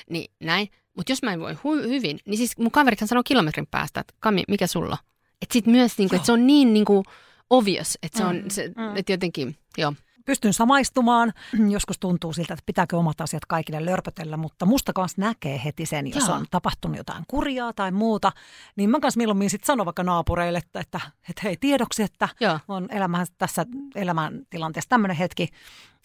niin 0.09 0.31
näin. 0.39 0.67
Mutta 0.97 1.11
jos 1.11 1.23
mä 1.23 1.33
en 1.33 1.39
voi 1.39 1.53
hu- 1.53 1.87
hyvin, 1.87 2.19
niin 2.25 2.37
siis 2.37 2.57
mun 2.57 2.71
kaverithan 2.71 3.07
sanoo 3.07 3.23
kilometrin 3.25 3.67
päästä, 3.71 3.99
että 3.99 4.13
Kami, 4.19 4.43
mikä 4.47 4.67
sulla 4.67 4.97
että 5.43 5.53
sit 5.53 5.67
myös, 5.67 5.97
niinku, 5.97 6.15
että 6.15 6.25
se 6.25 6.31
on 6.31 6.47
niin 6.47 6.73
niinku 6.73 7.03
obvious, 7.49 7.97
että 8.03 8.17
se 8.17 8.25
on, 8.25 8.35
mm, 8.35 8.49
se, 8.49 8.67
mm. 8.67 8.95
että 8.95 9.13
jotenkin, 9.13 9.57
joo. 9.77 9.93
Pystyn 10.25 10.53
samaistumaan. 10.53 11.33
Joskus 11.69 11.99
tuntuu 11.99 12.33
siltä, 12.33 12.53
että 12.53 12.63
pitääkö 12.65 12.97
omat 12.97 13.21
asiat 13.21 13.45
kaikille 13.45 13.85
lörpötellä, 13.85 14.37
mutta 14.37 14.65
musta 14.65 14.93
kanssa 14.93 15.21
näkee 15.21 15.61
heti 15.65 15.85
sen, 15.85 16.07
jos 16.07 16.27
Joo. 16.27 16.35
on 16.35 16.45
tapahtunut 16.51 16.97
jotain 16.97 17.23
kurjaa 17.27 17.73
tai 17.73 17.91
muuta. 17.91 18.31
Niin 18.75 18.89
mä 18.89 18.99
kanssa 18.99 19.17
milloin 19.17 19.49
sitten 19.49 19.67
sanon 19.67 19.85
vaikka 19.85 20.03
naapureille, 20.03 20.57
että, 20.57 20.79
että, 20.79 20.99
että 21.29 21.41
hei 21.43 21.57
tiedoksi, 21.57 22.03
että 22.03 22.29
Joo. 22.39 22.59
on 22.67 22.87
elämä, 22.91 23.25
tässä 23.37 23.65
elämäntilanteessa 23.95 24.89
tämmöinen 24.89 25.17
hetki 25.17 25.49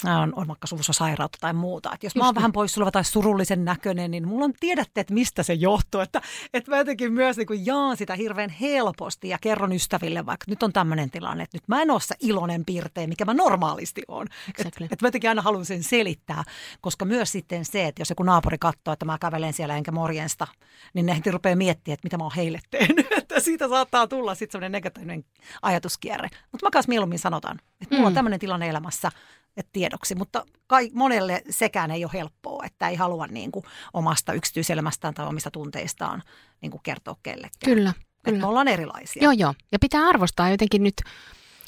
on, 0.04 0.32
on 0.36 0.48
vaikka 0.48 0.66
suvussa 0.66 0.92
sairautta 0.92 1.38
tai 1.40 1.52
muuta. 1.52 1.90
Et 1.94 2.02
jos 2.02 2.10
Just 2.10 2.16
mä 2.16 2.24
oon 2.24 2.32
niin. 2.32 2.36
vähän 2.36 2.52
poissuleva 2.52 2.90
tai 2.90 3.04
surullisen 3.04 3.64
näköinen, 3.64 4.10
niin 4.10 4.28
mulla 4.28 4.44
on 4.44 4.52
tiedätte, 4.60 5.00
että 5.00 5.14
mistä 5.14 5.42
se 5.42 5.54
johtuu. 5.54 6.00
Että, 6.00 6.22
että 6.54 6.70
mä 6.70 6.76
jotenkin 6.76 7.12
myös 7.12 7.36
niin 7.36 7.46
kuin 7.46 7.66
jaan 7.66 7.96
sitä 7.96 8.14
hirveän 8.14 8.50
helposti 8.50 9.28
ja 9.28 9.38
kerron 9.40 9.72
ystäville, 9.72 10.26
vaikka 10.26 10.44
nyt 10.48 10.62
on 10.62 10.72
tämmöinen 10.72 11.10
tilanne, 11.10 11.42
että 11.42 11.56
nyt 11.56 11.68
mä 11.68 11.82
en 11.82 11.90
ole 11.90 12.00
se 12.00 12.14
iloinen 12.20 12.64
piirtee, 12.64 13.06
mikä 13.06 13.24
mä 13.24 13.34
normaalisti 13.34 14.02
on. 14.08 14.26
Exactly. 14.48 14.84
Että 14.84 14.94
et 14.94 15.02
mä 15.02 15.08
jotenkin 15.08 15.30
aina 15.30 15.42
haluan 15.42 15.64
sen 15.64 15.82
selittää, 15.82 16.44
koska 16.80 17.04
myös 17.04 17.32
sitten 17.32 17.64
se, 17.64 17.86
että 17.86 18.00
jos 18.00 18.10
joku 18.10 18.22
naapuri 18.22 18.58
katsoo, 18.58 18.92
että 18.92 19.06
mä 19.06 19.18
kävelen 19.20 19.52
siellä 19.52 19.76
enkä 19.76 19.92
morjensta, 19.92 20.46
niin 20.94 21.06
ne 21.06 21.16
heti 21.16 21.30
rupeaa 21.30 21.56
miettimään, 21.56 21.94
että 21.94 22.06
mitä 22.06 22.18
mä 22.18 22.24
oon 22.24 22.32
heille 22.36 22.60
tehnyt. 22.70 23.06
Että 23.18 23.40
siitä 23.40 23.68
saattaa 23.68 24.06
tulla 24.06 24.34
sitten 24.34 24.52
semmoinen 24.52 24.72
negatiivinen 24.72 25.24
ajatuskierre. 25.62 26.28
Mutta 26.52 26.66
mä 26.66 26.70
kanssa 26.70 26.88
mieluummin 26.88 27.18
sanotaan, 27.18 27.60
että 27.80 27.94
mulla 27.94 28.04
mm. 28.04 28.06
on 28.06 28.14
tämmöinen 28.14 28.40
tilanne 28.40 28.68
elämässä, 28.68 29.10
että 29.58 29.70
tiedoksi, 29.72 30.14
mutta 30.14 30.46
kai, 30.66 30.90
monelle 30.94 31.42
sekään 31.50 31.90
ei 31.90 32.04
ole 32.04 32.12
helppoa, 32.14 32.64
että 32.66 32.88
ei 32.88 32.96
halua 32.96 33.26
niin 33.26 33.52
kuin 33.52 33.64
omasta 33.92 34.32
yksityiselämästään 34.32 35.14
tai 35.14 35.26
omista 35.26 35.50
tunteistaan 35.50 36.22
niin 36.60 36.70
kuin 36.70 36.80
kertoa 36.82 37.16
kellekään. 37.22 37.74
Kyllä, 37.74 37.92
kyllä. 38.24 38.38
me 38.38 38.46
ollaan 38.46 38.68
erilaisia. 38.68 39.22
Joo, 39.22 39.32
joo. 39.32 39.54
Ja 39.72 39.78
pitää 39.78 40.02
arvostaa 40.02 40.50
jotenkin 40.50 40.82
nyt, 40.82 40.94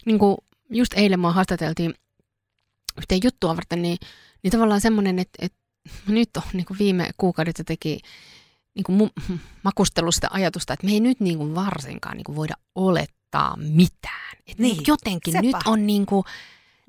niin 0.05 0.19
kuin 0.19 0.37
just 0.71 0.95
eilen 0.95 1.21
mua 1.21 1.33
haastateltiin 1.33 1.95
yhteen 2.99 3.21
juttua 3.25 3.57
varten, 3.57 3.83
niin, 3.83 3.99
niin 4.43 4.51
tavallaan 4.51 4.81
semmoinen, 4.81 5.19
että, 5.19 5.39
että 5.47 5.59
nyt 6.09 6.31
on 6.37 6.43
niin 6.53 6.67
kuin 6.67 6.79
viime 6.79 7.11
kuukaudet 7.17 7.63
teki 7.67 7.99
niin 8.75 8.85
kuin 8.85 9.01
mu- 9.01 9.39
makustelusta 9.65 10.29
ajatusta, 10.31 10.73
että 10.73 10.87
me 10.87 10.93
ei 10.93 11.01
nyt 11.01 11.21
niin 11.21 11.39
kuin 11.39 11.55
varsinkaan 11.55 12.17
niin 12.17 12.25
kuin 12.25 12.37
voida 12.37 12.55
olettaa 12.75 13.57
mitään. 13.57 14.37
Että 14.47 14.63
niin, 14.63 14.83
jotenkin 14.87 15.33
sepä. 15.33 15.43
nyt 15.43 15.57
on 15.67 15.87
niin 15.87 16.07
kuin, 16.07 16.25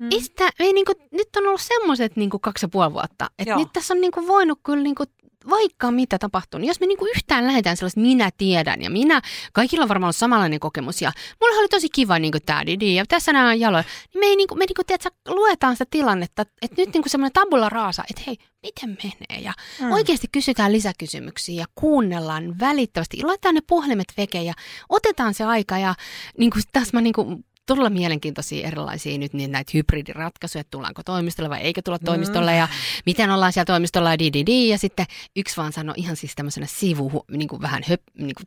Mm. 0.02 0.08
Ei 0.10 0.20
sitä, 0.20 0.50
ei 0.58 0.72
niinku, 0.72 0.92
nyt 1.10 1.28
on 1.36 1.46
ollut 1.46 1.60
semmoiset 1.60 2.16
niinku 2.16 2.38
kaksi 2.38 2.64
ja 2.64 2.68
puoli 2.68 2.92
vuotta, 2.92 3.30
että 3.38 3.56
nyt 3.56 3.68
tässä 3.72 3.94
on 3.94 4.00
niinku 4.00 4.26
voinut 4.26 4.58
kyllä 4.62 4.82
niinku 4.82 5.04
vaikka 5.50 5.90
mitä 5.90 6.18
tapahtuu, 6.18 6.60
niin 6.60 6.68
jos 6.68 6.80
me 6.80 6.86
niinku 6.86 7.06
yhtään 7.16 7.46
lähdetään 7.46 7.76
sellaista 7.76 8.00
minä 8.00 8.30
tiedän 8.38 8.82
ja 8.82 8.90
minä, 8.90 9.22
kaikilla 9.52 9.82
on 9.82 9.88
varmaan 9.88 10.06
ollut 10.06 10.16
samanlainen 10.16 10.60
kokemus 10.60 11.02
ja 11.02 11.12
mulla 11.40 11.58
oli 11.58 11.68
tosi 11.68 11.88
kiva 11.88 12.18
niinku 12.18 12.38
tämä 12.46 12.66
didi 12.66 12.94
ja 12.94 13.04
tässä 13.08 13.32
nämä 13.32 13.54
jaloja, 13.54 13.84
niin 14.14 14.20
me, 14.20 14.26
ei 14.26 14.36
niinku, 14.36 14.54
me 14.54 14.64
niinku, 14.64 14.82
tiedätkö, 14.86 15.10
luetaan 15.28 15.74
sitä 15.74 15.86
tilannetta, 15.90 16.42
että 16.62 16.82
nyt 16.82 16.94
niinku 16.94 17.08
semmoinen 17.08 17.32
tabula 17.32 17.68
raasa, 17.68 18.04
että 18.10 18.22
hei, 18.26 18.36
miten 18.62 18.98
menee 19.04 19.44
ja 19.44 19.52
mm. 19.80 19.92
oikeasti 19.92 20.26
kysytään 20.32 20.72
lisäkysymyksiä 20.72 21.60
ja 21.60 21.66
kuunnellaan 21.74 22.58
välittävästi, 22.60 23.22
laitetaan 23.22 23.54
ne 23.54 23.60
puhelimet 23.66 24.12
veke 24.16 24.42
ja 24.42 24.54
otetaan 24.88 25.34
se 25.34 25.44
aika 25.44 25.78
ja 25.78 25.94
niinku, 26.38 26.58
tässä 26.72 26.96
mä 26.96 27.00
niinku 27.00 27.44
todella 27.66 27.90
mielenkiintoisia 27.90 28.66
erilaisia 28.66 29.18
nyt 29.18 29.32
niin 29.32 29.52
näitä 29.52 29.70
hybridiratkaisuja, 29.74 30.60
että 30.60 30.70
tullaanko 30.70 31.02
toimistolle 31.02 31.50
vai 31.50 31.60
eikö 31.60 31.82
tulla 31.84 31.98
toimistolle 31.98 32.50
mm. 32.50 32.58
ja 32.58 32.68
miten 33.06 33.30
ollaan 33.30 33.52
siellä 33.52 33.64
toimistolla 33.64 34.10
ja 34.10 34.18
di. 34.18 34.68
Ja 34.68 34.78
sitten 34.78 35.06
yksi 35.36 35.56
vaan 35.56 35.72
sanoi 35.72 35.94
ihan 35.96 36.16
siis 36.16 36.34
tämmöisenä 36.34 36.66
sivu, 36.66 37.24
niin 37.30 37.48
kuin 37.48 37.62
vähän 37.62 37.82
höp, 37.88 38.02
niin 38.18 38.34
kuin 38.34 38.46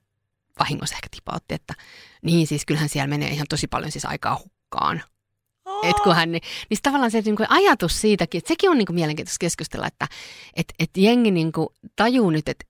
vahingossa 0.60 0.96
ehkä 0.96 1.08
tipautti, 1.12 1.56
että 1.56 1.74
niin 2.22 2.48
siis 2.48 2.66
kyllähän 2.66 2.90
siellä 2.90 3.08
menee 3.08 3.30
ihan 3.30 3.48
tosi 3.50 3.68
paljon 3.68 3.92
siis 3.92 4.06
aikaa 4.06 4.40
hukkaan. 4.44 5.04
Et 5.84 6.00
kun 6.04 6.16
hän, 6.16 6.32
niin, 6.32 6.42
niin 6.70 6.78
tavallaan 6.84 7.12
se 7.12 7.22
niin 7.22 7.36
kuin 7.36 7.52
ajatus 7.52 8.02
siitäkin, 8.02 8.38
että 8.38 8.48
sekin 8.48 8.70
on 8.70 8.78
niin 8.78 8.86
kuin 8.86 8.96
mielenkiintoista 8.96 9.40
keskustella, 9.40 9.88
että 9.88 10.08
et, 10.56 10.74
et 10.80 10.90
jengi 10.98 11.32
niin 11.32 11.52
kuin 11.52 11.68
tajuu 11.96 12.30
nyt, 12.30 12.50
että 12.50 12.66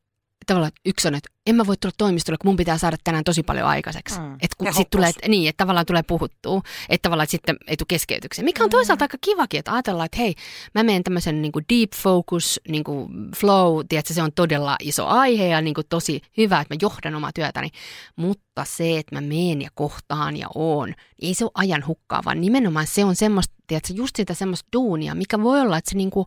tavallaan 0.46 0.72
yksi 0.86 1.08
on, 1.08 1.16
että 1.16 1.30
en 1.46 1.56
mä 1.56 1.68
voi 1.68 1.78
tulla 1.78 1.96
toimistolle, 1.98 2.38
kun 2.42 2.50
mun 2.50 2.56
pitää 2.56 2.78
saada 2.78 2.98
tänään 3.04 3.24
tosi 3.24 3.44
paljon 3.44 3.68
aikaiseksi. 3.68 4.20
Mm. 4.20 4.34
Että 4.34 4.56
kun 4.58 4.68
Ja 4.68 4.74
sit 4.74 4.90
tulee, 4.90 5.10
että, 5.10 5.28
niin, 5.30 5.50
että 5.50 5.58
tavallaan 5.64 5.86
tulee 5.86 6.04
puhuttua, 6.04 6.62
että 6.90 7.04
tavallaan 7.04 7.24
että 7.24 7.32
sitten 7.32 7.58
ei 7.68 7.78
tule 7.78 7.86
keskeytyksiä. 7.88 8.46
Mikä 8.46 8.64
on 8.64 8.70
toisaalta 8.70 9.04
aika 9.04 9.18
kivakin, 9.22 9.60
että 9.60 9.74
ajatellaan, 9.74 10.06
että 10.06 10.18
hei, 10.18 10.36
mä 10.76 10.84
menen 10.84 11.04
tämmöisen 11.04 11.42
niin 11.42 11.52
kuin 11.52 11.66
deep 11.74 11.92
focus, 11.96 12.60
niin 12.68 12.84
kuin 12.84 13.32
flow, 13.36 13.86
tiedätkö, 13.90 14.14
se 14.14 14.24
on 14.24 14.32
todella 14.36 14.76
iso 14.80 15.08
aihe 15.08 15.48
ja 15.48 15.62
niin 15.62 15.74
kuin 15.74 15.88
tosi 15.90 16.22
hyvä, 16.38 16.62
että 16.62 16.76
mä 16.76 16.80
johdan 16.82 17.16
omaa 17.16 17.32
työtäni. 17.36 17.70
Mutta 18.16 18.66
se, 18.66 18.98
että 18.98 19.16
mä 19.16 19.22
meen 19.22 19.62
ja 19.62 19.70
kohtaan 19.76 20.38
ja 20.38 20.48
oon, 20.56 20.90
niin 20.90 21.28
ei 21.28 21.34
se 21.34 21.46
ole 21.46 21.52
ajan 21.54 21.88
hukkaa, 21.88 22.22
vaan 22.26 22.42
nimenomaan 22.42 22.88
se 22.88 23.06
on 23.06 23.16
semmoista, 23.16 23.56
tiedätkö, 23.68 23.94
just 23.94 24.16
sitä 24.16 24.34
semmoista 24.34 24.70
duunia, 24.74 25.16
mikä 25.16 25.42
voi 25.42 25.62
olla, 25.62 25.78
että 25.78 25.92
se 25.92 25.98
niin 25.98 26.12
kuin, 26.12 26.26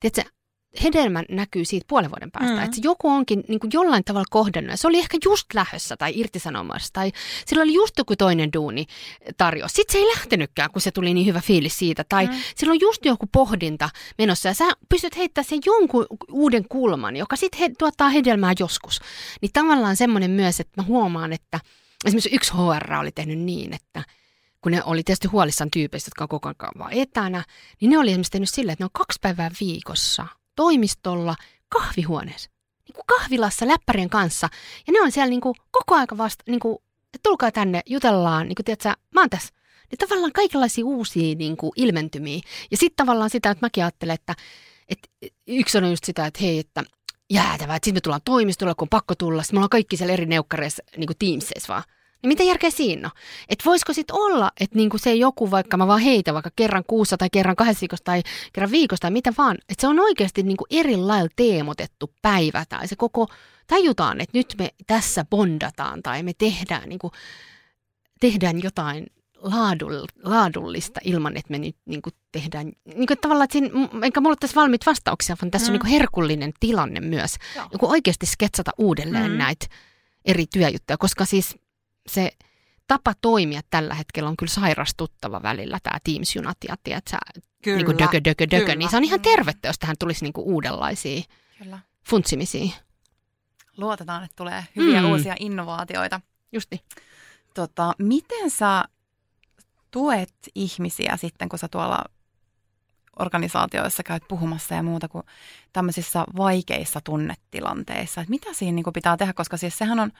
tiedätkö, 0.00 0.36
hedelmä 0.82 1.22
näkyy 1.28 1.64
siitä 1.64 1.84
puolen 1.88 2.10
vuoden 2.10 2.30
päästä. 2.30 2.56
Mm. 2.56 2.62
Että 2.62 2.76
joku 2.82 3.08
onkin 3.08 3.44
niin 3.48 3.60
kuin 3.60 3.70
jollain 3.72 4.04
tavalla 4.04 4.26
kohdannut. 4.30 4.70
Ja 4.70 4.76
se 4.76 4.86
oli 4.86 4.98
ehkä 4.98 5.18
just 5.24 5.46
lähössä 5.54 5.96
tai 5.96 6.12
irtisanomassa 6.14 6.92
tai 6.92 7.12
sillä 7.46 7.62
oli 7.62 7.74
just 7.74 7.98
joku 7.98 8.16
toinen 8.16 8.52
duuni 8.52 8.86
tarjous. 9.36 9.72
Sitten 9.72 9.92
se 9.92 9.98
ei 9.98 10.06
lähtenytkään, 10.06 10.70
kun 10.70 10.82
se 10.82 10.90
tuli 10.90 11.14
niin 11.14 11.26
hyvä 11.26 11.40
fiilis 11.40 11.78
siitä. 11.78 12.04
Tai 12.08 12.26
mm. 12.26 12.32
sillä 12.56 12.70
on 12.70 12.80
just 12.80 13.04
joku 13.04 13.26
pohdinta 13.32 13.90
menossa 14.18 14.48
ja 14.48 14.54
sä 14.54 14.64
pystyt 14.88 15.16
heittämään 15.16 15.48
sen 15.48 15.60
jonkun 15.66 16.06
uuden 16.30 16.64
kulman, 16.68 17.16
joka 17.16 17.36
sitten 17.36 17.60
he, 17.60 17.70
tuottaa 17.78 18.08
hedelmää 18.08 18.52
joskus. 18.58 19.00
Niin 19.42 19.50
tavallaan 19.52 19.96
semmoinen 19.96 20.30
myös, 20.30 20.60
että 20.60 20.82
mä 20.82 20.86
huomaan, 20.86 21.32
että 21.32 21.60
esimerkiksi 22.04 22.34
yksi 22.34 22.52
HR 22.52 22.94
oli 22.94 23.12
tehnyt 23.12 23.38
niin, 23.38 23.74
että 23.74 24.02
kun 24.60 24.72
ne 24.72 24.82
oli 24.84 25.02
tietysti 25.02 25.28
huolissaan 25.28 25.70
tyypeistä, 25.70 26.08
jotka 26.08 26.24
on 26.24 26.28
koko 26.28 26.48
ajan 26.48 26.70
vaan 26.78 26.92
etänä, 26.92 27.44
niin 27.80 27.90
ne 27.90 27.98
oli 27.98 28.10
esimerkiksi 28.10 28.32
tehnyt 28.32 28.50
silleen, 28.50 28.72
että 28.72 28.82
ne 28.82 28.86
on 28.86 28.90
kaksi 28.92 29.18
päivää 29.22 29.50
viikossa 29.60 30.26
toimistolla 30.56 31.34
kahvihuoneessa. 31.68 32.50
Niin 32.84 32.94
kuin 32.94 33.06
kahvilassa 33.06 33.66
läppärien 33.66 34.10
kanssa. 34.10 34.48
Ja 34.86 34.92
ne 34.92 35.00
on 35.00 35.12
siellä 35.12 35.30
niin 35.30 35.40
kuin 35.40 35.54
koko 35.70 35.94
aika 35.94 36.18
vasta, 36.18 36.44
niin 36.46 36.60
kuin, 36.60 36.78
että 37.04 37.20
tulkaa 37.22 37.52
tänne, 37.52 37.82
jutellaan, 37.86 38.48
niin 38.48 38.56
kuin 38.56 38.64
tiedätkö, 38.64 38.88
mä 39.14 39.20
oon 39.20 39.30
tässä. 39.30 39.54
Niin 39.90 39.98
tavallaan 39.98 40.32
kaikenlaisia 40.32 40.84
uusia 40.84 41.34
niin 41.34 41.56
kuin 41.56 41.72
ilmentymiä. 41.76 42.40
Ja 42.70 42.76
sitten 42.76 43.06
tavallaan 43.06 43.30
sitä, 43.30 43.50
että 43.50 43.66
mäkin 43.66 43.84
ajattelen, 43.84 44.14
että, 44.14 44.34
että 44.88 45.08
yksi 45.46 45.78
on 45.78 45.90
just 45.90 46.04
sitä, 46.04 46.26
että 46.26 46.40
hei, 46.42 46.58
että 46.58 46.82
jäätävää, 47.30 47.76
että 47.76 47.86
sitten 47.86 47.96
me 47.96 48.00
tullaan 48.00 48.22
toimistolle, 48.24 48.74
kun 48.74 48.84
on 48.84 48.88
pakko 48.88 49.14
tulla. 49.14 49.42
Sitten 49.42 49.56
me 49.56 49.58
ollaan 49.58 49.70
kaikki 49.70 49.96
siellä 49.96 50.12
eri 50.12 50.26
neukkareissa, 50.26 50.82
niin 50.96 51.06
kuin 51.06 51.18
Teamsissa 51.18 51.72
vaan. 51.72 51.82
Niin 52.26 52.32
mitä 52.32 52.42
järkeä 52.42 52.70
siinä 52.70 53.08
on? 53.08 53.20
Että 53.48 53.64
voisiko 53.64 53.92
sitten 53.92 54.16
olla, 54.16 54.50
että 54.60 54.76
niinku 54.76 54.98
se 54.98 55.14
joku, 55.14 55.50
vaikka 55.50 55.76
mä 55.76 55.86
vaan 55.86 56.00
heitä 56.00 56.34
vaikka 56.34 56.50
kerran 56.56 56.84
kuussa 56.86 57.16
tai 57.16 57.28
kerran 57.32 57.56
kahdessa 57.56 57.80
viikossa 57.80 58.04
tai 58.04 58.22
kerran 58.52 58.70
viikossa 58.70 59.00
tai 59.00 59.10
mitä 59.10 59.32
vaan, 59.38 59.56
että 59.68 59.80
se 59.80 59.86
on 59.86 60.00
oikeasti 60.00 60.42
niinku 60.42 60.64
eri 60.70 60.96
lailla 60.96 61.30
teemotettu 61.36 62.10
päivä 62.22 62.64
tai 62.68 62.88
se 62.88 62.96
koko, 62.96 63.26
tajutaan, 63.66 64.20
että 64.20 64.38
nyt 64.38 64.54
me 64.58 64.70
tässä 64.86 65.24
bondataan 65.30 66.02
tai 66.02 66.22
me 66.22 66.32
tehdään, 66.38 66.88
niinku, 66.88 67.12
tehdään 68.20 68.62
jotain 68.62 69.06
laadull, 69.36 70.04
laadullista 70.22 71.00
ilman, 71.04 71.36
että 71.36 71.50
me 71.50 71.58
nyt 71.58 71.76
niinku 71.84 72.10
tehdään, 72.32 72.72
niinku, 72.84 73.12
että 73.12 73.22
tavallaan, 73.22 73.44
että 73.44 73.52
siinä, 73.52 73.88
enkä 74.02 74.20
mulla 74.20 74.32
ole 74.32 74.36
tässä 74.40 74.60
valmiit 74.60 74.86
vastauksia, 74.86 75.36
vaan 75.42 75.50
tässä 75.50 75.66
mm. 75.66 75.70
on 75.70 75.72
niinku 75.72 75.98
herkullinen 75.98 76.52
tilanne 76.60 77.00
myös. 77.00 77.36
Joo. 77.56 77.66
Joku 77.72 77.90
oikeasti 77.90 78.26
sketsata 78.26 78.70
uudelleen 78.78 79.30
mm. 79.30 79.38
näitä 79.38 79.66
eri 80.24 80.46
työjuttuja, 80.52 80.98
koska 80.98 81.24
siis 81.24 81.56
se 82.10 82.30
tapa 82.86 83.12
toimia 83.20 83.60
tällä 83.70 83.94
hetkellä 83.94 84.28
on 84.28 84.36
kyllä 84.36 84.52
sairastuttava 84.52 85.42
välillä, 85.42 85.78
tämä 85.82 85.98
Teams-junat 86.08 86.56
ja 86.68 86.76
tiedätkö, 86.84 87.16
Kyllä. 87.62 87.76
niin 87.76 87.86
kuin 87.86 87.98
dökö, 87.98 88.20
dökö, 88.24 88.46
dökö, 88.50 88.60
Kyllä. 88.64 88.74
niin 88.74 88.90
se 88.90 88.96
on 88.96 89.04
ihan 89.04 89.20
tervettä, 89.20 89.68
jos 89.68 89.78
tähän 89.78 89.96
tulisi 89.98 90.24
niin 90.24 90.32
kuin 90.32 90.46
uudenlaisia 90.46 91.22
Kyllä. 91.58 91.78
funtsimisia. 92.08 92.72
Luotetaan, 93.76 94.24
että 94.24 94.36
tulee 94.36 94.64
hyviä 94.76 95.02
Mm. 95.02 95.10
uusia 95.10 95.36
innovaatioita. 95.40 96.20
Just 96.52 96.70
niin. 96.70 96.80
Tota, 97.54 97.92
miten 97.98 98.50
sä 98.50 98.84
tuet 99.90 100.34
ihmisiä 100.54 101.16
sitten, 101.16 101.48
kun 101.48 101.58
sä 101.58 101.68
tuolla 101.68 102.04
organisaatioissa 103.18 104.02
käyt 104.02 104.22
puhumassa 104.28 104.74
ja 104.74 104.82
muuta 104.82 105.08
kuin 105.08 105.24
tämmöisissä 105.72 106.24
vaikeissa 106.36 107.00
tunnetilanteissa. 107.00 108.20
Et 108.20 108.28
mitä 108.28 108.52
siinä 108.52 108.74
niin 108.74 108.92
pitää 108.94 109.16
tehdä, 109.16 109.32
koska 109.32 109.56
siis 109.56 109.78
sehän 109.78 110.00
on 110.00 110.12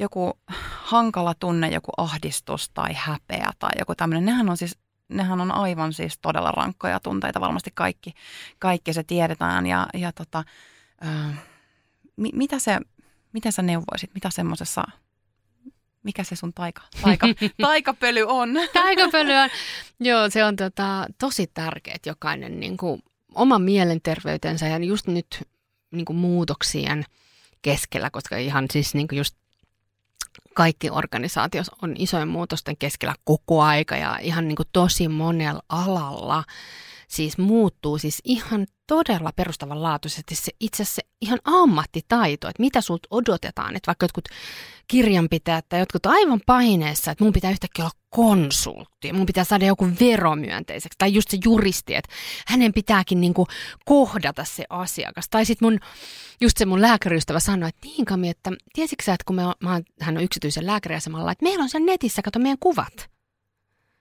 joku 0.00 0.38
hankala 0.82 1.34
tunne, 1.34 1.68
joku 1.68 1.92
ahdistus 1.96 2.70
tai 2.70 2.90
häpeä 2.94 3.50
tai 3.58 3.70
joku 3.78 3.94
tämmöinen. 3.94 4.24
Nehän 4.24 4.50
on 4.50 4.56
siis 4.56 4.78
nehän 5.10 5.40
on 5.40 5.52
aivan 5.52 5.92
siis 5.92 6.18
todella 6.22 6.50
rankkoja 6.50 7.00
tunteita, 7.00 7.40
varmasti 7.40 7.70
kaikki, 7.74 8.14
kaikki 8.58 8.92
se 8.92 9.02
tiedetään. 9.04 9.66
Ja, 9.66 9.86
ja 9.94 10.12
tota, 10.12 10.44
ää, 11.00 11.34
mi, 12.16 12.30
mitä 12.34 12.58
se, 12.58 12.78
mitä 13.32 13.50
sä 13.50 13.62
neuvoisit, 13.62 14.10
mitä 14.14 14.30
semmoisessa, 14.30 14.84
mikä 16.02 16.24
se 16.24 16.36
sun 16.36 16.52
taika, 16.54 16.82
taika, 17.02 17.26
taikapöly 17.62 18.24
on? 18.28 18.48
Taikapöly 18.72 19.32
on, 19.32 19.50
joo, 20.00 20.30
se 20.30 20.44
on 20.44 20.56
tota, 20.56 21.06
tosi 21.18 21.50
tärkeää, 21.54 21.94
että 21.94 22.08
jokainen 22.08 22.60
niin 22.60 22.76
kuin, 22.76 23.02
oman 23.34 23.62
mielenterveytensä 23.62 24.68
ja 24.68 24.78
just 24.78 25.06
nyt 25.06 25.48
niin 25.90 26.04
kuin, 26.04 26.16
muutoksien 26.16 27.04
keskellä, 27.62 28.10
koska 28.10 28.36
ihan 28.36 28.66
siis 28.72 28.94
niin 28.94 29.08
kuin 29.08 29.16
just 29.16 29.36
kaikki 30.54 30.90
organisaatiot 30.90 31.66
on 31.82 31.94
isojen 31.98 32.28
muutosten 32.28 32.76
keskellä 32.76 33.14
koko 33.24 33.62
aika 33.62 33.96
ja 33.96 34.18
ihan 34.18 34.48
niin 34.48 34.56
kuin 34.56 34.68
tosi 34.72 35.08
monella 35.08 35.62
alalla. 35.68 36.44
Siis 37.08 37.38
muuttuu 37.38 37.98
siis 37.98 38.20
ihan 38.24 38.66
todella 38.86 39.32
perustavanlaatuisesti 39.36 40.34
se 40.34 40.52
itse 40.60 40.82
asiassa 40.82 41.02
ihan 41.20 41.38
ammattitaito, 41.44 42.48
että 42.48 42.62
mitä 42.62 42.80
sulta 42.80 43.08
odotetaan, 43.10 43.76
että 43.76 43.86
vaikka 43.86 44.04
jotkut 44.04 44.28
kirjanpitäjät 44.88 45.68
tai 45.68 45.80
jotkut 45.80 46.06
aivan 46.06 46.40
paineessa, 46.46 47.10
että 47.10 47.24
mun 47.24 47.32
pitää 47.32 47.50
yhtäkkiä 47.50 47.84
olla 47.84 47.99
konsultti, 48.10 49.12
mun 49.12 49.26
pitää 49.26 49.44
saada 49.44 49.66
joku 49.66 49.88
veromyönteiseksi, 50.00 50.98
tai 50.98 51.14
just 51.14 51.30
se 51.30 51.38
juristi, 51.44 51.94
että 51.94 52.10
hänen 52.46 52.72
pitääkin 52.72 53.20
niinku 53.20 53.46
kohdata 53.84 54.44
se 54.44 54.64
asiakas. 54.70 55.28
Tai 55.30 55.44
sitten 55.44 55.66
mun, 55.66 55.78
just 56.40 56.58
se 56.58 56.66
mun 56.66 56.82
lääkäriystävä 56.82 57.40
sanoi, 57.40 57.68
että 57.68 57.86
niin 57.86 58.04
Kami, 58.04 58.28
että 58.28 58.50
tiesitkö 58.72 59.04
sä, 59.04 59.14
että 59.14 59.24
kun 59.26 59.36
me 59.36 59.42
mä 59.60 59.80
hän 60.00 60.16
on 60.16 60.22
yksityisen 60.22 60.66
lääkäriasemalla, 60.66 61.32
että 61.32 61.42
meillä 61.42 61.62
on 61.62 61.68
siellä 61.68 61.86
netissä, 61.86 62.22
kato 62.22 62.38
meidän 62.38 62.58
kuvat. 62.60 63.10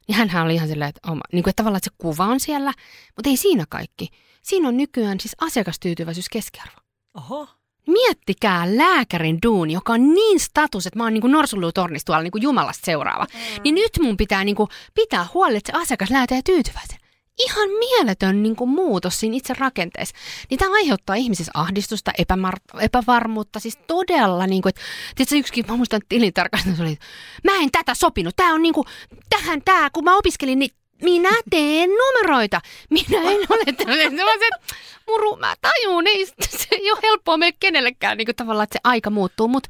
Niin 0.07 0.16
hänhän 0.16 0.45
oli 0.45 0.55
ihan 0.55 0.68
silleen, 0.68 0.89
että, 0.89 1.10
niin 1.34 1.43
kuin, 1.43 1.49
että 1.51 1.64
tavallaan 1.64 1.78
että 1.78 1.89
se 1.91 1.95
kuva 1.97 2.26
on 2.26 2.39
siellä, 2.39 2.74
mutta 3.16 3.30
ei 3.30 3.38
siinä 3.38 3.66
kaikki. 3.70 4.07
Siinä 4.41 4.68
on 4.68 4.78
nykyään 4.78 5.20
siis 5.20 5.36
asiakastyytyväisyys 5.41 6.30
keskiarvo. 6.30 6.78
Oho. 7.14 7.59
Miettikää 7.92 8.78
lääkärin 8.78 9.40
duuni, 9.46 9.74
joka 9.74 9.94
on 9.94 10.14
niin 10.14 10.40
status, 10.40 10.88
että 10.88 11.00
mä 11.00 11.04
oon 11.04 11.14
niin 11.14 11.32
norsulutornista 11.32 12.06
tuolla 12.06 12.24
niin 12.24 12.32
kuin 12.32 12.42
Jumalasta 12.42 12.86
seuraava. 12.86 13.26
Mm. 13.34 13.62
Niin 13.64 13.76
nyt 13.76 13.92
mun 14.02 14.18
pitää 14.18 14.44
niin 14.44 14.56
kuin 14.56 14.70
pitää 14.94 15.26
huoli, 15.34 15.58
että 15.58 15.72
se 15.72 15.82
asiakas 15.82 16.10
lähtee 16.10 16.42
tyytyväisen. 16.46 17.00
Ihan 17.46 17.70
mieletön 17.70 18.44
niin 18.44 18.56
kuin 18.56 18.70
muutos 18.70 19.20
siinä 19.20 19.38
itse 19.38 19.54
rakenteessa. 19.54 20.16
Niin 20.50 20.58
tämä 20.58 20.74
aiheuttaa 20.74 21.16
ihmisissä 21.16 21.52
ahdistusta, 21.56 22.12
epämar- 22.22 22.82
epävarmuutta, 22.82 23.60
siis 23.60 23.78
todella, 23.88 24.48
niin 24.48 24.62
kuin, 24.62 24.70
että 24.70 24.82
tiedätkö, 25.16 25.36
yksikin, 25.36 25.66
mä 25.68 25.78
muistan 25.78 26.02
tilintarkastus 26.10 26.80
oli, 26.80 26.92
että 26.92 27.06
mä 27.44 27.52
en 27.62 27.72
tätä 27.72 27.94
sopinut, 27.96 28.36
tämä 28.36 28.54
on 28.54 28.62
niin 28.62 28.74
kuin, 28.74 28.88
tähän 29.30 29.62
tämä, 29.66 29.90
kun 29.94 30.04
mä 30.04 30.18
opiskelin, 30.18 30.60
niin 30.60 30.72
minä 31.02 31.30
teen 31.50 31.89
numeroita. 31.89 32.62
Minä 32.89 33.32
en 33.32 33.39
ole 33.50 33.74
tämmöinen. 33.78 34.18
Se 34.18 34.24
on 34.24 34.39
se, 34.39 34.76
muru, 35.08 35.36
mä 35.36 35.56
tajun, 35.62 36.08
ei, 36.08 36.26
se 36.26 36.68
ei 36.72 36.91
ole 36.91 37.00
helppoa 37.04 37.38
meille 37.38 37.58
kenellekään 37.60 38.18
niin 38.18 38.26
kuin 38.26 38.36
tavallaan, 38.36 38.64
että 38.64 38.74
se 38.74 38.80
aika 38.84 39.10
muuttuu, 39.10 39.47
mutta 39.47 39.70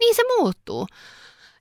niin 0.00 0.14
se 0.14 0.22
muuttuu. 0.38 0.86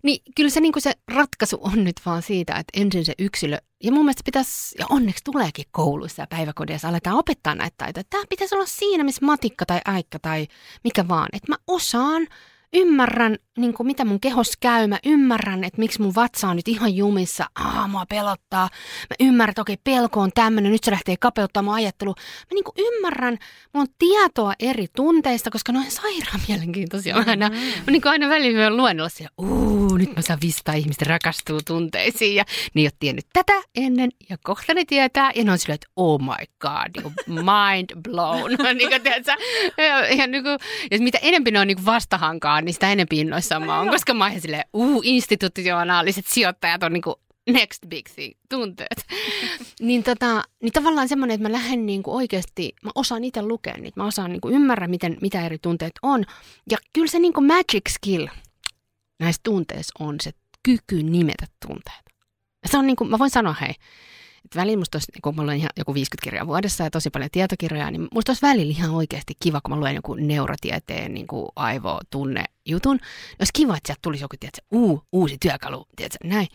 Niin 0.03 0.21
kyllä 0.35 0.49
se, 0.49 0.59
niin 0.59 0.73
se 0.77 0.93
ratkaisu 1.07 1.59
on 1.61 1.83
nyt 1.83 1.95
vaan 2.05 2.21
siitä, 2.21 2.53
että 2.53 2.79
ensin 2.81 3.05
se 3.05 3.13
yksilö, 3.19 3.57
ja 3.83 3.91
mun 3.91 4.05
mielestä 4.05 4.21
pitäisi, 4.25 4.75
ja 4.79 4.85
onneksi 4.89 5.23
tuleekin 5.23 5.65
kouluissa 5.71 6.21
ja 6.21 6.27
päiväkodeissa, 6.27 6.87
aletaan 6.87 7.17
opettaa 7.17 7.55
näitä 7.55 7.75
taitoja. 7.77 8.03
Tämä 8.09 8.23
pitäisi 8.29 8.55
olla 8.55 8.65
siinä, 8.65 9.03
missä 9.03 9.25
matikka 9.25 9.65
tai 9.65 9.81
äikkä 9.87 10.19
tai 10.19 10.47
mikä 10.83 11.07
vaan, 11.07 11.29
että 11.33 11.51
mä 11.51 11.55
osaan, 11.67 12.27
ymmärrän, 12.73 13.37
niin 13.57 13.73
kuin 13.73 13.87
mitä 13.87 14.05
mun 14.05 14.19
kehos 14.19 14.51
käy, 14.59 14.87
mä 14.87 14.99
ymmärrän, 15.05 15.63
että 15.63 15.79
miksi 15.79 16.01
mun 16.01 16.15
vatsa 16.15 16.47
on 16.47 16.55
nyt 16.55 16.67
ihan 16.67 16.95
jumissa, 16.95 17.45
Aa, 17.55 17.87
mua 17.87 18.05
pelottaa, 18.05 18.69
mä 19.09 19.27
ymmärrän, 19.27 19.51
että 19.51 19.61
okei, 19.61 19.77
pelko 19.83 20.19
on 20.19 20.31
tämmöinen, 20.35 20.71
nyt 20.71 20.83
se 20.83 20.91
lähtee 20.91 21.15
kapeuttaa 21.19 21.63
mun 21.63 21.73
ajattelu. 21.73 22.15
Mä 22.19 22.53
niin 22.53 22.63
kuin 22.63 22.75
ymmärrän, 22.77 23.37
mulla 23.73 23.87
on 23.89 23.95
tietoa 23.99 24.53
eri 24.59 24.87
tunteista, 24.95 25.51
koska 25.51 25.71
ne 25.71 25.79
on 25.79 25.85
sairaan 25.91 26.39
mielenkiintoisia. 26.47 27.15
Mä 27.15 27.23
aina, 27.27 27.49
mä 27.49 27.91
niin 27.91 28.01
kuin 28.01 28.11
aina 28.11 28.29
välillä 28.29 28.69
luennolla 28.69 29.09
siellä, 29.09 29.33
uu, 29.37 29.82
nyt 30.05 30.15
mä 30.15 30.21
saan 30.21 30.39
500 30.41 30.75
ihmistä 30.75 31.05
rakastuu 31.07 31.59
tunteisiin 31.67 32.35
ja 32.35 32.43
ne 32.73 32.81
ei 32.81 32.85
ole 32.85 32.91
tiennyt 32.99 33.25
tätä 33.33 33.53
ennen 33.75 34.09
ja 34.29 34.37
kohta 34.43 34.73
ne 34.73 34.85
tietää 34.85 35.31
ja 35.35 35.43
ne 35.43 35.51
on 35.51 35.57
silleen, 35.57 35.75
että 35.75 35.87
oh 35.95 36.21
my 36.21 36.45
god, 36.59 37.03
niin 37.03 37.03
kuin 37.03 37.45
mind 37.45 38.01
blown. 38.01 38.51
niin 38.77 38.89
kuin, 38.89 39.01
tiedätkö, 39.01 39.31
ja, 39.77 40.15
ja, 40.15 40.27
niin 40.27 40.43
kuin, 40.43 40.59
ja 40.91 40.99
mitä 40.99 41.19
enemmän 41.21 41.53
ne 41.53 41.59
on 41.59 41.67
niin 41.67 41.77
kuin 41.77 41.85
vastahankaan, 41.85 42.65
niin 42.65 42.73
sitä 42.73 42.91
enemmän 42.91 43.19
innoissaan 43.19 43.65
mä 43.65 43.79
oon, 43.79 43.89
koska 43.89 44.13
mä 44.13 44.25
oon 44.25 44.41
silleen, 44.41 44.65
uu, 44.73 45.01
institutionaaliset 45.05 46.25
sijoittajat 46.27 46.83
on 46.83 46.93
niin 46.93 47.01
kuin 47.01 47.15
next 47.49 47.85
big 47.87 48.05
thing, 48.15 48.33
tunteet. 48.49 49.05
niin, 49.79 50.03
tota, 50.03 50.43
niin 50.61 50.73
tavallaan 50.73 51.07
semmoinen, 51.07 51.35
että 51.35 51.49
mä 51.49 51.53
lähden 51.53 51.85
niinku 51.85 52.15
oikeasti, 52.15 52.75
mä 52.83 52.91
osaan 52.95 53.23
itse 53.23 53.41
lukea 53.41 53.77
niitä, 53.77 53.99
mä 53.99 54.05
osaan 54.05 54.31
niinku 54.31 54.49
ymmärrä, 54.49 54.87
miten, 54.87 55.17
mitä 55.21 55.45
eri 55.45 55.57
tunteet 55.57 55.93
on. 56.01 56.25
Ja 56.69 56.77
kyllä 56.93 57.07
se 57.07 57.19
niinku 57.19 57.41
magic 57.41 57.89
skill 57.89 58.27
näissä 59.19 59.41
tunteissa 59.43 59.93
on 59.99 60.15
se 60.21 60.31
kyky 60.63 61.03
nimetä 61.03 61.45
tunteet. 61.67 62.03
Ja 62.63 62.69
se 62.69 62.77
on 62.77 62.87
niinku, 62.87 63.05
mä 63.05 63.19
voin 63.19 63.29
sanoa 63.29 63.55
hei, 63.61 63.75
että 64.45 64.59
välillä 64.59 64.77
musta 64.77 64.95
olisi, 64.95 65.11
kun 65.21 65.35
mä 65.35 65.43
luen 65.43 65.57
ihan 65.57 65.69
joku 65.77 65.93
50 65.93 66.23
kirjaa 66.23 66.47
vuodessa 66.47 66.83
ja 66.83 66.91
tosi 66.91 67.09
paljon 67.09 67.29
tietokirjoja, 67.31 67.91
niin 67.91 68.07
musta 68.13 68.29
olisi 68.29 68.41
välillä 68.41 68.71
ihan 68.71 68.91
oikeasti 68.91 69.33
kiva, 69.39 69.61
kun 69.61 69.75
mä 69.75 69.79
luen 69.79 69.95
joku 69.95 70.13
neurotieteen 70.13 71.13
niin 71.13 71.27
kuin 71.27 71.47
aivotunne 71.55 72.43
jutun. 72.65 72.99
Olisi 73.39 73.53
kiva, 73.53 73.77
että 73.77 73.87
sieltä 73.87 73.99
tulisi 74.01 74.23
joku, 74.23 74.35
tiedätkö, 74.39 74.61
uu, 74.71 75.03
uusi 75.11 75.37
työkalu, 75.41 75.85
tiedätkö, 75.95 76.27
näin. 76.27 76.47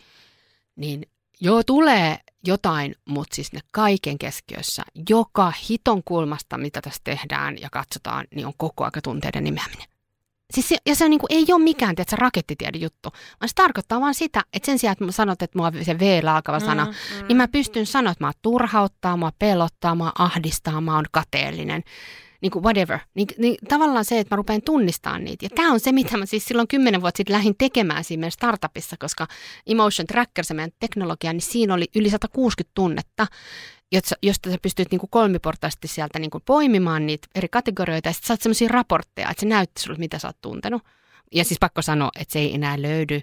Niin 0.75 1.05
joo, 1.41 1.63
tulee 1.63 2.17
jotain, 2.45 2.95
mutta 3.05 3.35
siis 3.35 3.53
ne 3.53 3.59
kaiken 3.71 4.17
keskiössä, 4.17 4.83
joka 5.09 5.53
hiton 5.69 6.03
kulmasta, 6.03 6.57
mitä 6.57 6.81
tässä 6.81 7.01
tehdään 7.03 7.61
ja 7.61 7.69
katsotaan, 7.71 8.27
niin 8.35 8.47
on 8.47 8.53
koko 8.57 8.83
aika 8.83 9.01
tunteiden 9.01 9.43
nimeäminen. 9.43 9.87
Siis 10.53 10.69
se, 10.69 10.77
ja 10.85 10.95
se 10.95 11.09
niin 11.09 11.19
kuin, 11.19 11.27
ei 11.29 11.45
ole 11.51 11.63
mikään 11.63 11.95
tiedätkö, 11.95 12.15
rakettitiede 12.15 12.77
juttu, 12.77 13.09
vaan 13.11 13.49
se 13.49 13.55
tarkoittaa 13.55 14.01
vaan 14.01 14.15
sitä, 14.15 14.41
että 14.53 14.65
sen 14.65 14.79
sijaan, 14.79 14.91
että 14.91 15.05
mä 15.05 15.11
sanot, 15.11 15.41
että 15.41 15.59
mua 15.59 15.71
se 15.81 15.99
V 15.99 16.21
alkava 16.27 16.59
sana, 16.59 16.85
mm, 16.85 16.91
mm, 16.91 17.27
niin 17.27 17.37
mä 17.37 17.47
pystyn 17.47 17.85
sanoa, 17.85 18.11
että 18.11 18.23
mä 18.23 18.31
turhauttaa, 18.41 19.17
mä 19.17 19.31
pelottaa, 19.39 19.95
mä 19.95 20.11
ahdistaa, 20.19 20.81
mä 20.81 20.95
oon 20.95 21.05
kateellinen 21.11 21.83
niin 22.41 22.51
kuin 22.51 22.63
whatever. 22.63 22.99
Niin, 23.13 23.27
niin 23.37 23.55
tavallaan 23.69 24.05
se, 24.05 24.19
että 24.19 24.35
mä 24.35 24.37
rupean 24.37 24.61
tunnistamaan 24.61 25.23
niitä. 25.23 25.45
Ja 25.45 25.49
tämä 25.49 25.71
on 25.71 25.79
se, 25.79 25.91
mitä 25.91 26.17
mä 26.17 26.25
siis 26.25 26.45
silloin 26.45 26.67
kymmenen 26.67 27.01
vuotta 27.01 27.17
sitten 27.17 27.35
lähdin 27.35 27.55
tekemään 27.57 28.03
siinä 28.03 28.21
meidän 28.21 28.31
startupissa, 28.31 28.95
koska 28.99 29.27
Emotion 29.67 30.07
Tracker, 30.07 30.45
se 30.45 30.53
meidän 30.53 30.71
teknologia, 30.79 31.33
niin 31.33 31.41
siinä 31.41 31.73
oli 31.73 31.85
yli 31.95 32.09
160 32.09 32.71
tunnetta, 32.75 33.27
josta 34.23 34.51
sä 34.51 34.57
pystyt 34.61 34.91
niin 34.91 34.99
kuin 34.99 35.09
kolmiportaisesti 35.09 35.87
sieltä 35.87 36.19
niin 36.19 36.31
kuin 36.31 36.43
poimimaan 36.45 37.05
niitä 37.05 37.27
eri 37.35 37.47
kategorioita 37.47 38.09
ja 38.09 38.13
sitten 38.13 38.27
saat 38.27 38.41
sellaisia 38.41 38.67
raportteja, 38.67 39.29
että 39.29 39.41
se 39.41 39.45
näytti 39.45 39.81
sulle, 39.81 39.97
mitä 39.97 40.19
sä 40.19 40.27
oot 40.27 40.41
tuntenut. 40.41 40.83
Ja 41.31 41.43
siis 41.43 41.59
pakko 41.59 41.81
sanoa, 41.81 42.09
että 42.19 42.33
se 42.33 42.39
ei 42.39 42.55
enää 42.55 42.81
löydy. 42.81 43.21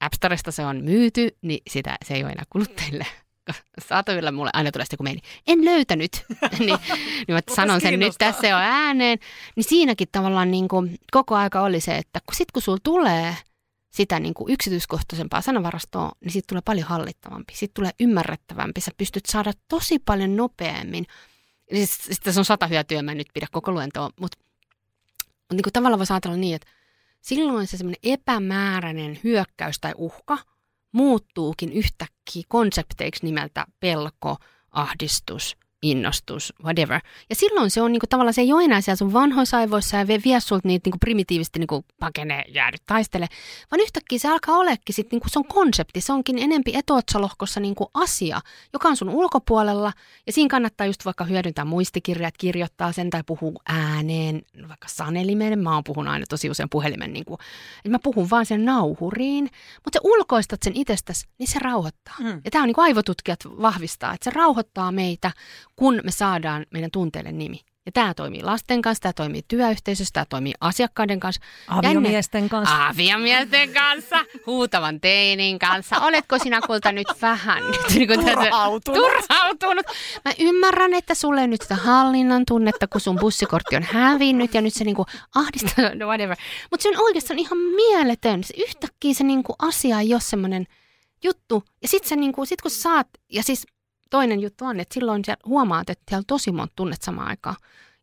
Appstarista 0.00 0.50
se 0.50 0.64
on 0.64 0.84
myyty, 0.84 1.36
niin 1.42 1.62
sitä, 1.70 1.96
se 2.04 2.14
ei 2.14 2.22
ole 2.22 2.32
enää 2.32 2.44
kuluttajille 2.50 3.06
saatavilla 3.88 4.32
mulle 4.32 4.50
aina 4.52 4.72
tulee 4.72 4.84
sitten 4.84 4.94
joku 4.94 5.02
meini, 5.02 5.20
en 5.46 5.64
löytänyt, 5.64 6.24
niin, 6.58 6.78
niin 6.88 7.34
mä 7.34 7.40
sanon 7.54 7.80
sen 7.80 7.98
nyt 7.98 8.14
tässä 8.18 8.46
jo 8.46 8.56
ääneen. 8.56 9.18
Niin 9.56 9.64
siinäkin 9.64 10.08
tavallaan 10.12 10.50
niin 10.50 10.68
kuin 10.68 10.98
koko 11.12 11.36
aika 11.36 11.60
oli 11.60 11.80
se, 11.80 11.96
että 11.96 12.20
kun 12.26 12.34
sit 12.34 12.52
kun 12.52 12.62
sulla 12.62 12.78
tulee 12.82 13.36
sitä 13.90 14.20
niin 14.20 14.34
kuin 14.34 14.52
yksityiskohtaisempaa 14.52 15.40
sanavarastoa, 15.40 16.12
niin 16.20 16.32
siitä 16.32 16.46
tulee 16.48 16.62
paljon 16.64 16.86
hallittavampi, 16.86 17.54
siitä 17.56 17.72
tulee 17.74 17.90
ymmärrettävämpi, 18.00 18.80
sä 18.80 18.90
pystyt 18.96 19.26
saada 19.26 19.52
tosi 19.68 19.98
paljon 19.98 20.36
nopeammin. 20.36 21.06
Siis, 21.72 21.98
sitten 22.10 22.32
se 22.32 22.40
on 22.40 22.44
sata 22.44 22.66
hyötyä, 22.66 23.02
mä 23.02 23.10
en 23.10 23.18
nyt 23.18 23.28
pidä 23.34 23.46
koko 23.52 23.72
luentoa, 23.72 24.10
mutta, 24.20 24.38
mutta 25.30 25.54
niin 25.54 25.62
kuin 25.62 25.72
tavallaan 25.72 25.98
voisi 25.98 26.12
ajatella 26.12 26.36
niin, 26.36 26.56
että 26.56 26.68
silloin 27.20 27.66
se 27.66 27.76
semmoinen 27.76 28.00
epämääräinen 28.02 29.20
hyökkäys 29.24 29.76
tai 29.80 29.92
uhka 29.96 30.38
muuttuukin 30.92 31.72
yhtäkkiä 31.72 32.42
konsepteiksi 32.48 33.24
nimeltä 33.26 33.66
pelko, 33.80 34.36
ahdistus, 34.70 35.56
innostus, 35.82 36.52
whatever. 36.64 37.00
Ja 37.30 37.36
silloin 37.36 37.70
se 37.70 37.82
on 37.82 37.92
niinku, 37.92 38.06
tavallaan, 38.06 38.34
se 38.34 38.40
ei 38.40 38.52
ole 38.52 38.64
enää 38.64 38.80
siellä 38.80 38.96
sun 38.96 39.12
vanhoissa 39.12 39.58
aivoissa 39.58 39.96
ja 39.96 40.06
vie, 40.06 40.20
vie 40.24 40.40
sulta 40.40 40.68
niitä 40.68 40.86
niinku, 40.88 40.98
primitiivisesti 40.98 41.58
niinku, 41.58 41.84
pakene, 41.98 42.44
jäädy, 42.48 42.76
taistele, 42.86 43.26
vaan 43.70 43.80
yhtäkkiä 43.80 44.18
se 44.18 44.28
alkaa 44.28 44.56
olekin 44.56 44.94
sit, 44.94 45.12
niinku, 45.12 45.28
se 45.28 45.38
on 45.38 45.44
konsepti, 45.44 46.00
se 46.00 46.12
onkin 46.12 46.38
enempi 46.38 46.76
etuotsalohkossa 46.76 47.60
niinku, 47.60 47.90
asia, 47.94 48.40
joka 48.72 48.88
on 48.88 48.96
sun 48.96 49.08
ulkopuolella 49.08 49.92
ja 50.26 50.32
siinä 50.32 50.48
kannattaa 50.48 50.86
just 50.86 51.04
vaikka 51.04 51.24
hyödyntää 51.24 51.64
muistikirjat, 51.64 52.34
kirjoittaa 52.38 52.92
sen 52.92 53.10
tai 53.10 53.22
puhua 53.26 53.62
ääneen, 53.68 54.42
vaikka 54.68 54.88
sanelimeen, 54.88 55.58
mä 55.58 55.74
oon 55.74 55.84
puhun 55.84 56.08
aina 56.08 56.26
tosi 56.28 56.50
usein 56.50 56.70
puhelimen, 56.70 57.12
niinku, 57.12 57.38
että 57.76 57.88
mä 57.88 57.98
puhun 58.02 58.30
vaan 58.30 58.46
sen 58.46 58.64
nauhuriin, 58.64 59.44
mutta 59.84 59.96
sä 59.96 60.00
ulkoistat 60.04 60.62
sen 60.62 60.72
itsestäsi, 60.76 61.26
niin 61.38 61.48
se 61.48 61.58
rauhoittaa. 61.58 62.14
Mm. 62.18 62.40
Ja 62.44 62.50
tämä 62.50 62.62
on 62.62 62.66
niinku 62.66 62.80
aivotutkijat 62.80 63.40
vahvistaa, 63.44 64.14
että 64.14 64.24
se 64.24 64.30
rauhoittaa 64.36 64.92
meitä, 64.92 65.30
kun 65.80 66.00
me 66.04 66.10
saadaan 66.10 66.66
meidän 66.70 66.90
tunteille 66.90 67.32
nimi. 67.32 67.60
Ja 67.86 67.92
tämä 67.92 68.14
toimii 68.14 68.42
lasten 68.42 68.82
kanssa, 68.82 69.02
tämä 69.02 69.12
toimii 69.12 69.42
työyhteisössä, 69.48 70.12
tämä 70.12 70.26
toimii 70.28 70.52
asiakkaiden 70.60 71.20
kanssa. 71.20 71.40
Aviomiesten 71.68 72.48
kanssa. 72.48 72.86
Aviomiesten 72.86 73.72
kanssa, 73.72 74.16
huutavan 74.46 75.00
teinin 75.00 75.58
kanssa. 75.58 75.96
Oletko 75.96 76.38
sinä 76.38 76.60
kulta 76.66 76.92
nyt 76.92 77.06
vähän 77.22 77.62
niin 77.94 78.08
turhautunut. 78.08 79.02
turhautunut? 79.02 79.86
Mä 80.24 80.32
ymmärrän, 80.38 80.94
että 80.94 81.14
sulle 81.14 81.46
nyt 81.46 81.62
sitä 81.62 81.74
hallinnan 81.74 82.42
tunnetta, 82.48 82.86
kun 82.86 83.00
sun 83.00 83.18
bussikortti 83.20 83.76
on 83.76 83.82
hävinnyt 83.82 84.54
ja 84.54 84.60
nyt 84.60 84.74
se 84.74 84.84
niinku 84.84 85.06
ahdistaa, 85.34 85.94
no 85.94 86.06
whatever. 86.06 86.36
Mutta 86.70 86.82
se 86.82 86.88
on 86.88 87.04
oikeastaan 87.04 87.38
ihan 87.38 87.58
mieletön. 87.58 88.44
Se 88.44 88.54
yhtäkkiä 88.56 89.14
se 89.14 89.24
niinku 89.24 89.54
asia 89.58 90.00
ei 90.00 90.14
ole 90.14 90.20
semmoinen 90.20 90.66
juttu. 91.24 91.64
Ja 91.82 91.88
sitten 91.88 92.20
niinku, 92.20 92.44
sit 92.44 92.62
kun 92.62 92.70
saat, 92.70 93.06
ja 93.32 93.42
siis 93.42 93.66
toinen 94.10 94.40
juttu 94.40 94.64
on, 94.64 94.80
että 94.80 94.94
silloin 94.94 95.24
sä 95.24 95.36
huomaat, 95.46 95.90
että 95.90 96.04
siellä 96.08 96.20
on 96.20 96.26
tosi 96.26 96.52
monta 96.52 96.72
tunnet 96.76 97.02
samaan 97.02 97.28
aikaan. 97.28 97.56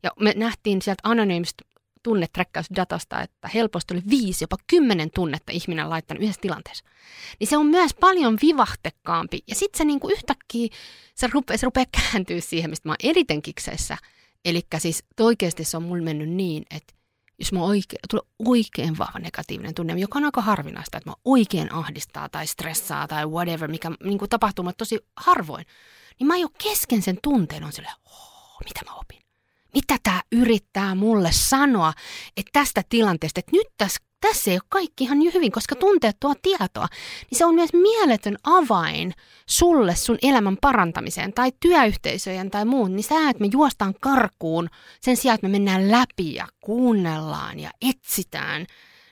Ja 0.03 0.12
me 0.20 0.34
nähtiin 0.36 0.82
sieltä 0.82 1.01
anonyymistä 1.03 1.64
tunneträkkäysdatasta, 2.03 3.22
että 3.22 3.47
helposti 3.53 3.93
oli 3.93 4.03
viisi, 4.10 4.43
jopa 4.43 4.58
kymmenen 4.68 5.10
tunnetta 5.14 5.51
ihminen 5.51 5.89
laittanut 5.89 6.24
yhdessä 6.24 6.41
tilanteessa. 6.41 6.86
Niin 7.39 7.47
se 7.47 7.58
on 7.58 7.66
myös 7.66 7.93
paljon 7.99 8.38
vivahtekaampi. 8.41 9.39
Ja 9.47 9.55
sitten 9.55 9.78
se 9.78 9.86
niinku 9.86 10.10
yhtäkkiä, 10.10 10.68
se 11.16 11.28
rupeaa, 11.34 11.58
se 11.58 11.66
rupeaa 11.66 11.86
kääntyä 11.91 12.41
siihen, 12.41 12.70
mistä 12.70 12.89
mä 12.89 12.91
oon 12.91 13.10
eniten 13.10 13.41
kikseissä. 13.41 13.97
Eli 14.45 14.62
siis 14.78 15.03
oikeasti 15.20 15.64
se 15.64 15.78
on 15.78 15.84
mulle 15.84 16.03
mennyt 16.03 16.30
niin, 16.30 16.64
että 16.76 16.93
jos 17.40 17.52
mä 17.52 17.64
oikein, 17.64 18.00
tulee 18.10 18.26
oikein 18.46 18.98
vahva 18.98 19.20
negatiivinen 19.20 19.74
tunne, 19.74 19.94
joka 19.94 20.20
on 20.20 20.26
aika 20.26 20.42
harvinaista, 20.42 20.98
että 20.98 21.10
mä 21.10 21.16
oikein 21.26 21.74
ahdistaa 21.74 22.30
tai 22.30 22.48
stressaa 22.48 23.08
tai 23.08 23.26
whatever, 23.26 23.72
mikä 23.72 23.92
niin 24.04 24.18
kuin 24.18 24.30
tapahtuu 24.30 24.66
tosi 24.78 25.00
harvoin, 25.16 25.66
niin 26.20 26.28
mä 26.28 26.38
jo 26.38 26.50
kesken 26.64 27.02
sen 27.02 27.18
tunteen 27.24 27.64
on 27.64 27.72
silleen, 27.72 27.96
oh, 28.06 28.58
mitä 28.66 28.82
mä 28.86 28.96
opin? 28.96 29.22
Mitä 29.74 29.98
tämä 30.04 30.22
yrittää 30.32 30.96
mulle 30.96 31.32
sanoa, 31.32 31.94
että 32.38 32.50
tästä 32.54 32.84
tilanteesta, 32.90 33.40
että 33.40 33.52
nyt 33.52 33.68
tässä, 33.78 34.00
tässä 34.22 34.51
ei 34.51 34.57
ole 34.57 34.61
kaikki 34.70 35.03
ihan 35.03 35.20
niin 35.20 35.34
hyvin, 35.34 35.51
koska 35.51 35.76
tunteet 35.76 36.18
tuo 36.20 36.34
tietoa, 36.41 36.88
niin 37.32 37.38
se 37.38 37.45
on 37.45 37.55
myös 37.55 37.74
mieletön 37.74 38.38
avain 38.43 39.13
sulle 39.45 39.95
sun 39.95 40.18
elämän 40.22 40.57
parantamiseen 40.61 41.34
tai 41.34 41.51
työyhteisöjen 41.59 42.51
tai 42.51 42.65
muun, 42.65 42.95
niin 42.95 43.03
sä, 43.03 43.30
että 43.30 43.41
me 43.41 43.49
juostaan 43.51 43.93
karkuun 43.99 44.70
sen 45.01 45.18
sijaan, 45.18 45.36
että 45.36 45.47
me 45.47 45.51
mennään 45.51 45.91
läpi 45.91 46.34
ja 46.34 46.47
kuunnellaan 46.61 47.59
ja 47.59 47.72
etsitään, 47.89 48.65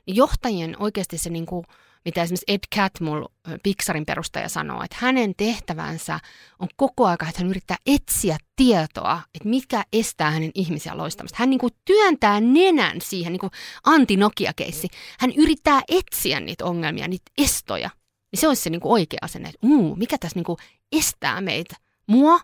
niin 0.05 0.15
johtajien 0.15 0.75
oikeasti 0.79 1.17
se 1.17 1.29
niin 1.29 1.45
kuin, 1.45 1.65
mitä 2.05 2.23
esimerkiksi 2.23 2.45
Ed 2.47 2.59
Catmull, 2.75 3.25
Pixarin 3.63 4.05
perustaja, 4.05 4.49
sanoo, 4.49 4.83
että 4.83 4.97
hänen 4.99 5.35
tehtävänsä 5.37 6.19
on 6.59 6.67
koko 6.75 7.05
aika, 7.07 7.27
että 7.29 7.41
hän 7.41 7.49
yrittää 7.49 7.77
etsiä 7.85 8.37
tietoa, 8.55 9.21
että 9.33 9.49
mikä 9.49 9.83
estää 9.93 10.31
hänen 10.31 10.51
ihmisiä 10.53 10.97
loistamasta. 10.97 11.37
Hän 11.39 11.49
niin 11.49 11.59
kuin 11.59 11.73
työntää 11.85 12.41
nenän 12.41 13.01
siihen, 13.01 13.33
niin 13.33 13.39
kuin 13.39 13.51
anti 13.83 14.17
Nokia-keissi. 14.17 14.87
Hän 15.19 15.31
yrittää 15.37 15.81
etsiä 15.87 16.39
niitä 16.39 16.65
ongelmia, 16.65 17.07
niitä 17.07 17.31
estoja. 17.37 17.89
Niin 18.31 18.41
se 18.41 18.47
olisi 18.47 18.61
se 18.61 18.69
niin 18.69 18.81
kuin 18.81 18.91
oikea 18.91 19.19
asenne, 19.21 19.49
että 19.49 19.67
uu, 19.67 19.95
mikä 19.95 20.17
tässä 20.17 20.37
niin 20.37 20.45
kuin 20.45 20.57
estää 20.91 21.41
meitä, 21.41 21.75
mua 22.07 22.39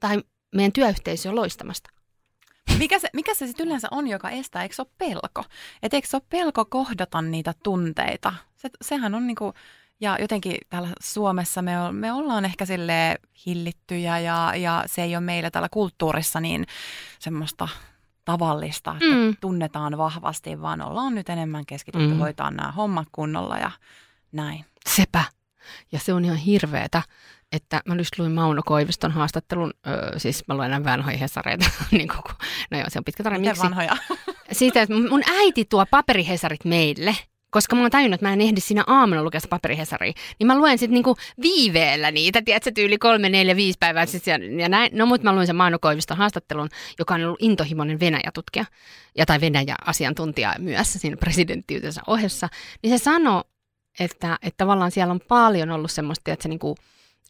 tai 0.00 0.22
meidän 0.54 0.72
työyhteisöä 0.72 1.34
loistamasta. 1.34 1.90
Mikä 2.78 2.98
se, 2.98 3.08
mikä 3.12 3.34
se 3.34 3.46
sitten 3.46 3.66
yleensä 3.66 3.88
on, 3.90 4.08
joka 4.08 4.30
estää? 4.30 4.62
Eikö 4.62 4.74
se 4.74 4.82
ole 4.82 4.90
pelko? 4.98 5.44
Et 5.82 5.94
eikö 5.94 6.08
se 6.08 6.16
ole 6.16 6.22
pelko 6.30 6.64
kohdata 6.64 7.22
niitä 7.22 7.54
tunteita? 7.62 8.32
Se, 8.56 8.70
sehän 8.82 9.14
on 9.14 9.26
niinku, 9.26 9.54
ja 10.00 10.16
jotenkin 10.20 10.56
täällä 10.68 10.88
Suomessa 11.00 11.62
me, 11.62 11.72
me 11.92 12.12
ollaan 12.12 12.44
ehkä 12.44 12.66
sille 12.66 13.18
hillittyjä 13.46 14.18
ja, 14.18 14.52
ja 14.56 14.84
se 14.86 15.02
ei 15.02 15.16
ole 15.16 15.24
meillä 15.24 15.50
täällä 15.50 15.68
kulttuurissa 15.70 16.40
niin 16.40 16.66
semmoista 17.18 17.68
tavallista, 18.24 18.92
että 18.92 19.14
mm. 19.14 19.36
tunnetaan 19.40 19.98
vahvasti, 19.98 20.60
vaan 20.60 20.82
ollaan 20.82 21.14
nyt 21.14 21.28
enemmän 21.28 21.66
keskitytty 21.66 22.14
mm. 22.14 22.18
hoitaa 22.18 22.50
nämä 22.50 22.72
hommat 22.72 23.08
kunnolla 23.12 23.58
ja 23.58 23.70
näin. 24.32 24.64
Sepä. 24.88 25.24
Ja 25.92 25.98
se 25.98 26.12
on 26.12 26.24
ihan 26.24 26.36
hirveetä 26.36 27.02
että 27.52 27.82
mä 27.84 27.94
just 27.94 28.18
luin 28.18 28.32
Mauno 28.32 28.62
Koiviston 28.64 29.12
haastattelun, 29.12 29.74
öö, 29.86 30.18
siis 30.18 30.44
mä 30.48 30.56
luen 30.56 30.84
vanhoja 30.84 31.18
hesareita, 31.18 31.64
niin 31.90 32.08
kuin, 32.08 32.36
no 32.70 32.78
joo, 32.78 32.86
se 32.88 32.98
on 32.98 33.04
pitkä 33.04 33.22
tarina. 33.22 33.40
Miten 33.40 33.62
vanhoja? 33.62 33.96
Siitä, 34.52 34.82
että 34.82 34.94
mun 34.94 35.22
äiti 35.38 35.64
tuo 35.64 35.86
paperihesarit 35.90 36.64
meille, 36.64 37.16
koska 37.50 37.76
mä 37.76 37.82
oon 37.82 37.90
tajunnut, 37.90 38.14
että 38.14 38.26
mä 38.26 38.32
en 38.32 38.40
ehdi 38.40 38.60
siinä 38.60 38.84
aamulla 38.86 39.22
lukea 39.22 39.40
paperihesaria, 39.50 40.12
niin 40.38 40.46
mä 40.46 40.58
luen 40.58 40.78
sitten 40.78 40.94
niinku 40.94 41.16
viiveellä 41.42 42.10
niitä, 42.10 42.42
tiedätkö, 42.42 42.70
tyyli 42.74 42.98
kolme, 42.98 43.28
neljä, 43.28 43.56
viisi 43.56 43.78
päivää 43.80 44.06
sit 44.06 44.26
ja, 44.26 44.38
ja 44.60 44.68
näin. 44.68 44.90
No 44.94 45.06
mutta 45.06 45.24
mä 45.24 45.34
luin 45.34 45.46
sen 45.46 45.56
Mauno 45.56 45.78
Koiviston 45.78 46.16
haastattelun, 46.16 46.68
joka 46.98 47.14
on 47.14 47.24
ollut 47.24 47.42
intohimoinen 47.42 48.00
Venäjä-tutkija, 48.00 48.64
ja 49.18 49.26
tai 49.26 49.40
Venäjä-asiantuntija 49.40 50.54
myös 50.58 50.92
siinä 50.92 51.16
presidenttiytensä 51.16 52.00
ohessa, 52.06 52.48
niin 52.82 52.98
se 52.98 53.04
sanoi, 53.04 53.42
että, 54.00 54.38
että 54.42 54.56
tavallaan 54.56 54.90
siellä 54.90 55.12
on 55.12 55.20
paljon 55.28 55.70
ollut 55.70 55.90
semmoista, 55.90 56.32
että 56.32 56.42
se 56.42 56.48
niin 56.48 56.58
kuin, 56.58 56.76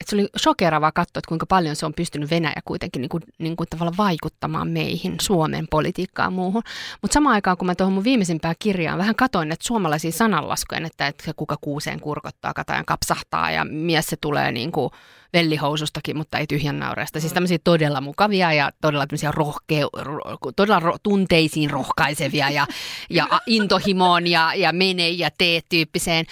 että 0.01 0.11
se 0.11 0.17
oli 0.17 0.29
shokeravaa 0.39 0.93
katsoa, 0.93 1.19
että 1.19 1.29
kuinka 1.29 1.47
paljon 1.47 1.77
se 1.77 1.87
on 1.87 1.95
pystynyt 1.95 2.31
Venäjä 2.31 2.61
kuitenkin 2.65 3.03
niin 3.03 3.09
kuin, 3.09 3.23
niin 3.39 3.57
kuin 3.57 3.69
tavallaan 3.71 3.97
vaikuttamaan 3.97 4.69
meihin, 4.69 5.15
Suomen 5.23 5.67
politiikkaan 5.71 6.33
muuhun. 6.33 6.63
Mutta 7.03 7.15
samaan 7.15 7.35
aikaan, 7.35 7.57
kun 7.57 7.67
mä 7.67 7.75
tuohon 7.75 7.93
mun 7.93 8.05
viimeisimpään 8.05 8.55
kirjaan 8.59 8.99
vähän 8.99 9.15
katoin 9.15 9.53
että 9.53 9.67
suomalaisia 9.67 10.13
sananlaskuja, 10.13 10.81
että, 10.87 11.07
että 11.07 11.33
kuka 11.37 11.57
kuuseen 11.61 12.01
kurkottaa, 12.01 12.55
katajan 12.55 12.85
kapsahtaa 12.85 13.51
ja 13.51 13.65
mies 13.65 14.07
se 14.07 14.17
tulee 14.17 14.53
niin 14.53 14.73
kuin 14.73 14.91
vellihousustakin, 15.33 16.17
mutta 16.17 16.39
ei 16.39 16.47
tyhjän 16.47 16.79
naureesta. 16.79 17.21
Siis 17.21 17.33
tämmöisiä 17.33 17.59
todella 17.65 18.01
mukavia 18.01 18.53
ja 18.53 18.71
todella 18.81 19.07
rohkeu, 19.31 19.89
ro, 19.93 20.21
todella 20.57 20.81
ro, 20.81 20.97
tunteisiin 21.03 21.71
rohkaisevia 21.71 22.51
ja, 22.51 22.67
ja 23.11 23.29
intohimoon 23.47 24.27
ja, 24.27 24.55
ja 24.55 24.73
mene 24.73 25.09
ja 25.09 25.31
tee 25.39 25.61
tyyppiseen. 25.69 26.27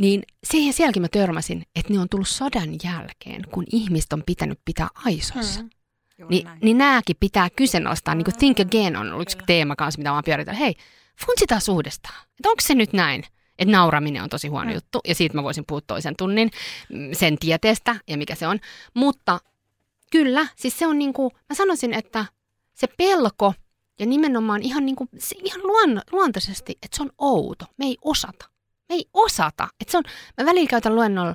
Niin 0.00 0.22
siihen 0.44 0.72
sielläkin 0.72 1.02
mä 1.02 1.08
törmäsin, 1.08 1.62
että 1.76 1.92
ne 1.92 2.00
on 2.00 2.08
tullut 2.08 2.28
sodan 2.28 2.70
jälkeen, 2.84 3.42
kun 3.50 3.64
ihmiset 3.72 4.12
on 4.12 4.22
pitänyt 4.26 4.60
pitää 4.64 4.88
aisoissa. 4.94 5.60
Hmm. 5.60 5.70
Ni, 6.28 6.44
niin 6.62 6.78
nääkin 6.78 7.16
pitää 7.20 7.50
kyseenalaistaa, 7.50 8.14
niin 8.14 8.24
kuin 8.24 8.36
Think 8.38 8.60
Again 8.60 8.96
on 8.96 9.12
ollut 9.12 9.22
yksi 9.22 9.38
teema 9.46 9.76
kanssa, 9.76 9.98
mitä 9.98 10.12
mä 10.12 10.22
pyöritellyt. 10.24 10.60
Hei, 10.60 10.74
funtsitaan 11.26 11.60
uudestaan. 11.70 12.14
Että 12.14 12.48
onko 12.48 12.60
se 12.60 12.74
nyt 12.74 12.92
näin? 12.92 13.24
Että 13.58 13.72
nauraminen 13.72 14.22
on 14.22 14.28
tosi 14.28 14.48
huono 14.48 14.64
hmm. 14.64 14.74
juttu, 14.74 15.00
ja 15.08 15.14
siitä 15.14 15.36
mä 15.36 15.42
voisin 15.42 15.64
puhua 15.66 15.80
toisen 15.80 16.16
tunnin 16.16 16.50
mm, 16.92 17.08
sen 17.12 17.38
tieteestä 17.38 17.96
ja 18.08 18.18
mikä 18.18 18.34
se 18.34 18.46
on. 18.46 18.58
Mutta 18.94 19.40
kyllä, 20.12 20.46
siis 20.56 20.78
se 20.78 20.86
on 20.86 20.98
niin 20.98 21.12
kuin, 21.12 21.30
mä 21.48 21.54
sanoisin, 21.54 21.94
että 21.94 22.24
se 22.74 22.86
pelko 22.86 23.54
ja 23.98 24.06
nimenomaan 24.06 24.62
ihan, 24.62 24.86
niin 24.86 24.96
kuin, 24.96 25.08
se 25.18 25.36
ihan 25.44 25.60
luon, 25.62 26.02
luontaisesti, 26.12 26.78
että 26.82 26.96
se 26.96 27.02
on 27.02 27.10
outo. 27.18 27.64
Me 27.76 27.84
ei 27.84 27.96
osata. 28.02 28.59
Me 28.90 28.94
ei 28.96 29.04
osata. 29.14 29.68
Että 29.80 29.92
se 29.92 29.98
on, 29.98 30.04
mä 30.38 30.46
välillä 30.46 30.68
käytän 30.68 30.94
luennolla 30.94 31.34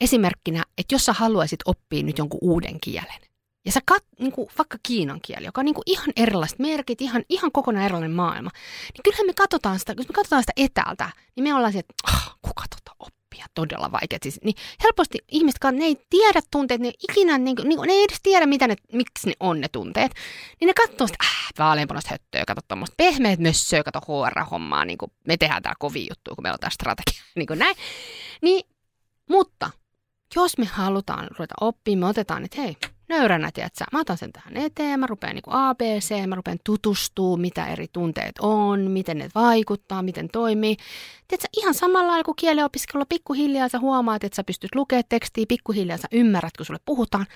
esimerkkinä, 0.00 0.64
että 0.78 0.94
jos 0.94 1.04
sä 1.04 1.12
haluaisit 1.12 1.60
oppia 1.64 2.02
nyt 2.02 2.18
jonkun 2.18 2.38
uuden 2.42 2.80
kielen, 2.80 3.20
ja 3.66 3.72
sä 3.72 3.80
kat, 3.86 4.04
niin 4.18 4.32
kuin 4.32 4.48
vaikka 4.58 4.78
kiinan 4.82 5.20
kieli, 5.22 5.44
joka 5.44 5.60
on 5.60 5.64
niin 5.64 5.74
kuin 5.74 5.82
ihan 5.86 6.12
erilaiset 6.16 6.58
merkit, 6.58 7.00
ihan, 7.00 7.22
ihan 7.28 7.52
kokonaan 7.52 7.84
erilainen 7.84 8.10
maailma, 8.10 8.50
niin 8.94 9.02
kyllähän 9.04 9.26
me 9.26 9.32
katsotaan 9.32 9.78
sitä, 9.78 9.94
jos 9.96 10.08
me 10.08 10.12
katsotaan 10.12 10.42
sitä 10.42 10.52
etäältä, 10.56 11.10
niin 11.36 11.44
me 11.44 11.54
ollaan 11.54 11.72
se, 11.72 11.78
että 11.78 11.94
oh, 12.08 12.38
kuka 12.42 12.64
tota 12.70 12.96
oppia, 13.30 13.46
todella 13.54 13.92
vaikeat. 13.92 14.22
Siis, 14.22 14.40
niin 14.44 14.54
helposti 14.84 15.18
ihmiset, 15.28 15.60
ne 15.72 15.84
ei 15.84 16.06
tiedä 16.10 16.40
tunteet, 16.50 16.80
ne 16.80 16.88
ei 16.88 16.94
ikinä, 17.10 17.38
niin 17.38 17.56
kuin, 17.56 17.68
ne 17.68 17.92
ei 17.92 18.04
edes 18.04 18.20
tiedä, 18.22 18.46
mitä 18.46 18.68
ne, 18.68 18.76
miksi 18.92 19.26
ne 19.26 19.32
on 19.40 19.60
ne 19.60 19.68
tunteet, 19.68 20.12
niin 20.60 20.66
ne 20.66 20.74
katsoo 20.74 21.06
sitä, 21.06 21.24
äh, 21.24 21.48
vaaleanpunaista 21.58 22.10
höttöä, 22.10 22.44
kato 22.46 22.60
tuommoista 22.68 22.94
pehmeät 22.96 23.40
mössöä, 23.40 23.82
kato 23.82 24.00
HR-hommaa, 24.00 24.84
niin 24.84 24.98
kuin 24.98 25.12
me 25.26 25.36
tehdään 25.36 25.62
tämä 25.62 25.74
kovin 25.78 26.06
juttu, 26.10 26.34
kun 26.34 26.42
meillä 26.42 26.54
on 26.54 26.60
tämä 26.60 26.70
strategia, 26.70 27.22
niin 27.36 27.46
kuin 27.46 27.58
näin. 27.58 27.76
Niin, 28.42 28.64
mutta 29.28 29.70
jos 30.36 30.58
me 30.58 30.64
halutaan 30.64 31.28
ruveta 31.38 31.54
oppimaan, 31.60 32.00
me 32.00 32.10
otetaan, 32.10 32.44
että 32.44 32.60
hei, 32.60 32.76
nöyränä, 33.10 33.50
tiedätkö? 33.54 33.84
Mä 33.92 34.00
otan 34.00 34.18
sen 34.18 34.32
tähän 34.32 34.56
eteen, 34.56 35.00
mä 35.00 35.06
rupean 35.06 35.34
niin 35.34 35.42
ABC, 35.46 36.26
mä 36.26 36.34
rupean 36.34 36.58
tutustuu, 36.64 37.36
mitä 37.36 37.66
eri 37.66 37.86
tunteet 37.92 38.34
on, 38.40 38.80
miten 38.80 39.18
ne 39.18 39.28
vaikuttaa, 39.34 40.02
miten 40.02 40.28
toimii. 40.32 40.76
Tiedätkö, 41.28 41.48
ihan 41.56 41.74
samalla 41.74 42.08
lailla 42.08 42.24
kuin 42.24 42.36
kielenopiskelulla 42.36 43.06
pikkuhiljaa 43.08 43.68
sä 43.68 43.78
huomaat, 43.78 44.24
että 44.24 44.36
sä 44.36 44.44
pystyt 44.44 44.74
lukemaan 44.74 45.04
tekstiä, 45.08 45.44
pikkuhiljaa 45.48 45.98
sä 45.98 46.08
ymmärrät, 46.12 46.56
kun 46.56 46.66
sulle 46.66 46.80
puhutaan, 46.84 47.26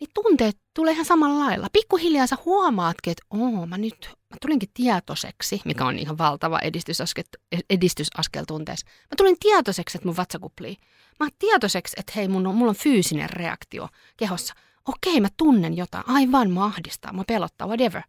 niin 0.00 0.10
tunteet 0.14 0.58
tulee 0.74 0.92
ihan 0.92 1.04
samalla 1.04 1.44
lailla. 1.44 1.66
Pikkuhiljaa 1.72 2.26
sä 2.26 2.36
huomaatkin, 2.44 3.10
että 3.10 3.22
oo, 3.30 3.66
mä 3.66 3.78
nyt 3.78 4.10
mä 4.30 4.36
tulinkin 4.40 4.68
tietoiseksi, 4.74 5.60
mikä 5.64 5.84
on 5.84 5.98
ihan 5.98 6.18
valtava 6.18 6.58
edistysaskel, 6.58 7.24
edistysaskel 7.70 8.44
tunteessa. 8.48 8.86
Mä 8.86 9.14
tulin 9.16 9.36
tietoiseksi, 9.40 9.98
että 9.98 10.08
mun 10.08 10.16
vatsa 10.16 10.38
kuplii. 10.38 10.76
Mä 11.20 11.28
tietoiseksi, 11.38 11.96
että 12.00 12.12
hei, 12.16 12.28
mun 12.28 12.46
on, 12.46 12.54
mulla 12.54 12.70
on 12.70 12.76
fyysinen 12.76 13.30
reaktio 13.30 13.88
kehossa 14.16 14.54
okei, 14.88 15.20
mä 15.20 15.28
tunnen 15.36 15.76
jotain, 15.76 16.04
aivan 16.06 16.50
mä 16.50 16.64
ahdistaa, 16.64 17.12
mä 17.12 17.24
pelottaa, 17.26 17.66
whatever. 17.66 18.02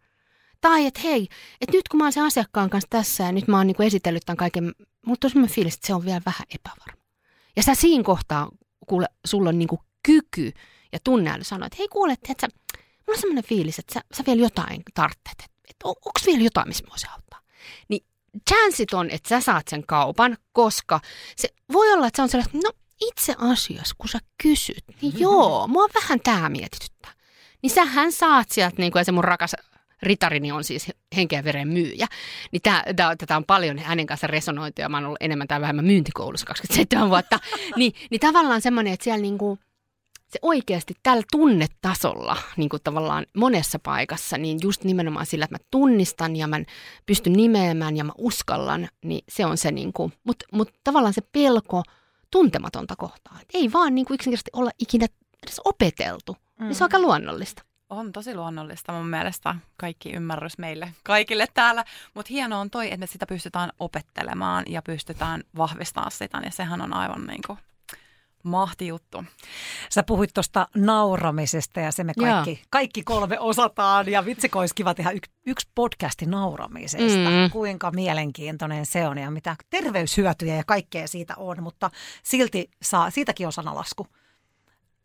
Tai 0.61 0.85
että 0.85 0.99
hei, 0.99 1.27
että 1.61 1.77
nyt 1.77 1.87
kun 1.87 1.97
mä 1.97 2.03
oon 2.03 2.13
sen 2.13 2.23
asiakkaan 2.23 2.69
kanssa 2.69 2.87
tässä 2.89 3.23
ja 3.23 3.31
nyt 3.31 3.47
mä 3.47 3.57
oon 3.57 3.67
niinku 3.67 3.83
esitellyt 3.83 4.23
tämän 4.25 4.37
kaiken, 4.37 4.71
mutta 5.05 5.27
on 5.35 5.47
fiilis, 5.47 5.73
että 5.73 5.87
se 5.87 5.93
on 5.93 6.05
vielä 6.05 6.21
vähän 6.25 6.45
epävarma. 6.55 7.03
Ja 7.55 7.63
sä 7.63 7.75
siinä 7.75 8.03
kohtaa, 8.03 8.49
kuule, 8.87 9.07
sulla 9.25 9.49
on 9.49 9.59
niinku 9.59 9.79
kyky 10.03 10.51
ja 10.91 10.99
tunneäly 11.03 11.43
sanoa, 11.43 11.65
että 11.65 11.75
hei 11.79 11.87
kuule, 11.87 12.13
että 12.13 12.33
sä, 12.41 12.47
mulla 12.77 13.17
on 13.17 13.21
semmoinen 13.21 13.43
fiilis, 13.43 13.79
että 13.79 13.93
sä, 13.93 14.01
sä 14.13 14.23
vielä 14.27 14.41
jotain 14.41 14.83
tarvitset, 14.93 15.27
että, 15.31 15.45
että 15.69 15.87
on, 15.87 15.95
onko 16.05 16.19
vielä 16.25 16.43
jotain, 16.43 16.67
missä 16.67 16.83
mä 16.83 16.89
voisin 16.89 17.09
auttaa. 17.09 17.39
Niin 17.89 18.05
chanssit 18.49 18.93
on, 18.93 19.09
että 19.09 19.29
sä 19.29 19.41
saat 19.41 19.67
sen 19.67 19.83
kaupan, 19.87 20.37
koska 20.51 20.99
se 21.35 21.49
voi 21.71 21.93
olla, 21.93 22.07
että 22.07 22.15
se 22.15 22.21
on 22.21 22.29
sellainen, 22.29 22.61
no 22.63 22.71
itse 23.07 23.35
asiassa, 23.37 23.95
kun 23.97 24.09
sä 24.09 24.19
kysyt, 24.43 24.83
niin 25.01 25.19
joo, 25.19 25.67
mua 25.67 25.87
vähän 26.01 26.19
tämä 26.19 26.49
mietityttää. 26.49 27.11
Niin 27.61 27.71
sähän 27.71 28.11
saat 28.11 28.51
sieltä, 28.51 28.75
niin 28.77 28.91
kuin, 28.91 28.99
ja 28.99 29.03
se 29.03 29.11
mun 29.11 29.23
rakas 29.23 29.55
ritarini 30.03 30.51
on 30.51 30.63
siis 30.63 30.91
henkeä 31.15 31.43
veren 31.43 31.67
myyjä, 31.67 32.07
niin 32.51 32.61
tää, 32.61 32.83
tää, 32.95 33.15
tätä 33.15 33.37
on 33.37 33.45
paljon 33.45 33.79
hänen 33.79 34.05
kanssa 34.05 34.27
resonoitu 34.27 34.81
ja 34.81 34.89
mä 34.89 34.97
oon 34.97 35.05
ollut 35.05 35.21
enemmän 35.21 35.47
tai 35.47 35.61
vähemmän 35.61 35.85
myyntikoulussa 35.85 36.45
27 36.45 37.09
vuotta. 37.09 37.39
niin, 37.77 37.93
niin 38.11 38.19
tavallaan 38.19 38.61
semmoinen, 38.61 38.93
että 38.93 39.03
siellä 39.03 39.21
niinku, 39.21 39.59
se 40.29 40.39
oikeasti 40.41 40.93
tällä 41.03 41.23
tunnetasolla 41.31 42.37
niin 42.57 42.69
kuin 42.69 42.83
tavallaan 42.83 43.25
monessa 43.35 43.79
paikassa, 43.79 44.37
niin 44.37 44.59
just 44.61 44.83
nimenomaan 44.83 45.25
sillä, 45.25 45.45
että 45.45 45.55
mä 45.55 45.65
tunnistan 45.71 46.35
ja 46.35 46.47
mä 46.47 46.59
pystyn 47.05 47.33
nimeämään 47.33 47.97
ja 47.97 48.03
mä 48.03 48.11
uskallan, 48.17 48.89
niin 49.05 49.23
se 49.29 49.45
on 49.45 49.57
se, 49.57 49.71
niin 49.71 49.93
kuin, 49.93 50.13
mutta 50.23 50.45
mut 50.51 50.69
tavallaan 50.83 51.13
se 51.13 51.21
pelko– 51.31 51.83
tuntematonta 52.33 52.95
kohtaa. 52.95 53.39
Ei 53.53 53.73
vaan 53.73 53.95
niin 53.95 54.05
kuin 54.05 54.15
yksinkertaisesti 54.15 54.51
olla 54.53 54.71
ikinä 54.79 55.05
edes 55.43 55.61
opeteltu. 55.65 56.37
Mm. 56.59 56.65
Niin 56.65 56.75
se 56.75 56.83
on 56.83 56.85
aika 56.85 56.99
luonnollista. 56.99 57.63
On 57.89 58.11
tosi 58.11 58.35
luonnollista 58.35 58.93
mun 58.93 59.07
mielestä 59.07 59.55
kaikki 59.77 60.11
ymmärrys 60.11 60.57
meille 60.57 60.93
kaikille 61.03 61.47
täällä, 61.53 61.85
mutta 62.13 62.29
hienoa 62.29 62.59
on 62.59 62.69
toi, 62.69 62.85
että 62.85 62.97
me 62.97 63.07
sitä 63.07 63.25
pystytään 63.25 63.69
opettelemaan 63.79 64.63
ja 64.67 64.81
pystytään 64.81 65.43
vahvistamaan 65.57 66.11
sitä, 66.11 66.39
niin 66.39 66.51
sehän 66.51 66.81
on 66.81 66.93
aivan 66.93 67.25
niin 67.27 67.41
kuin 67.47 67.59
mahti 68.43 68.87
juttu. 68.87 69.23
Sä 69.89 70.03
puhuit 70.03 70.29
tuosta 70.33 70.67
nauramisesta 70.75 71.79
ja 71.79 71.91
se 71.91 72.03
me 72.03 72.13
kaikki, 72.19 72.63
kaikki 72.69 73.03
kolme 73.03 73.39
osataan 73.39 74.07
ja 74.07 74.25
vitsi 74.25 74.51
kiva 74.75 74.93
tehdä 74.93 75.11
yksi, 75.11 75.31
yksi 75.45 75.67
podcasti 75.75 76.25
nauramisesta. 76.25 77.29
Mm. 77.29 77.51
Kuinka 77.51 77.91
mielenkiintoinen 77.91 78.85
se 78.85 79.07
on 79.07 79.17
ja 79.17 79.31
mitä 79.31 79.55
terveyshyötyjä 79.69 80.55
ja 80.55 80.63
kaikkea 80.63 81.07
siitä 81.07 81.33
on, 81.37 81.63
mutta 81.63 81.91
silti 82.23 82.69
saa, 82.81 83.09
siitäkin 83.09 83.45
on 83.45 83.53
sanalasku. 83.53 84.07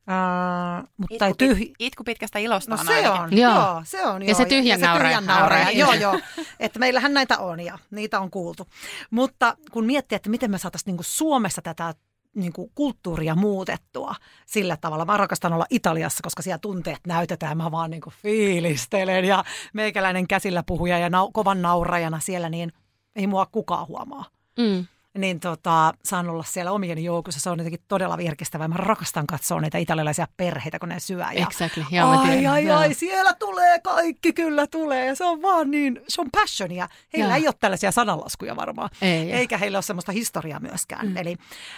Uh, 0.08 0.88
mutta 0.96 1.26
itku, 1.26 1.36
tyh... 1.38 1.72
itku 1.78 2.04
pitkästä 2.04 2.38
ilosta 2.38 2.74
no 2.74 2.80
on 2.80 2.86
se 2.86 3.10
on, 3.10 3.36
joo. 3.36 3.54
joo. 3.54 3.82
se 3.84 4.06
on. 4.06 4.22
Ja 4.22 4.28
joo. 4.28 4.38
se 4.38 4.44
tyhjän 4.44 4.80
nauraja. 5.26 5.70
Joo, 5.70 5.92
joo. 5.92 6.20
Että 6.60 6.78
meillähän 6.78 7.14
näitä 7.14 7.38
on 7.38 7.60
ja 7.60 7.78
niitä 7.90 8.20
on 8.20 8.30
kuultu. 8.30 8.68
Mutta 9.10 9.56
kun 9.70 9.84
miettii, 9.84 10.16
että 10.16 10.30
miten 10.30 10.50
me 10.50 10.58
saataisiin 10.58 10.96
niin 10.96 11.04
Suomessa 11.04 11.62
tätä 11.62 11.94
niin 12.40 12.52
kuin 12.52 12.70
kulttuuria 12.74 13.34
muutettua 13.34 14.14
sillä 14.46 14.76
tavalla. 14.76 15.04
Mä 15.04 15.16
rakastan 15.16 15.52
olla 15.52 15.66
Italiassa, 15.70 16.20
koska 16.22 16.42
siellä 16.42 16.58
tunteet 16.58 17.00
näytetään. 17.06 17.56
Mä 17.56 17.70
vaan 17.70 17.90
niin 17.90 18.00
kuin 18.00 18.14
fiilistelen 18.22 19.24
ja 19.24 19.44
meikäläinen 19.72 20.28
käsillä 20.28 20.62
puhuja 20.62 20.98
ja 20.98 21.08
nau- 21.08 21.30
kovan 21.32 21.62
naurajana 21.62 22.20
siellä, 22.20 22.48
niin 22.48 22.72
ei 23.16 23.26
mua 23.26 23.46
kukaan 23.46 23.88
huomaa. 23.88 24.24
Mm 24.58 24.86
niin 25.18 25.40
tota, 25.40 25.92
saan 26.04 26.30
olla 26.30 26.42
siellä 26.42 26.72
omien 26.72 27.04
joukossa. 27.04 27.40
Se 27.40 27.50
on 27.50 27.58
jotenkin 27.58 27.80
todella 27.88 28.18
virkistävää. 28.18 28.68
Mä 28.68 28.74
rakastan 28.74 29.26
katsoa 29.26 29.60
niitä 29.60 29.78
italialaisia 29.78 30.26
perheitä, 30.36 30.78
kun 30.78 30.88
ne 30.88 31.00
syö. 31.00 31.18
Ja, 31.18 31.46
exactly. 31.46 31.84
Ja 31.90 32.10
ai, 32.10 32.46
ai, 32.46 32.70
ai, 32.70 32.94
siellä 32.94 33.32
tulee 33.32 33.78
kaikki, 33.78 34.32
kyllä 34.32 34.66
tulee. 34.66 35.06
Ja 35.06 35.14
se 35.14 35.24
on 35.24 35.42
vaan 35.42 35.70
niin, 35.70 36.00
se 36.08 36.20
on 36.20 36.28
passionia. 36.32 36.88
Heillä 37.16 37.30
ja. 37.30 37.36
ei 37.36 37.46
ole 37.46 37.54
tällaisia 37.60 37.92
sananlaskuja 37.92 38.56
varmaan. 38.56 38.90
Ei, 39.02 39.32
Eikä 39.32 39.58
heillä 39.58 39.76
ole 39.76 39.82
semmoista 39.82 40.12
historiaa 40.12 40.60
myöskään. 40.60 41.08
Mm. 41.08 41.16
Eli, 41.16 41.36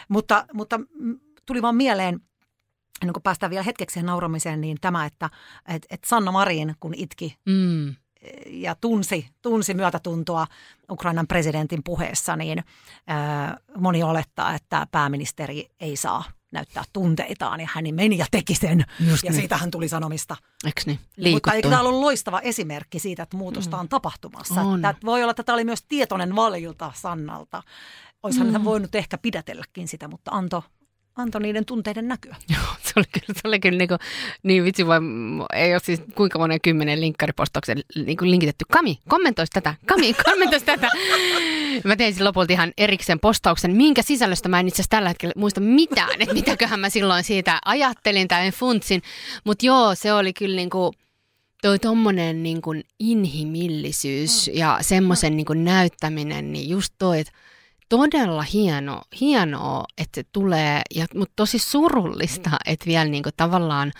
mutta, 0.08 0.44
mutta 0.52 0.80
tuli 1.46 1.62
vaan 1.62 1.76
mieleen, 1.76 2.20
ennen 3.02 3.12
kuin 3.12 3.22
päästään 3.22 3.50
vielä 3.50 3.62
hetkeksi 3.62 4.02
nauramiseen, 4.02 4.60
niin 4.60 4.76
tämä, 4.80 5.06
että 5.06 5.30
et, 5.68 5.86
et 5.90 6.04
Sanna 6.04 6.32
Marin, 6.32 6.74
kun 6.80 6.94
itki 6.96 7.36
mm 7.46 7.94
ja 8.46 8.74
tunsi, 8.74 9.28
tunsi 9.42 9.74
myötätuntoa 9.74 10.46
Ukrainan 10.90 11.26
presidentin 11.26 11.82
puheessa, 11.84 12.36
niin 12.36 12.64
moni 13.76 14.02
olettaa, 14.02 14.54
että 14.54 14.86
pääministeri 14.92 15.70
ei 15.80 15.96
saa 15.96 16.24
näyttää 16.52 16.84
tunteitaan 16.92 17.60
ja 17.60 17.68
hän 17.72 17.84
meni 17.92 18.18
ja 18.18 18.26
teki 18.30 18.54
sen. 18.54 18.84
Just 19.10 19.24
ja 19.24 19.30
niin. 19.30 19.40
siitä 19.40 19.56
hän 19.56 19.70
tuli 19.70 19.88
sanomista. 19.88 20.36
Eikö 20.64 20.80
niin? 20.86 20.98
Mutta 21.32 21.52
eikö 21.52 21.68
tämä 21.68 21.80
ollut 21.80 22.00
loistava 22.00 22.40
esimerkki 22.40 22.98
siitä, 22.98 23.22
että 23.22 23.36
muutosta 23.36 23.78
on 23.78 23.88
tapahtumassa? 23.88 24.60
On. 24.60 24.82
Tämä 24.82 24.94
voi 25.04 25.22
olla, 25.22 25.30
että 25.30 25.42
tämä 25.42 25.54
oli 25.54 25.64
myös 25.64 25.84
tietoinen 25.88 26.36
valinta 26.36 26.92
Sannalta. 26.94 27.62
Olisihan 28.22 28.46
mm. 28.46 28.52
hän 28.52 28.64
voinut 28.64 28.94
ehkä 28.94 29.18
pidätelläkin 29.18 29.88
sitä, 29.88 30.08
mutta 30.08 30.30
antoi 30.30 30.62
antoi 31.20 31.42
niiden 31.42 31.64
tunteiden 31.64 32.08
näkyä. 32.08 32.36
Joo, 32.54 32.74
se 32.82 32.92
oli 32.96 33.04
kyllä, 33.12 33.40
se 33.40 33.48
oli 33.48 33.60
kyllä 33.60 33.78
niin, 33.78 33.88
kuin, 33.88 33.98
niin 34.42 34.64
vitsi 34.64 34.86
voi, 34.86 34.96
ei 35.52 35.74
ole 35.74 35.80
siis 35.84 36.02
kuinka 36.14 36.38
monen 36.38 36.60
kymmenen 36.60 37.00
linkkaripostauksen 37.00 37.80
niin 38.06 38.16
kuin 38.16 38.30
linkitetty. 38.30 38.64
Kami, 38.72 38.98
kommentoisi 39.08 39.52
tätä, 39.52 39.74
Kami, 39.86 40.14
kommentoisi 40.30 40.66
tätä. 40.66 40.88
Mä 41.84 41.96
tein 41.96 42.14
silloin 42.14 42.30
lopulta 42.30 42.52
ihan 42.52 42.72
erikseen 42.78 43.20
postauksen, 43.20 43.76
minkä 43.76 44.02
sisällöstä 44.02 44.48
mä 44.48 44.60
en 44.60 44.68
itse 44.68 44.76
asiassa 44.76 44.90
tällä 44.90 45.08
hetkellä 45.08 45.32
muista 45.36 45.60
mitään, 45.60 46.22
että 46.22 46.34
mitäköhän 46.34 46.80
mä 46.80 46.88
silloin 46.88 47.24
siitä 47.24 47.58
ajattelin 47.64 48.28
tai 48.28 48.50
funtsin. 48.50 49.02
Mutta 49.44 49.66
joo, 49.66 49.94
se 49.94 50.12
oli 50.12 50.32
kyllä 50.32 50.56
niin 50.56 50.70
kuin, 50.70 50.92
toi 51.62 51.78
tommonen 51.78 52.42
niin 52.42 52.62
kuin 52.62 52.84
inhimillisyys 52.98 54.48
mm. 54.48 54.58
ja 54.58 54.78
semmoisen 54.80 55.36
niin 55.36 55.46
kuin 55.46 55.64
näyttäminen, 55.64 56.52
niin 56.52 56.68
just 56.68 56.94
toi, 56.98 57.20
että 57.20 57.32
todella 57.90 58.42
hieno, 58.42 59.02
hienoa, 59.20 59.84
että 59.98 60.20
se 60.20 60.28
tulee, 60.32 60.82
ja, 60.94 61.06
mutta 61.14 61.32
tosi 61.36 61.58
surullista, 61.58 62.50
että 62.66 62.86
vielä 62.86 63.04
niin 63.04 63.22
kuin 63.22 63.34
tavallaan 63.36 63.92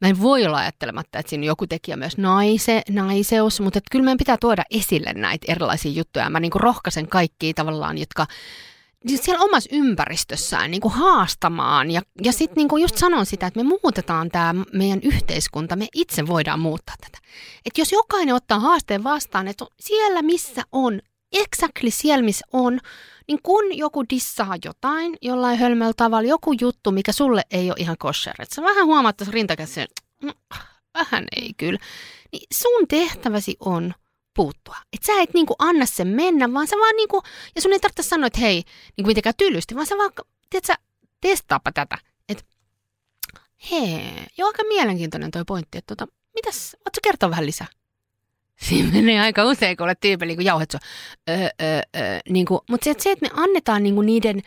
Mä 0.00 0.08
en 0.08 0.20
voi 0.20 0.46
olla 0.46 0.58
ajattelematta, 0.58 1.18
että 1.18 1.30
siinä 1.30 1.42
on 1.42 1.46
joku 1.46 1.66
tekijä 1.66 1.96
myös 1.96 2.18
naise, 2.18 2.82
naiseus, 2.88 3.60
mutta 3.60 3.78
että 3.78 3.88
kyllä 3.90 4.04
meidän 4.04 4.18
pitää 4.18 4.36
tuoda 4.40 4.62
esille 4.70 5.12
näitä 5.12 5.52
erilaisia 5.52 5.92
juttuja. 5.92 6.30
Mä 6.30 6.40
niin 6.40 6.50
kuin 6.50 6.62
rohkaisen 6.62 7.08
kaikkia 7.08 7.52
tavallaan, 7.54 7.98
jotka 7.98 8.26
siellä 9.06 9.44
omassa 9.44 9.70
ympäristössään 9.72 10.70
niin 10.70 10.80
kuin 10.80 10.94
haastamaan. 10.94 11.90
Ja, 11.90 12.02
ja 12.24 12.32
sitten 12.32 12.56
niin 12.56 12.82
just 12.82 12.96
sanon 12.96 13.26
sitä, 13.26 13.46
että 13.46 13.62
me 13.62 13.68
muutetaan 13.82 14.30
tämä 14.30 14.64
meidän 14.72 15.00
yhteiskunta, 15.02 15.76
me 15.76 15.88
itse 15.94 16.26
voidaan 16.26 16.60
muuttaa 16.60 16.94
tätä. 17.00 17.18
Että 17.66 17.80
jos 17.80 17.92
jokainen 17.92 18.34
ottaa 18.34 18.60
haasteen 18.60 19.04
vastaan, 19.04 19.48
että 19.48 19.64
siellä 19.80 20.22
missä 20.22 20.62
on, 20.72 21.00
exactly 21.32 21.90
siellä 21.90 22.24
missä 22.24 22.46
on, 22.52 22.80
niin 23.30 23.40
kun 23.42 23.78
joku 23.78 24.04
dissaa 24.10 24.56
jotain 24.64 25.16
jollain 25.22 25.58
hölmöllä 25.58 25.92
tavalla, 25.96 26.28
joku 26.28 26.52
juttu, 26.60 26.92
mikä 26.92 27.12
sulle 27.12 27.42
ei 27.50 27.70
ole 27.70 27.76
ihan 27.78 27.96
kosher, 27.98 28.34
että 28.38 28.54
sä 28.54 28.62
vähän 28.62 28.86
huomaat 28.86 29.16
tässä 29.16 29.32
rintakässä, 29.32 29.86
mm, 30.22 30.30
vähän 30.94 31.24
ei 31.36 31.54
kyllä, 31.56 31.78
niin 32.32 32.46
sun 32.54 32.88
tehtäväsi 32.88 33.56
on 33.60 33.94
puuttua. 34.36 34.76
Että 34.92 35.06
sä 35.06 35.22
et 35.22 35.34
niinku 35.34 35.54
anna 35.58 35.86
sen 35.86 36.08
mennä, 36.08 36.52
vaan 36.52 36.66
sä 36.66 36.76
vaan 36.76 36.96
niinku, 36.96 37.22
ja 37.54 37.62
sun 37.62 37.72
ei 37.72 37.80
tarvitse 37.80 38.02
sanoa, 38.02 38.26
että 38.26 38.40
hei, 38.40 38.62
niinku 38.96 39.06
mitenkään 39.06 39.34
tylysti, 39.36 39.74
vaan 39.74 39.86
sä 39.86 39.96
vaan, 39.96 40.12
tiedät 40.50 40.64
sä, 40.64 40.74
testaapa 41.20 41.72
tätä. 41.72 41.98
Että 42.28 42.44
hei, 43.70 44.26
joo 44.38 44.48
aika 44.48 44.62
mielenkiintoinen 44.68 45.30
toi 45.30 45.44
pointti, 45.46 45.78
että 45.78 45.96
tota, 45.96 46.12
mitäs, 46.34 46.76
ootko 46.78 46.98
kertoa 47.02 47.30
vähän 47.30 47.46
lisää? 47.46 47.66
Siinä 48.68 48.92
menee 48.92 49.20
aika 49.20 49.44
usein, 49.44 49.76
kun 49.76 49.84
olet 49.84 50.00
tyypillä 50.00 50.34
niin 50.34 50.44
jauhet 50.46 50.74
öö, 50.74 50.80
öö, 51.62 51.80
öö, 51.96 52.18
niin 52.28 52.46
kuin, 52.46 52.60
mutta 52.70 52.84
se, 52.84 52.90
että 52.90 53.02
se, 53.02 53.10
että 53.10 53.26
me 53.26 53.42
annetaan 53.42 53.82
niin 53.82 53.94
kuin 53.94 54.06
niiden, 54.06 54.42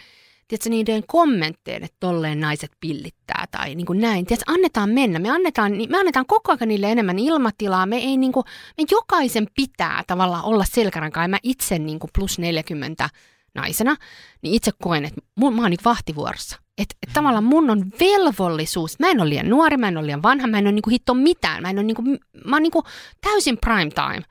tiedätkö, 0.47 0.69
niiden 0.69 1.03
kommentteille, 1.07 1.85
että 1.85 1.97
tolleen 1.99 2.39
naiset 2.39 2.71
pillittää 2.79 3.45
tai 3.51 3.75
niin 3.75 3.85
kuin 3.85 4.01
näin. 4.01 4.25
Tiedätkö, 4.25 4.51
annetaan 4.51 4.89
mennä. 4.89 5.19
Me 5.19 5.29
annetaan, 5.29 5.71
me 5.89 5.97
annetaan 5.97 6.25
koko 6.25 6.51
ajan 6.51 6.67
niille 6.67 6.91
enemmän 6.91 7.19
ilmatilaa. 7.19 7.85
Me, 7.85 7.97
ei, 7.97 8.17
niin 8.17 8.31
kuin, 8.31 8.43
me 8.77 8.85
jokaisen 8.91 9.47
pitää 9.55 10.03
tavallaan 10.07 10.43
olla 10.43 10.65
selkärankaa. 10.65 11.27
Mä 11.27 11.37
itse 11.43 11.79
niin 11.79 11.99
kuin 11.99 12.11
plus 12.19 12.39
40 12.39 13.09
naisena, 13.55 13.95
niin 14.41 14.53
itse 14.53 14.71
koen, 14.83 15.05
että 15.05 15.21
mä 15.39 15.45
oon 15.45 15.69
niin 15.69 15.79
vahtivuorossa. 15.85 16.62
Että 16.77 16.95
et 17.03 17.13
tavallaan 17.13 17.43
mun 17.43 17.69
on 17.69 17.85
velvollisuus, 17.99 18.99
mä 18.99 19.09
en 19.09 19.21
ole 19.21 19.29
liian 19.29 19.49
nuori, 19.49 19.77
mä 19.77 19.87
en 19.87 19.97
ole 19.97 20.05
liian 20.05 20.23
vanha, 20.23 20.47
mä 20.47 20.57
en 20.57 20.65
ole 20.65 20.71
niinku 20.71 20.89
hitto 20.89 21.13
mitään, 21.13 21.61
mä 21.61 21.69
en 21.69 21.77
ole 21.77 21.83
niinku, 21.83 22.01
mä 22.45 22.55
oon 22.55 22.63
niinku 22.63 22.83
täysin 23.21 23.57
prime 23.57 23.91
time. 23.91 24.21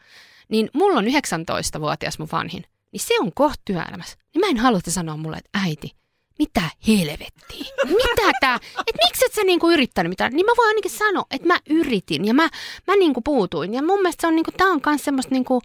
Niin 0.49 0.70
mulla 0.72 0.99
on 0.99 1.05
19-vuotias 1.05 2.18
mun 2.18 2.28
vanhin, 2.32 2.64
niin 2.93 3.01
se 3.01 3.14
on 3.20 3.32
kohta 3.34 3.62
työelämässä. 3.64 4.16
Niin 4.34 4.40
mä 4.40 4.47
en 4.51 4.59
halua 4.59 4.80
sanoa 4.88 5.16
mulle, 5.16 5.36
että 5.36 5.59
äiti, 5.64 5.90
mitä 6.38 6.62
helvettiä? 6.88 7.64
Mitä 7.84 8.32
tää? 8.40 8.59
Et 8.86 8.97
miksi 9.07 9.24
et 9.26 9.32
sä 9.32 9.43
niinku 9.43 9.70
yrittänyt 9.70 10.11
mitään? 10.11 10.32
Niin 10.32 10.47
mä 10.47 10.53
voin 10.57 10.68
ainakin 10.68 10.90
sanoa, 10.90 11.24
että 11.30 11.49
mä 11.49 11.59
yritin 11.70 12.24
ja 12.24 12.34
mä, 12.34 12.49
mä 12.86 12.97
niinku 12.97 13.20
puutuin. 13.20 13.74
Ja 13.74 13.82
mun 13.82 14.01
mielestä 14.01 14.20
se 14.20 14.26
on 14.26 14.36
niinku, 14.36 14.51
tää 14.57 14.66
on 14.66 14.80
kans 14.80 15.05
semmoista 15.05 15.34
niinku, 15.34 15.62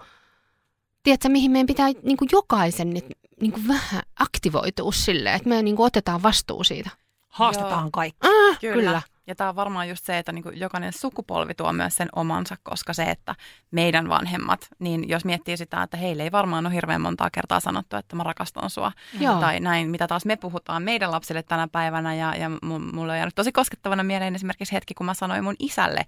tiedätkö, 1.04 1.30
mihin 1.30 1.52
meidän 1.52 1.68
pitää 1.68 1.90
niinku 2.04 2.26
jokaisen 2.32 2.90
nyt 2.90 3.06
niin 3.42 3.52
kuin 3.52 3.68
vähän 3.68 4.04
aktivoituu 4.20 4.92
silleen, 4.92 5.36
että 5.36 5.50
me 5.50 5.62
niin 5.62 5.76
kuin 5.76 5.88
otetaan 5.88 6.24
vastuu 6.24 6.64
siitä. 6.64 6.90
Haastetaan 7.28 7.84
Joo. 7.84 7.90
kaikki. 7.92 8.28
Ah, 8.28 8.60
kyllä. 8.60 8.84
kyllä. 8.84 9.02
Ja 9.28 9.36
tämä 9.36 9.50
on 9.50 9.56
varmaan 9.56 9.90
just 9.90 10.06
se, 10.06 10.18
että 10.18 10.32
niin 10.32 10.44
kuin 10.44 10.60
jokainen 10.60 10.94
sukupolvi 10.94 11.54
tuo 11.54 11.74
myös 11.74 11.96
sen 11.96 12.10
omansa, 12.16 12.56
koska 12.64 12.94
se, 12.94 13.04
että 13.04 13.36
meidän 13.72 14.10
vanhemmat, 14.10 14.68
niin 14.80 15.10
jos 15.10 15.26
miettii 15.26 15.58
sitä, 15.58 15.84
että 15.84 15.98
heille 15.98 16.24
ei 16.24 16.32
varmaan 16.32 16.66
ole 16.66 16.76
hirveän 16.76 17.02
montaa 17.02 17.30
kertaa 17.30 17.60
sanottu, 17.60 17.96
että 17.96 18.16
mä 18.16 18.24
rakastan 18.24 18.70
sua. 18.70 18.92
Joo. 19.20 19.40
Tai 19.40 19.60
näin, 19.60 19.90
mitä 19.90 20.08
taas 20.08 20.26
me 20.26 20.36
puhutaan 20.36 20.84
meidän 20.84 21.12
lapsille 21.12 21.44
tänä 21.44 21.68
päivänä. 21.68 22.16
Ja, 22.16 22.36
ja 22.36 22.50
mulle 22.94 23.12
on 23.12 23.18
jäänyt 23.18 23.36
tosi 23.36 23.52
koskettavana 23.52 24.04
mieleen 24.04 24.36
esimerkiksi 24.36 24.74
hetki, 24.74 24.94
kun 24.94 25.06
mä 25.06 25.14
sanoin 25.14 25.44
mun 25.44 25.56
isälle, 25.60 26.06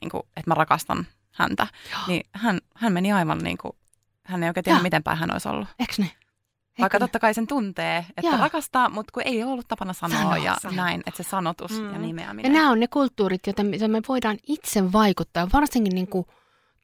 niin 0.00 0.10
kuin, 0.10 0.22
että 0.36 0.50
mä 0.50 0.54
rakastan 0.54 1.06
häntä. 1.32 1.66
Joo. 1.90 2.00
Niin 2.06 2.26
hän, 2.32 2.60
hän 2.74 2.92
meni 2.92 3.12
aivan 3.12 3.38
niin 3.38 3.58
kuin, 3.58 3.72
hän 4.24 4.42
ei 4.42 4.48
oikein 4.50 4.64
tiedä, 4.64 4.82
miten 4.82 5.02
päin 5.02 5.18
hän 5.18 5.32
olisi 5.32 5.48
ollut. 5.48 5.68
Eikö 5.78 5.92
niin? 5.98 6.12
Vaikka 6.80 6.98
totta 6.98 7.18
kai 7.18 7.34
sen 7.34 7.46
tuntee, 7.46 8.06
että 8.16 8.30
Joo. 8.30 8.36
rakastaa, 8.36 8.88
mutta 8.88 9.12
kun 9.12 9.22
ei 9.26 9.44
ollut 9.44 9.68
tapana 9.68 9.92
sanoa 9.92 10.22
Sano, 10.22 10.36
ja 10.36 10.56
sano. 10.62 10.74
näin, 10.74 11.02
että 11.06 11.22
se 11.22 11.28
sanotus 11.28 11.80
mm. 11.80 11.92
ja 11.92 11.98
nimeäminen. 11.98 12.52
Ja 12.52 12.58
nämä 12.58 12.70
on 12.70 12.80
ne 12.80 12.86
kulttuurit, 12.86 13.46
joita 13.46 13.62
me 13.64 14.02
voidaan 14.08 14.38
itse 14.46 14.92
vaikuttaa, 14.92 15.48
varsinkin 15.52 15.94
niin 15.94 16.08
kuin 16.08 16.26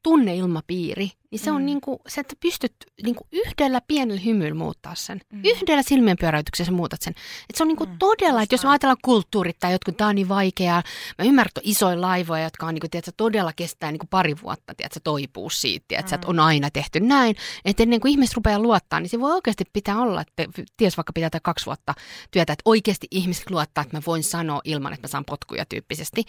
tunneilmapiiri, 0.03 1.11
niin 1.35 1.43
se 1.43 1.51
on 1.51 1.61
mm. 1.61 1.65
niin 1.65 1.81
kuin, 1.81 1.99
se, 2.07 2.21
että 2.21 2.35
pystyt 2.39 2.73
niin 3.03 3.15
kuin 3.15 3.27
yhdellä 3.31 3.81
pienellä 3.87 4.21
hymyllä 4.21 4.53
muuttaa 4.53 4.95
sen. 4.95 5.21
Mm. 5.33 5.41
Yhdellä 5.43 5.83
silmien 5.83 6.17
pyöräytyksessä 6.19 6.71
muutat 6.71 7.01
sen. 7.01 7.13
Et 7.49 7.55
se 7.55 7.63
on 7.63 7.67
niin 7.67 7.77
kuin 7.77 7.89
mm. 7.89 7.97
todella, 7.97 8.41
että 8.41 8.53
jos 8.53 8.63
me 8.63 8.69
ajatellaan 8.69 8.97
kulttuurit 9.01 9.59
tai 9.59 9.71
jotkut, 9.71 9.97
tämä 9.97 10.09
on 10.09 10.15
niin 10.15 10.29
vaikeaa. 10.29 10.83
Mä 11.17 11.25
ymmärrän, 11.25 11.47
että 11.47 11.61
on 11.61 11.69
isoja 11.69 12.01
laivoja, 12.01 12.43
jotka 12.43 12.65
on 12.65 12.73
niin 12.73 12.79
kuin, 12.79 12.91
tiedätkö, 12.91 13.11
todella 13.17 13.53
kestää 13.55 13.91
niin 13.91 13.99
kuin 13.99 14.09
pari 14.09 14.35
vuotta, 14.43 14.75
tiedätkö, 14.75 14.99
toipuu 15.03 15.49
siitä, 15.49 15.85
tiedätkö, 15.87 16.11
mm. 16.11 16.15
että 16.15 16.27
on 16.27 16.39
aina 16.39 16.69
tehty 16.69 16.99
näin. 16.99 17.35
Että 17.65 17.83
ennen 17.83 17.99
kuin 17.99 18.11
ihmiset 18.11 18.35
rupeaa 18.35 18.59
luottaa, 18.59 18.99
niin 18.99 19.09
se 19.09 19.19
voi 19.19 19.33
oikeasti 19.33 19.63
pitää 19.73 19.99
olla, 19.99 20.21
että 20.21 20.61
ties 20.77 20.97
vaikka 20.97 21.13
pitää 21.13 21.39
kaksi 21.43 21.65
vuotta 21.65 21.93
työtä, 22.31 22.53
että 22.53 22.63
oikeasti 22.65 23.07
ihmiset 23.11 23.49
luottaa, 23.49 23.81
että 23.81 23.97
mä 23.97 24.01
voin 24.07 24.23
sanoa 24.23 24.61
ilman, 24.63 24.93
että 24.93 25.07
mä 25.07 25.11
saan 25.11 25.25
potkuja 25.25 25.65
tyyppisesti. 25.65 26.23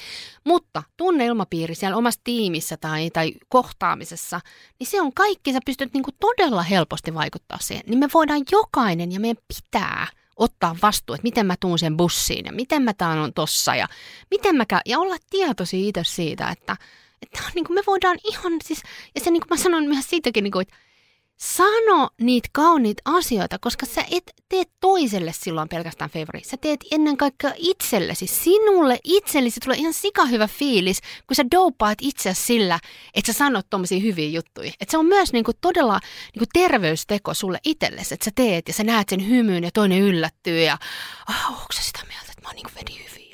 Mutta 0.44 0.82
tunneilmapiiri 0.96 1.74
siellä 1.74 1.96
omassa 1.96 2.20
tiimissä 2.24 2.76
tai, 2.76 3.10
tai 3.10 3.32
kohtaamisessa, 3.48 4.40
niin 4.78 4.86
se 4.86 4.95
on 5.00 5.12
kaikki, 5.12 5.52
sä 5.52 5.58
pystyt 5.66 5.94
niin 5.94 6.02
kuin 6.02 6.14
todella 6.20 6.62
helposti 6.62 7.14
vaikuttaa 7.14 7.58
siihen. 7.60 7.84
Niin 7.86 7.98
me 7.98 8.08
voidaan 8.14 8.42
jokainen 8.52 9.12
ja 9.12 9.20
meidän 9.20 9.42
pitää 9.48 10.06
ottaa 10.36 10.76
vastuu, 10.82 11.14
että 11.14 11.22
miten 11.22 11.46
mä 11.46 11.54
tuun 11.60 11.78
sen 11.78 11.96
bussiin 11.96 12.46
ja 12.46 12.52
miten 12.52 12.82
mä 12.82 12.94
taan 12.94 13.32
tossa 13.32 13.74
ja 13.74 13.88
miten 14.30 14.56
mä 14.56 14.66
käyn, 14.66 14.82
ja 14.86 14.98
olla 14.98 15.16
tietoisia 15.30 15.88
itse 15.88 16.04
siitä, 16.04 16.48
että, 16.48 16.76
että 17.22 17.42
niin 17.54 17.64
kuin 17.64 17.74
me 17.74 17.82
voidaan 17.86 18.18
ihan 18.24 18.52
siis, 18.64 18.82
ja 19.14 19.20
se 19.20 19.30
niin 19.30 19.40
kuin 19.40 19.58
mä 19.58 19.62
sanon 19.62 19.84
myös 19.84 20.10
siitäkin, 20.10 20.44
niin 20.44 20.52
kuin, 20.52 20.62
että 20.62 20.76
Sano 21.36 22.10
niitä 22.20 22.48
kauniita 22.52 23.02
asioita, 23.04 23.58
koska 23.60 23.86
sä 23.86 24.04
et 24.10 24.32
tee 24.48 24.62
toiselle 24.80 25.32
silloin 25.32 25.68
pelkästään 25.68 26.10
favori. 26.10 26.44
Sä 26.44 26.56
teet 26.56 26.84
ennen 26.90 27.16
kaikkea 27.16 27.52
itsellesi. 27.56 28.26
Sinulle 28.26 28.98
itsellesi 29.04 29.60
tulee 29.60 29.76
ihan 29.78 29.92
sikahyvä 29.92 30.46
fiilis, 30.46 31.00
kun 31.26 31.34
sä 31.34 31.44
dopaat 31.50 31.98
itse 32.00 32.34
sillä, 32.34 32.80
että 33.14 33.32
sä 33.32 33.38
sanot 33.38 33.66
tommosia 33.70 34.00
hyviä 34.00 34.28
juttuja. 34.28 34.72
Et 34.80 34.88
se 34.88 34.98
on 34.98 35.06
myös 35.06 35.32
niinku 35.32 35.52
todella 35.60 36.00
niinku 36.34 36.46
terveysteko 36.52 37.34
sulle 37.34 37.58
itsellesi, 37.64 38.14
että 38.14 38.24
sä 38.24 38.30
teet 38.34 38.68
ja 38.68 38.74
sä 38.74 38.84
näet 38.84 39.08
sen 39.08 39.28
hymyyn 39.28 39.64
ja 39.64 39.70
toinen 39.74 40.02
yllättyy 40.02 40.60
ja 40.60 40.78
oh, 41.30 41.50
onko 41.50 41.72
sä 41.74 41.82
sitä 41.82 42.00
mieltä, 42.08 42.26
että 42.30 42.42
mä 42.42 42.48
oon 42.48 42.56
niinku 42.56 42.70
vedi 42.76 43.04
hyvin 43.10 43.25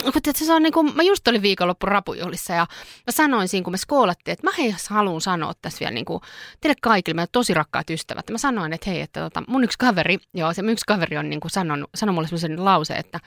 tiedätkö, 0.00 0.44
se 0.44 0.52
on 0.52 0.62
niin 0.62 0.72
kuin, 0.72 0.96
mä 0.96 1.02
just 1.02 1.28
olin 1.28 1.42
viikonloppu 1.42 1.86
rapujuhlissa 1.86 2.52
ja 2.52 2.66
mä 3.06 3.10
sanoin 3.10 3.48
siinä, 3.48 3.64
kun 3.64 3.72
me 3.72 3.76
skoolattiin, 3.76 4.32
että 4.32 4.46
mä 4.46 4.52
hei, 4.58 4.74
haluan 4.90 5.20
sanoa 5.20 5.52
tässä 5.62 5.80
vielä 5.80 5.94
niin 5.94 6.04
kuin, 6.04 6.20
teille 6.60 6.76
kaikille, 6.82 7.14
meidän 7.14 7.28
tosi 7.32 7.54
rakkaat 7.54 7.90
ystävät. 7.90 8.30
Mä 8.30 8.38
sanoin, 8.38 8.72
että 8.72 8.90
hei, 8.90 9.00
että 9.00 9.20
tota, 9.20 9.42
mun 9.48 9.64
yksi 9.64 9.78
kaveri, 9.78 10.18
joo, 10.34 10.54
se 10.54 10.62
yksi 10.62 10.84
kaveri 10.86 11.16
on 11.16 11.30
niin 11.30 11.40
kuin 11.40 11.50
sanonut, 11.50 11.90
sanonut 11.94 12.14
mulle 12.14 12.28
sellaisen 12.28 12.64
lause, 12.64 12.94
että 12.94 13.20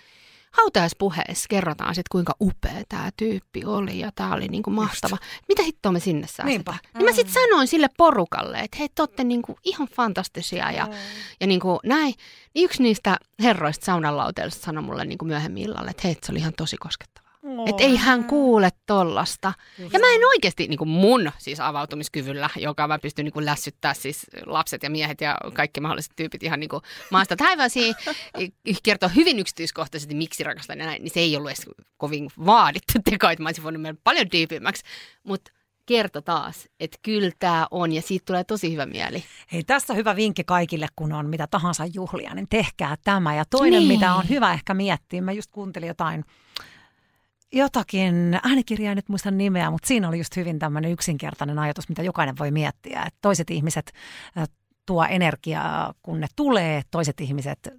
hautajaispuheessa 0.58 1.46
kerrotaan 1.50 1.96
sitten, 1.96 2.12
kuinka 2.12 2.36
upea 2.42 2.84
tämä 2.90 3.10
tyyppi 3.18 3.66
oli 3.66 4.00
ja 4.00 4.12
tämä 4.16 4.34
oli 4.34 4.48
niinku 4.48 4.70
mahtava. 4.70 5.18
Just. 5.22 5.46
Mitä 5.48 5.64
hittoa 5.64 5.92
me 5.92 6.00
sinne 6.00 6.28
säästetään? 6.28 6.80
Mm. 6.84 6.98
Niin 6.98 7.06
mä 7.06 7.12
sitten 7.16 7.34
sanoin 7.34 7.68
sille 7.68 7.90
porukalle, 7.98 8.60
että 8.60 8.78
hei, 8.78 8.90
te 8.96 9.02
olette 9.02 9.24
niinku 9.24 9.58
ihan 9.64 9.88
fantastisia 9.88 10.72
ja, 10.72 10.86
mm. 10.86 10.94
ja 11.42 11.48
niinku 11.48 11.80
näin. 11.84 12.14
Niin 12.54 12.66
yksi 12.66 12.84
niistä 12.84 13.18
herroista 13.40 13.86
saunanlauteelista 13.86 14.66
sanoi 14.66 14.84
mulle 14.84 15.06
niinku 15.06 15.26
myöhemmin 15.26 15.64
illalla, 15.64 15.90
että 15.90 16.02
hei, 16.04 16.18
se 16.24 16.32
oli 16.32 16.40
ihan 16.40 16.54
tosi 16.58 16.78
koskettava. 16.78 17.25
Että 17.68 17.84
ei 17.84 17.96
hän 17.96 18.24
kuule 18.24 18.70
tollasta. 18.86 19.54
Ja 19.78 20.00
mä 20.00 20.08
en 20.16 20.28
oikeasti 20.28 20.68
niin 20.68 20.78
kuin 20.78 20.88
mun 20.88 21.32
siis 21.38 21.60
avautumiskyvyllä, 21.60 22.50
joka 22.56 22.88
mä 22.88 23.00
pystyn 23.00 23.26
niin 23.26 23.34
kuin 23.34 23.46
lässyttää 23.46 23.94
siis 23.94 24.26
lapset 24.46 24.84
ja 24.84 24.90
miehet 24.90 25.22
ja 25.22 25.38
kaikki 25.54 25.82
mahdolliset 25.82 26.12
tyypit 26.16 26.44
ihan 26.44 26.60
niin 26.60 26.70
kuin 26.70 26.82
maasta 27.12 27.36
taivasiin, 27.36 27.96
kertoa 28.84 29.10
hyvin 29.10 29.40
yksityiskohtaisesti, 29.40 30.16
miksi 30.16 30.44
rakastan 30.44 30.80
ja 30.80 30.86
näin, 30.86 31.04
niin 31.04 31.14
se 31.14 31.20
ei 31.20 31.38
ollut 31.38 31.50
edes 31.50 31.70
kovin 31.98 32.30
vaadittu 32.46 32.94
teko, 33.10 33.30
että 33.30 33.44
mä 33.44 33.48
olisin 33.50 33.64
voinut 33.64 33.82
mennä 33.82 34.02
paljon 34.04 34.32
diipimmäksi. 34.32 34.84
Mutta 35.24 35.52
kertoi 35.86 36.22
taas, 36.22 36.70
että 36.80 36.98
kyllä 37.02 37.32
tämä 37.40 37.68
on 37.72 37.92
ja 37.92 38.02
siitä 38.02 38.26
tulee 38.26 38.44
tosi 38.44 38.72
hyvä 38.72 38.86
mieli. 38.86 39.24
Hei, 39.52 39.64
tässä 39.64 39.94
hyvä 39.94 40.16
vinkki 40.16 40.44
kaikille, 40.44 40.88
kun 40.96 41.14
on 41.14 41.30
mitä 41.30 41.48
tahansa 41.48 41.86
juhlia, 41.94 42.36
niin 42.36 42.48
tehkää 42.50 42.96
tämä. 43.04 43.36
Ja 43.36 43.46
toinen, 43.46 43.80
niin. 43.80 43.88
mitä 43.88 44.14
on 44.16 44.30
hyvä 44.30 44.54
ehkä 44.54 44.74
miettiä, 44.74 45.22
mä 45.22 45.32
just 45.32 45.52
kuuntelin 45.52 45.88
jotain 45.88 46.26
jotakin, 47.56 48.40
äänikirjaa 48.44 48.92
en 48.92 48.96
nyt 48.96 49.10
muista 49.10 49.32
nimeä, 49.32 49.72
mutta 49.72 49.88
siinä 49.88 50.08
oli 50.08 50.18
just 50.18 50.36
hyvin 50.36 50.60
tämmöinen 50.60 50.92
yksinkertainen 50.92 51.60
ajatus, 51.60 51.90
mitä 51.90 52.04
jokainen 52.04 52.38
voi 52.40 52.52
miettiä. 52.52 53.04
Että 53.08 53.20
toiset 53.22 53.50
ihmiset 53.50 53.92
tuo 54.86 55.04
energiaa, 55.04 55.94
kun 56.04 56.20
ne 56.20 56.28
tulee, 56.36 56.82
toiset 56.92 57.22
ihmiset 57.22 57.70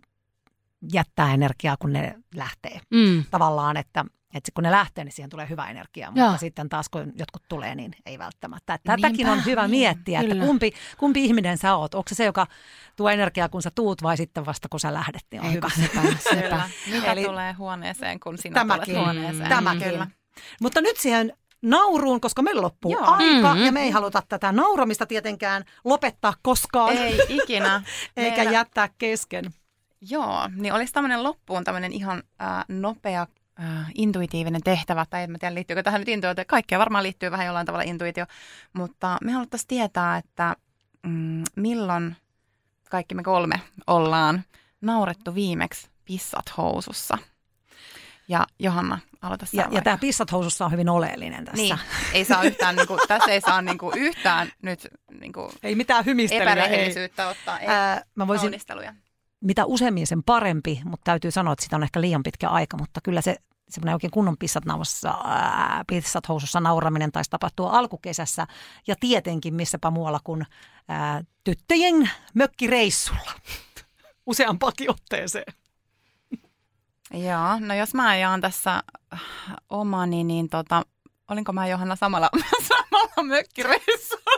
jättää 0.92 1.34
energiaa, 1.34 1.76
kun 1.78 1.92
ne 1.92 2.14
lähtee. 2.34 2.80
Mm. 2.90 3.24
Tavallaan, 3.30 3.76
että, 3.76 4.04
että 4.36 4.52
kun 4.54 4.64
ne 4.64 4.70
lähtee, 4.70 5.04
niin 5.04 5.12
siihen 5.12 5.30
tulee 5.30 5.48
hyvä 5.48 5.70
energia, 5.70 6.10
mutta 6.10 6.20
Joo. 6.20 6.36
sitten 6.36 6.68
taas 6.68 6.88
kun 6.88 7.12
jotkut 7.18 7.42
tulee, 7.48 7.74
niin 7.74 7.92
ei 8.06 8.18
välttämättä. 8.18 8.78
Tätäkin 8.84 9.16
Niinpä, 9.16 9.32
on 9.32 9.44
hyvä 9.44 9.62
niin, 9.62 9.70
miettiä, 9.70 10.20
kyllä. 10.20 10.34
että 10.34 10.46
kumpi, 10.46 10.72
kumpi 10.98 11.24
ihminen 11.24 11.58
sä 11.58 11.76
oot. 11.76 11.94
Onko 11.94 12.08
se 12.08 12.16
se, 12.16 12.24
joka 12.24 12.46
tuo 12.96 13.08
energiaa, 13.08 13.48
kun 13.48 13.62
sä 13.62 13.70
tuut 13.74 14.02
vai 14.02 14.16
sitten 14.16 14.46
vasta, 14.46 14.68
kun 14.68 14.80
sä 14.80 14.94
lähdet, 14.94 15.22
niin 15.30 15.42
on 15.42 15.48
ei, 15.48 15.54
hyvä. 15.54 15.70
Sepä, 15.80 16.00
sepä. 16.18 16.70
Mitä 16.92 17.12
Eli, 17.12 17.24
tulee 17.24 17.52
huoneeseen, 17.52 18.20
kun 18.20 18.38
sinä 18.38 18.54
tämäkin, 18.54 18.94
tulet 18.94 19.04
huoneeseen. 19.04 19.48
Tämäkin. 19.48 19.90
Kyllä. 19.90 20.06
Mutta 20.60 20.80
nyt 20.80 20.96
siihen 20.96 21.32
nauruun, 21.62 22.20
koska 22.20 22.42
meillä 22.42 22.62
loppuu 22.62 22.92
Joo. 22.92 23.04
aika 23.04 23.48
mm-hmm. 23.48 23.64
ja 23.64 23.72
me 23.72 23.82
ei 23.82 23.90
haluta 23.90 24.22
tätä 24.28 24.52
nauramista 24.52 25.06
tietenkään 25.06 25.64
lopettaa 25.84 26.34
koskaan. 26.42 26.96
Ei 26.96 27.18
ikinä. 27.28 27.82
Eikä 28.16 28.36
Meillä... 28.36 28.52
jättää 28.52 28.88
kesken. 28.98 29.44
Joo, 30.10 30.48
niin 30.54 30.72
olisi 30.72 30.92
tämmöinen 30.92 31.22
loppuun 31.22 31.64
tämmöinen 31.64 31.92
ihan 31.92 32.22
äh, 32.42 32.64
nopea 32.68 33.26
äh, 33.60 33.90
intuitiivinen 33.94 34.62
tehtävä, 34.62 35.06
tai 35.10 35.22
en 35.22 35.30
mä 35.30 35.38
tiedä 35.38 35.54
liittyykö 35.54 35.82
tähän 35.82 36.00
nyt 36.00 36.08
intuitio, 36.08 36.44
kaikkea 36.46 36.78
varmaan 36.78 37.04
liittyy 37.04 37.30
vähän 37.30 37.46
jollain 37.46 37.66
tavalla 37.66 37.84
intuitio, 37.84 38.26
mutta 38.72 39.18
me 39.24 39.32
haluttaisiin 39.32 39.68
tietää, 39.68 40.16
että 40.16 40.56
mm, 41.02 41.44
milloin 41.56 42.16
kaikki 42.90 43.14
me 43.14 43.22
kolme 43.22 43.60
ollaan 43.86 44.44
naurettu 44.80 45.34
viimeksi 45.34 45.88
pissat 46.04 46.56
housussa. 46.56 47.18
Ja 48.28 48.46
Johanna, 48.58 48.98
aloita 49.22 49.46
Ja, 49.52 49.68
ja 49.70 49.82
tämä 49.82 49.98
pissat 49.98 50.32
housussa 50.32 50.64
on 50.64 50.72
hyvin 50.72 50.88
oleellinen 50.88 51.44
tässä. 51.44 51.62
Niin, 51.62 51.78
ei 52.12 52.24
saa 52.24 52.42
yhtään, 52.42 52.76
niin 52.76 52.86
kuin, 52.86 53.00
tässä 53.08 53.30
ei 53.30 53.40
saa 53.40 53.62
niin 53.62 53.78
kuin, 53.78 53.98
yhtään 53.98 54.52
nyt 54.62 54.88
niin 55.20 55.32
kuin, 55.32 55.52
ei 55.62 55.74
mitään 55.74 56.04
hymistelyä. 56.04 56.42
Epärehellisyyttä 56.42 57.22
ei. 57.22 57.30
ottaa, 57.30 57.58
ei 57.58 57.68
Ää, 57.68 58.02
mä 58.14 58.26
voisin, 58.26 58.54
mitä 59.46 59.64
useammin 59.64 60.06
sen 60.06 60.22
parempi, 60.22 60.80
mutta 60.84 61.04
täytyy 61.04 61.30
sanoa, 61.30 61.52
että 61.52 61.62
sitä 61.62 61.76
on 61.76 61.82
ehkä 61.82 62.00
liian 62.00 62.22
pitkä 62.22 62.48
aika, 62.48 62.76
mutta 62.76 63.00
kyllä 63.00 63.20
se 63.20 63.36
semmoinen 63.68 63.94
oikein 63.94 64.10
kunnon 64.10 64.36
pissat, 64.36 64.64
naussa, 64.64 65.10
ää, 65.24 65.84
pissat 65.86 66.28
housussa 66.28 66.60
nauraminen 66.60 67.12
taisi 67.12 67.30
tapahtua 67.30 67.70
alkukesässä 67.70 68.46
ja 68.86 68.94
tietenkin 69.00 69.54
missäpä 69.54 69.90
muualla 69.90 70.20
kuin 70.24 70.46
ää, 70.88 71.22
tyttöjen 71.44 72.10
mökkireissulla 72.34 73.32
useampakin 74.26 74.90
otteeseen. 74.90 75.54
Joo, 77.12 77.58
no 77.60 77.74
jos 77.74 77.94
mä 77.94 78.16
jaan 78.16 78.40
tässä 78.40 78.82
omani, 79.70 80.24
niin 80.24 80.48
tota, 80.48 80.82
olinko 81.28 81.52
mä 81.52 81.66
Johanna 81.66 81.96
samalla, 81.96 82.30
samalla 82.68 83.22
mökkireissulla? 83.22 84.35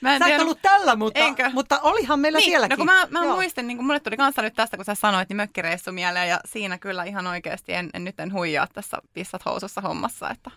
Mä 0.00 0.12
en 0.12 0.18
sä 0.18 0.24
tiedä, 0.24 0.36
et 0.36 0.42
ollut 0.42 0.62
tällä, 0.62 0.96
mutta, 0.96 1.20
Enkö? 1.20 1.50
mutta 1.52 1.80
olihan 1.82 2.20
meillä 2.20 2.38
niin, 2.38 2.50
sielläkin. 2.50 2.72
No 2.72 2.76
kun 2.76 2.86
mä, 2.86 3.06
mä 3.10 3.34
muistin, 3.34 3.66
niin 3.66 3.76
kun 3.76 3.86
mulle 3.86 4.00
tuli 4.00 4.16
kanssa 4.16 4.42
nyt 4.42 4.54
tästä, 4.54 4.76
kun 4.76 4.84
sä 4.84 4.94
sanoit, 4.94 5.28
niin 5.28 5.36
mökkireissu 5.36 5.92
mieleen 5.92 6.28
ja 6.28 6.40
siinä 6.44 6.78
kyllä 6.78 7.04
ihan 7.04 7.26
oikeasti 7.26 7.72
en, 7.72 7.90
en 7.94 8.04
nyt 8.04 8.20
en 8.20 8.32
huijaa 8.32 8.66
tässä 8.66 8.98
pissat 9.12 9.44
housussa 9.44 9.80
hommassa, 9.80 10.30
että, 10.30 10.50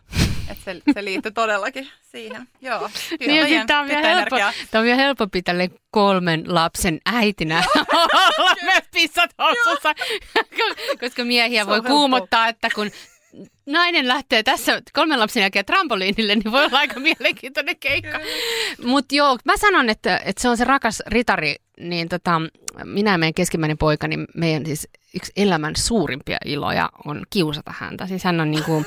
että 0.51 0.63
se, 0.63 0.81
se 0.93 1.03
liittyy 1.03 1.31
todellakin 1.31 1.89
siihen. 2.11 2.47
Joo, 2.61 2.89
niin, 3.19 3.67
tämä 3.67 3.79
on, 3.79 3.87
vielä 3.87 4.07
helppo, 4.07 4.37
tämä 4.71 4.79
on 4.79 4.85
vielä 4.85 5.01
helpompi 5.01 5.41
tälle 5.41 5.69
kolmen 5.91 6.43
lapsen 6.47 6.99
äitinä 7.05 7.63
olla 8.39 8.55
myös 8.63 8.83
pissat 8.93 9.31
housussa, 9.37 9.93
koska 11.01 11.23
miehiä 11.23 11.67
voi 11.67 11.81
kuumottaa, 11.81 12.47
että 12.47 12.69
kun 12.75 12.91
nainen 13.69 14.07
lähtee 14.07 14.43
tässä 14.43 14.81
kolmen 14.93 15.19
lapsen 15.19 15.41
jälkeen 15.41 15.65
trampoliinille, 15.65 16.35
niin 16.35 16.51
voi 16.51 16.65
olla 16.65 16.77
aika 16.77 16.99
mielenkiintoinen 16.99 17.77
keikka. 17.79 18.19
Mutta 18.83 19.15
joo, 19.15 19.37
mä 19.45 19.57
sanon, 19.57 19.89
että, 19.89 20.17
että 20.25 20.41
se 20.41 20.49
on 20.49 20.57
se 20.57 20.63
rakas 20.63 21.03
ritari, 21.07 21.55
niin 21.79 22.09
tota, 22.09 22.41
minä 22.83 23.11
ja 23.11 23.17
meidän 23.17 23.33
keskimmäinen 23.33 23.77
poika, 23.77 24.07
niin 24.07 24.27
meidän 24.35 24.65
siis 24.65 24.87
yksi 25.15 25.31
elämän 25.35 25.75
suurimpia 25.75 26.37
iloja 26.45 26.89
on 27.05 27.21
kiusata 27.29 27.73
häntä. 27.77 28.07
Siis 28.07 28.23
hän 28.23 28.39
on 28.39 28.51
niinku 28.51 28.85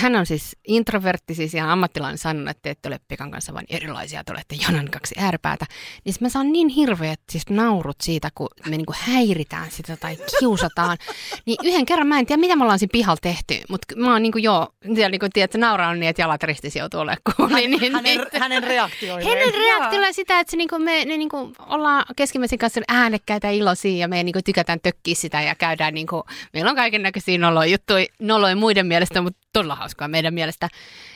hän 0.00 0.16
on 0.16 0.26
siis 0.26 0.56
introvertti, 0.66 1.34
siis 1.34 1.54
ihan 1.54 1.70
ammattilainen 1.70 2.18
sanonut, 2.18 2.50
että 2.50 2.62
te 2.62 2.70
ette 2.70 2.88
ole 2.88 3.00
Pekan 3.08 3.30
kanssa 3.30 3.54
vain 3.54 3.66
erilaisia, 3.68 4.24
te 4.24 4.32
olette 4.32 4.56
Janan 4.62 4.90
kaksi 4.90 5.14
ääripäätä. 5.18 5.66
Niin 6.04 6.14
mä 6.20 6.28
saan 6.28 6.52
niin 6.52 6.68
hirveät 6.68 7.20
siis 7.30 7.50
naurut 7.50 7.96
siitä, 8.02 8.30
kun 8.34 8.48
me 8.66 8.76
niinku 8.76 8.94
häiritään 8.96 9.70
sitä 9.70 9.96
tai 9.96 10.16
kiusataan. 10.38 10.98
Niin 11.46 11.56
yhden 11.64 11.86
kerran 11.86 12.06
mä 12.06 12.18
en 12.18 12.26
tiedä, 12.26 12.40
mitä 12.40 12.56
me 12.56 12.62
ollaan 12.62 12.78
siinä 12.78 12.92
pihalla 12.92 13.18
tehty, 13.22 13.60
mutta 13.68 13.96
mä 13.96 14.12
oon 14.12 14.22
niinku 14.22 14.38
joo, 14.38 14.68
siellä 14.84 15.08
niinku 15.08 15.26
tiedät, 15.32 15.48
että 15.48 15.58
nauraa 15.58 15.88
on 15.88 16.00
niin, 16.00 16.10
että 16.10 16.22
jalat 16.22 16.42
ristissä 16.42 16.78
joutuu 16.78 17.00
olemaan 17.00 17.50
Hän, 17.50 17.70
niin, 17.70 17.92
hänen, 17.92 18.02
niin, 18.02 18.40
hänen 18.40 18.62
reaktioilleen. 18.62 19.38
Hänen 19.38 19.54
reaktioilla 19.54 20.12
sitä, 20.12 20.40
että 20.40 20.50
se 20.50 20.56
niinku 20.56 20.78
me 20.78 21.04
ne 21.04 21.16
niinku 21.16 21.52
ollaan 21.58 22.04
keskimmäisen 22.16 22.58
kanssa 22.58 22.80
äänekkäitä 22.88 23.46
ja 23.46 23.52
iloisia 23.52 23.96
ja 23.96 24.08
me 24.08 24.22
niinku 24.22 24.40
tykätään 24.44 24.80
tökkiä 24.80 25.14
sitä 25.14 25.42
ja 25.42 25.54
käydään 25.54 25.94
niinku, 25.94 26.24
meillä 26.52 26.70
on 26.70 26.76
kaiken 26.76 27.02
näköisiä 27.02 27.38
noloja 27.38 27.70
juttuja, 27.70 28.06
noloja 28.20 28.56
muiden 28.56 28.86
mielestä, 28.86 29.20
mutta 29.20 29.38
todella 29.52 29.83
hauskaa 29.84 30.08
meidän 30.08 30.34
mielestä. 30.34 30.68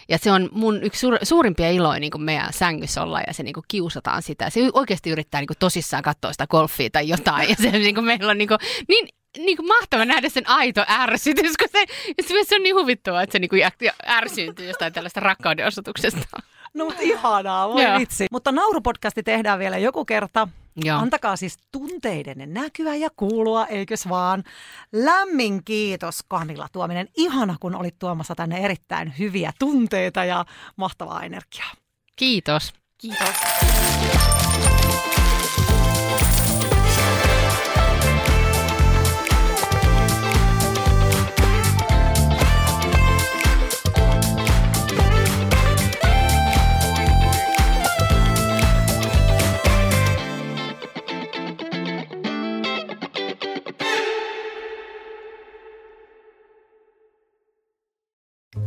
Ja 0.08 0.18
se 0.18 0.32
on 0.32 0.48
mun 0.52 0.82
yksi 0.82 1.00
suur, 1.00 1.18
suurimpia 1.22 1.70
iloja 1.70 2.00
niin 2.00 2.10
kuin 2.10 2.22
meidän 2.22 2.52
sängyssä 2.52 3.02
olla 3.02 3.20
ja 3.26 3.32
se 3.32 3.42
niin 3.42 3.54
kuin 3.54 3.64
kiusataan 3.68 4.22
sitä. 4.22 4.50
Se 4.50 4.60
oikeasti 4.72 5.10
yrittää 5.10 5.40
niin 5.40 5.46
kuin 5.46 5.58
tosissaan 5.58 6.02
katsoa 6.02 6.32
sitä 6.32 6.46
golfia 6.46 6.90
tai 6.90 7.08
jotain 7.08 7.48
ja 7.48 7.56
se 7.62 7.70
niin 7.70 7.94
kuin 7.94 8.04
meillä 8.04 8.30
on 8.30 8.38
niin, 8.38 8.48
kuin, 8.48 8.58
niin 8.88 9.08
niin 9.36 9.56
kuin 9.56 9.66
mahtava 9.66 10.04
nähdä 10.04 10.28
sen 10.28 10.48
aito 10.48 10.84
ärsytys, 10.88 11.56
kun 11.56 11.68
se, 11.72 11.84
se 12.44 12.56
on 12.56 12.62
niin 12.62 12.76
huvittavaa, 12.76 13.22
että 13.22 13.32
se 13.32 13.38
niin 13.38 13.48
kuin 13.48 13.62
ärsyyntyy 14.08 14.66
jostain 14.66 14.92
tällaista 14.92 15.20
rakkauden 15.20 15.66
osoituksesta. 15.66 16.42
No 16.74 16.84
mutta 16.84 17.02
ihanaa, 17.02 17.68
voi 17.68 17.84
vitsi. 17.98 18.26
Mutta 18.32 18.52
naurupodcasti 18.52 19.22
tehdään 19.22 19.58
vielä 19.58 19.78
joku 19.78 20.04
kerta. 20.04 20.48
Joo. 20.84 20.98
Antakaa 20.98 21.36
siis 21.36 21.58
tunteiden 21.72 22.54
näkyä 22.54 22.94
ja 22.94 23.08
kuulua, 23.16 23.66
eikös 23.66 24.08
vaan. 24.08 24.44
Lämmin 24.92 25.64
kiitos 25.64 26.20
Kamilla 26.28 26.68
Tuominen. 26.72 27.08
Ihana, 27.16 27.56
kun 27.60 27.74
olit 27.74 27.98
tuomassa 27.98 28.34
tänne 28.34 28.58
erittäin 28.58 29.14
hyviä 29.18 29.52
tunteita 29.58 30.24
ja 30.24 30.44
mahtavaa 30.76 31.22
energiaa. 31.22 31.70
Kiitos. 32.16 32.72
Kiitos. 32.98 34.47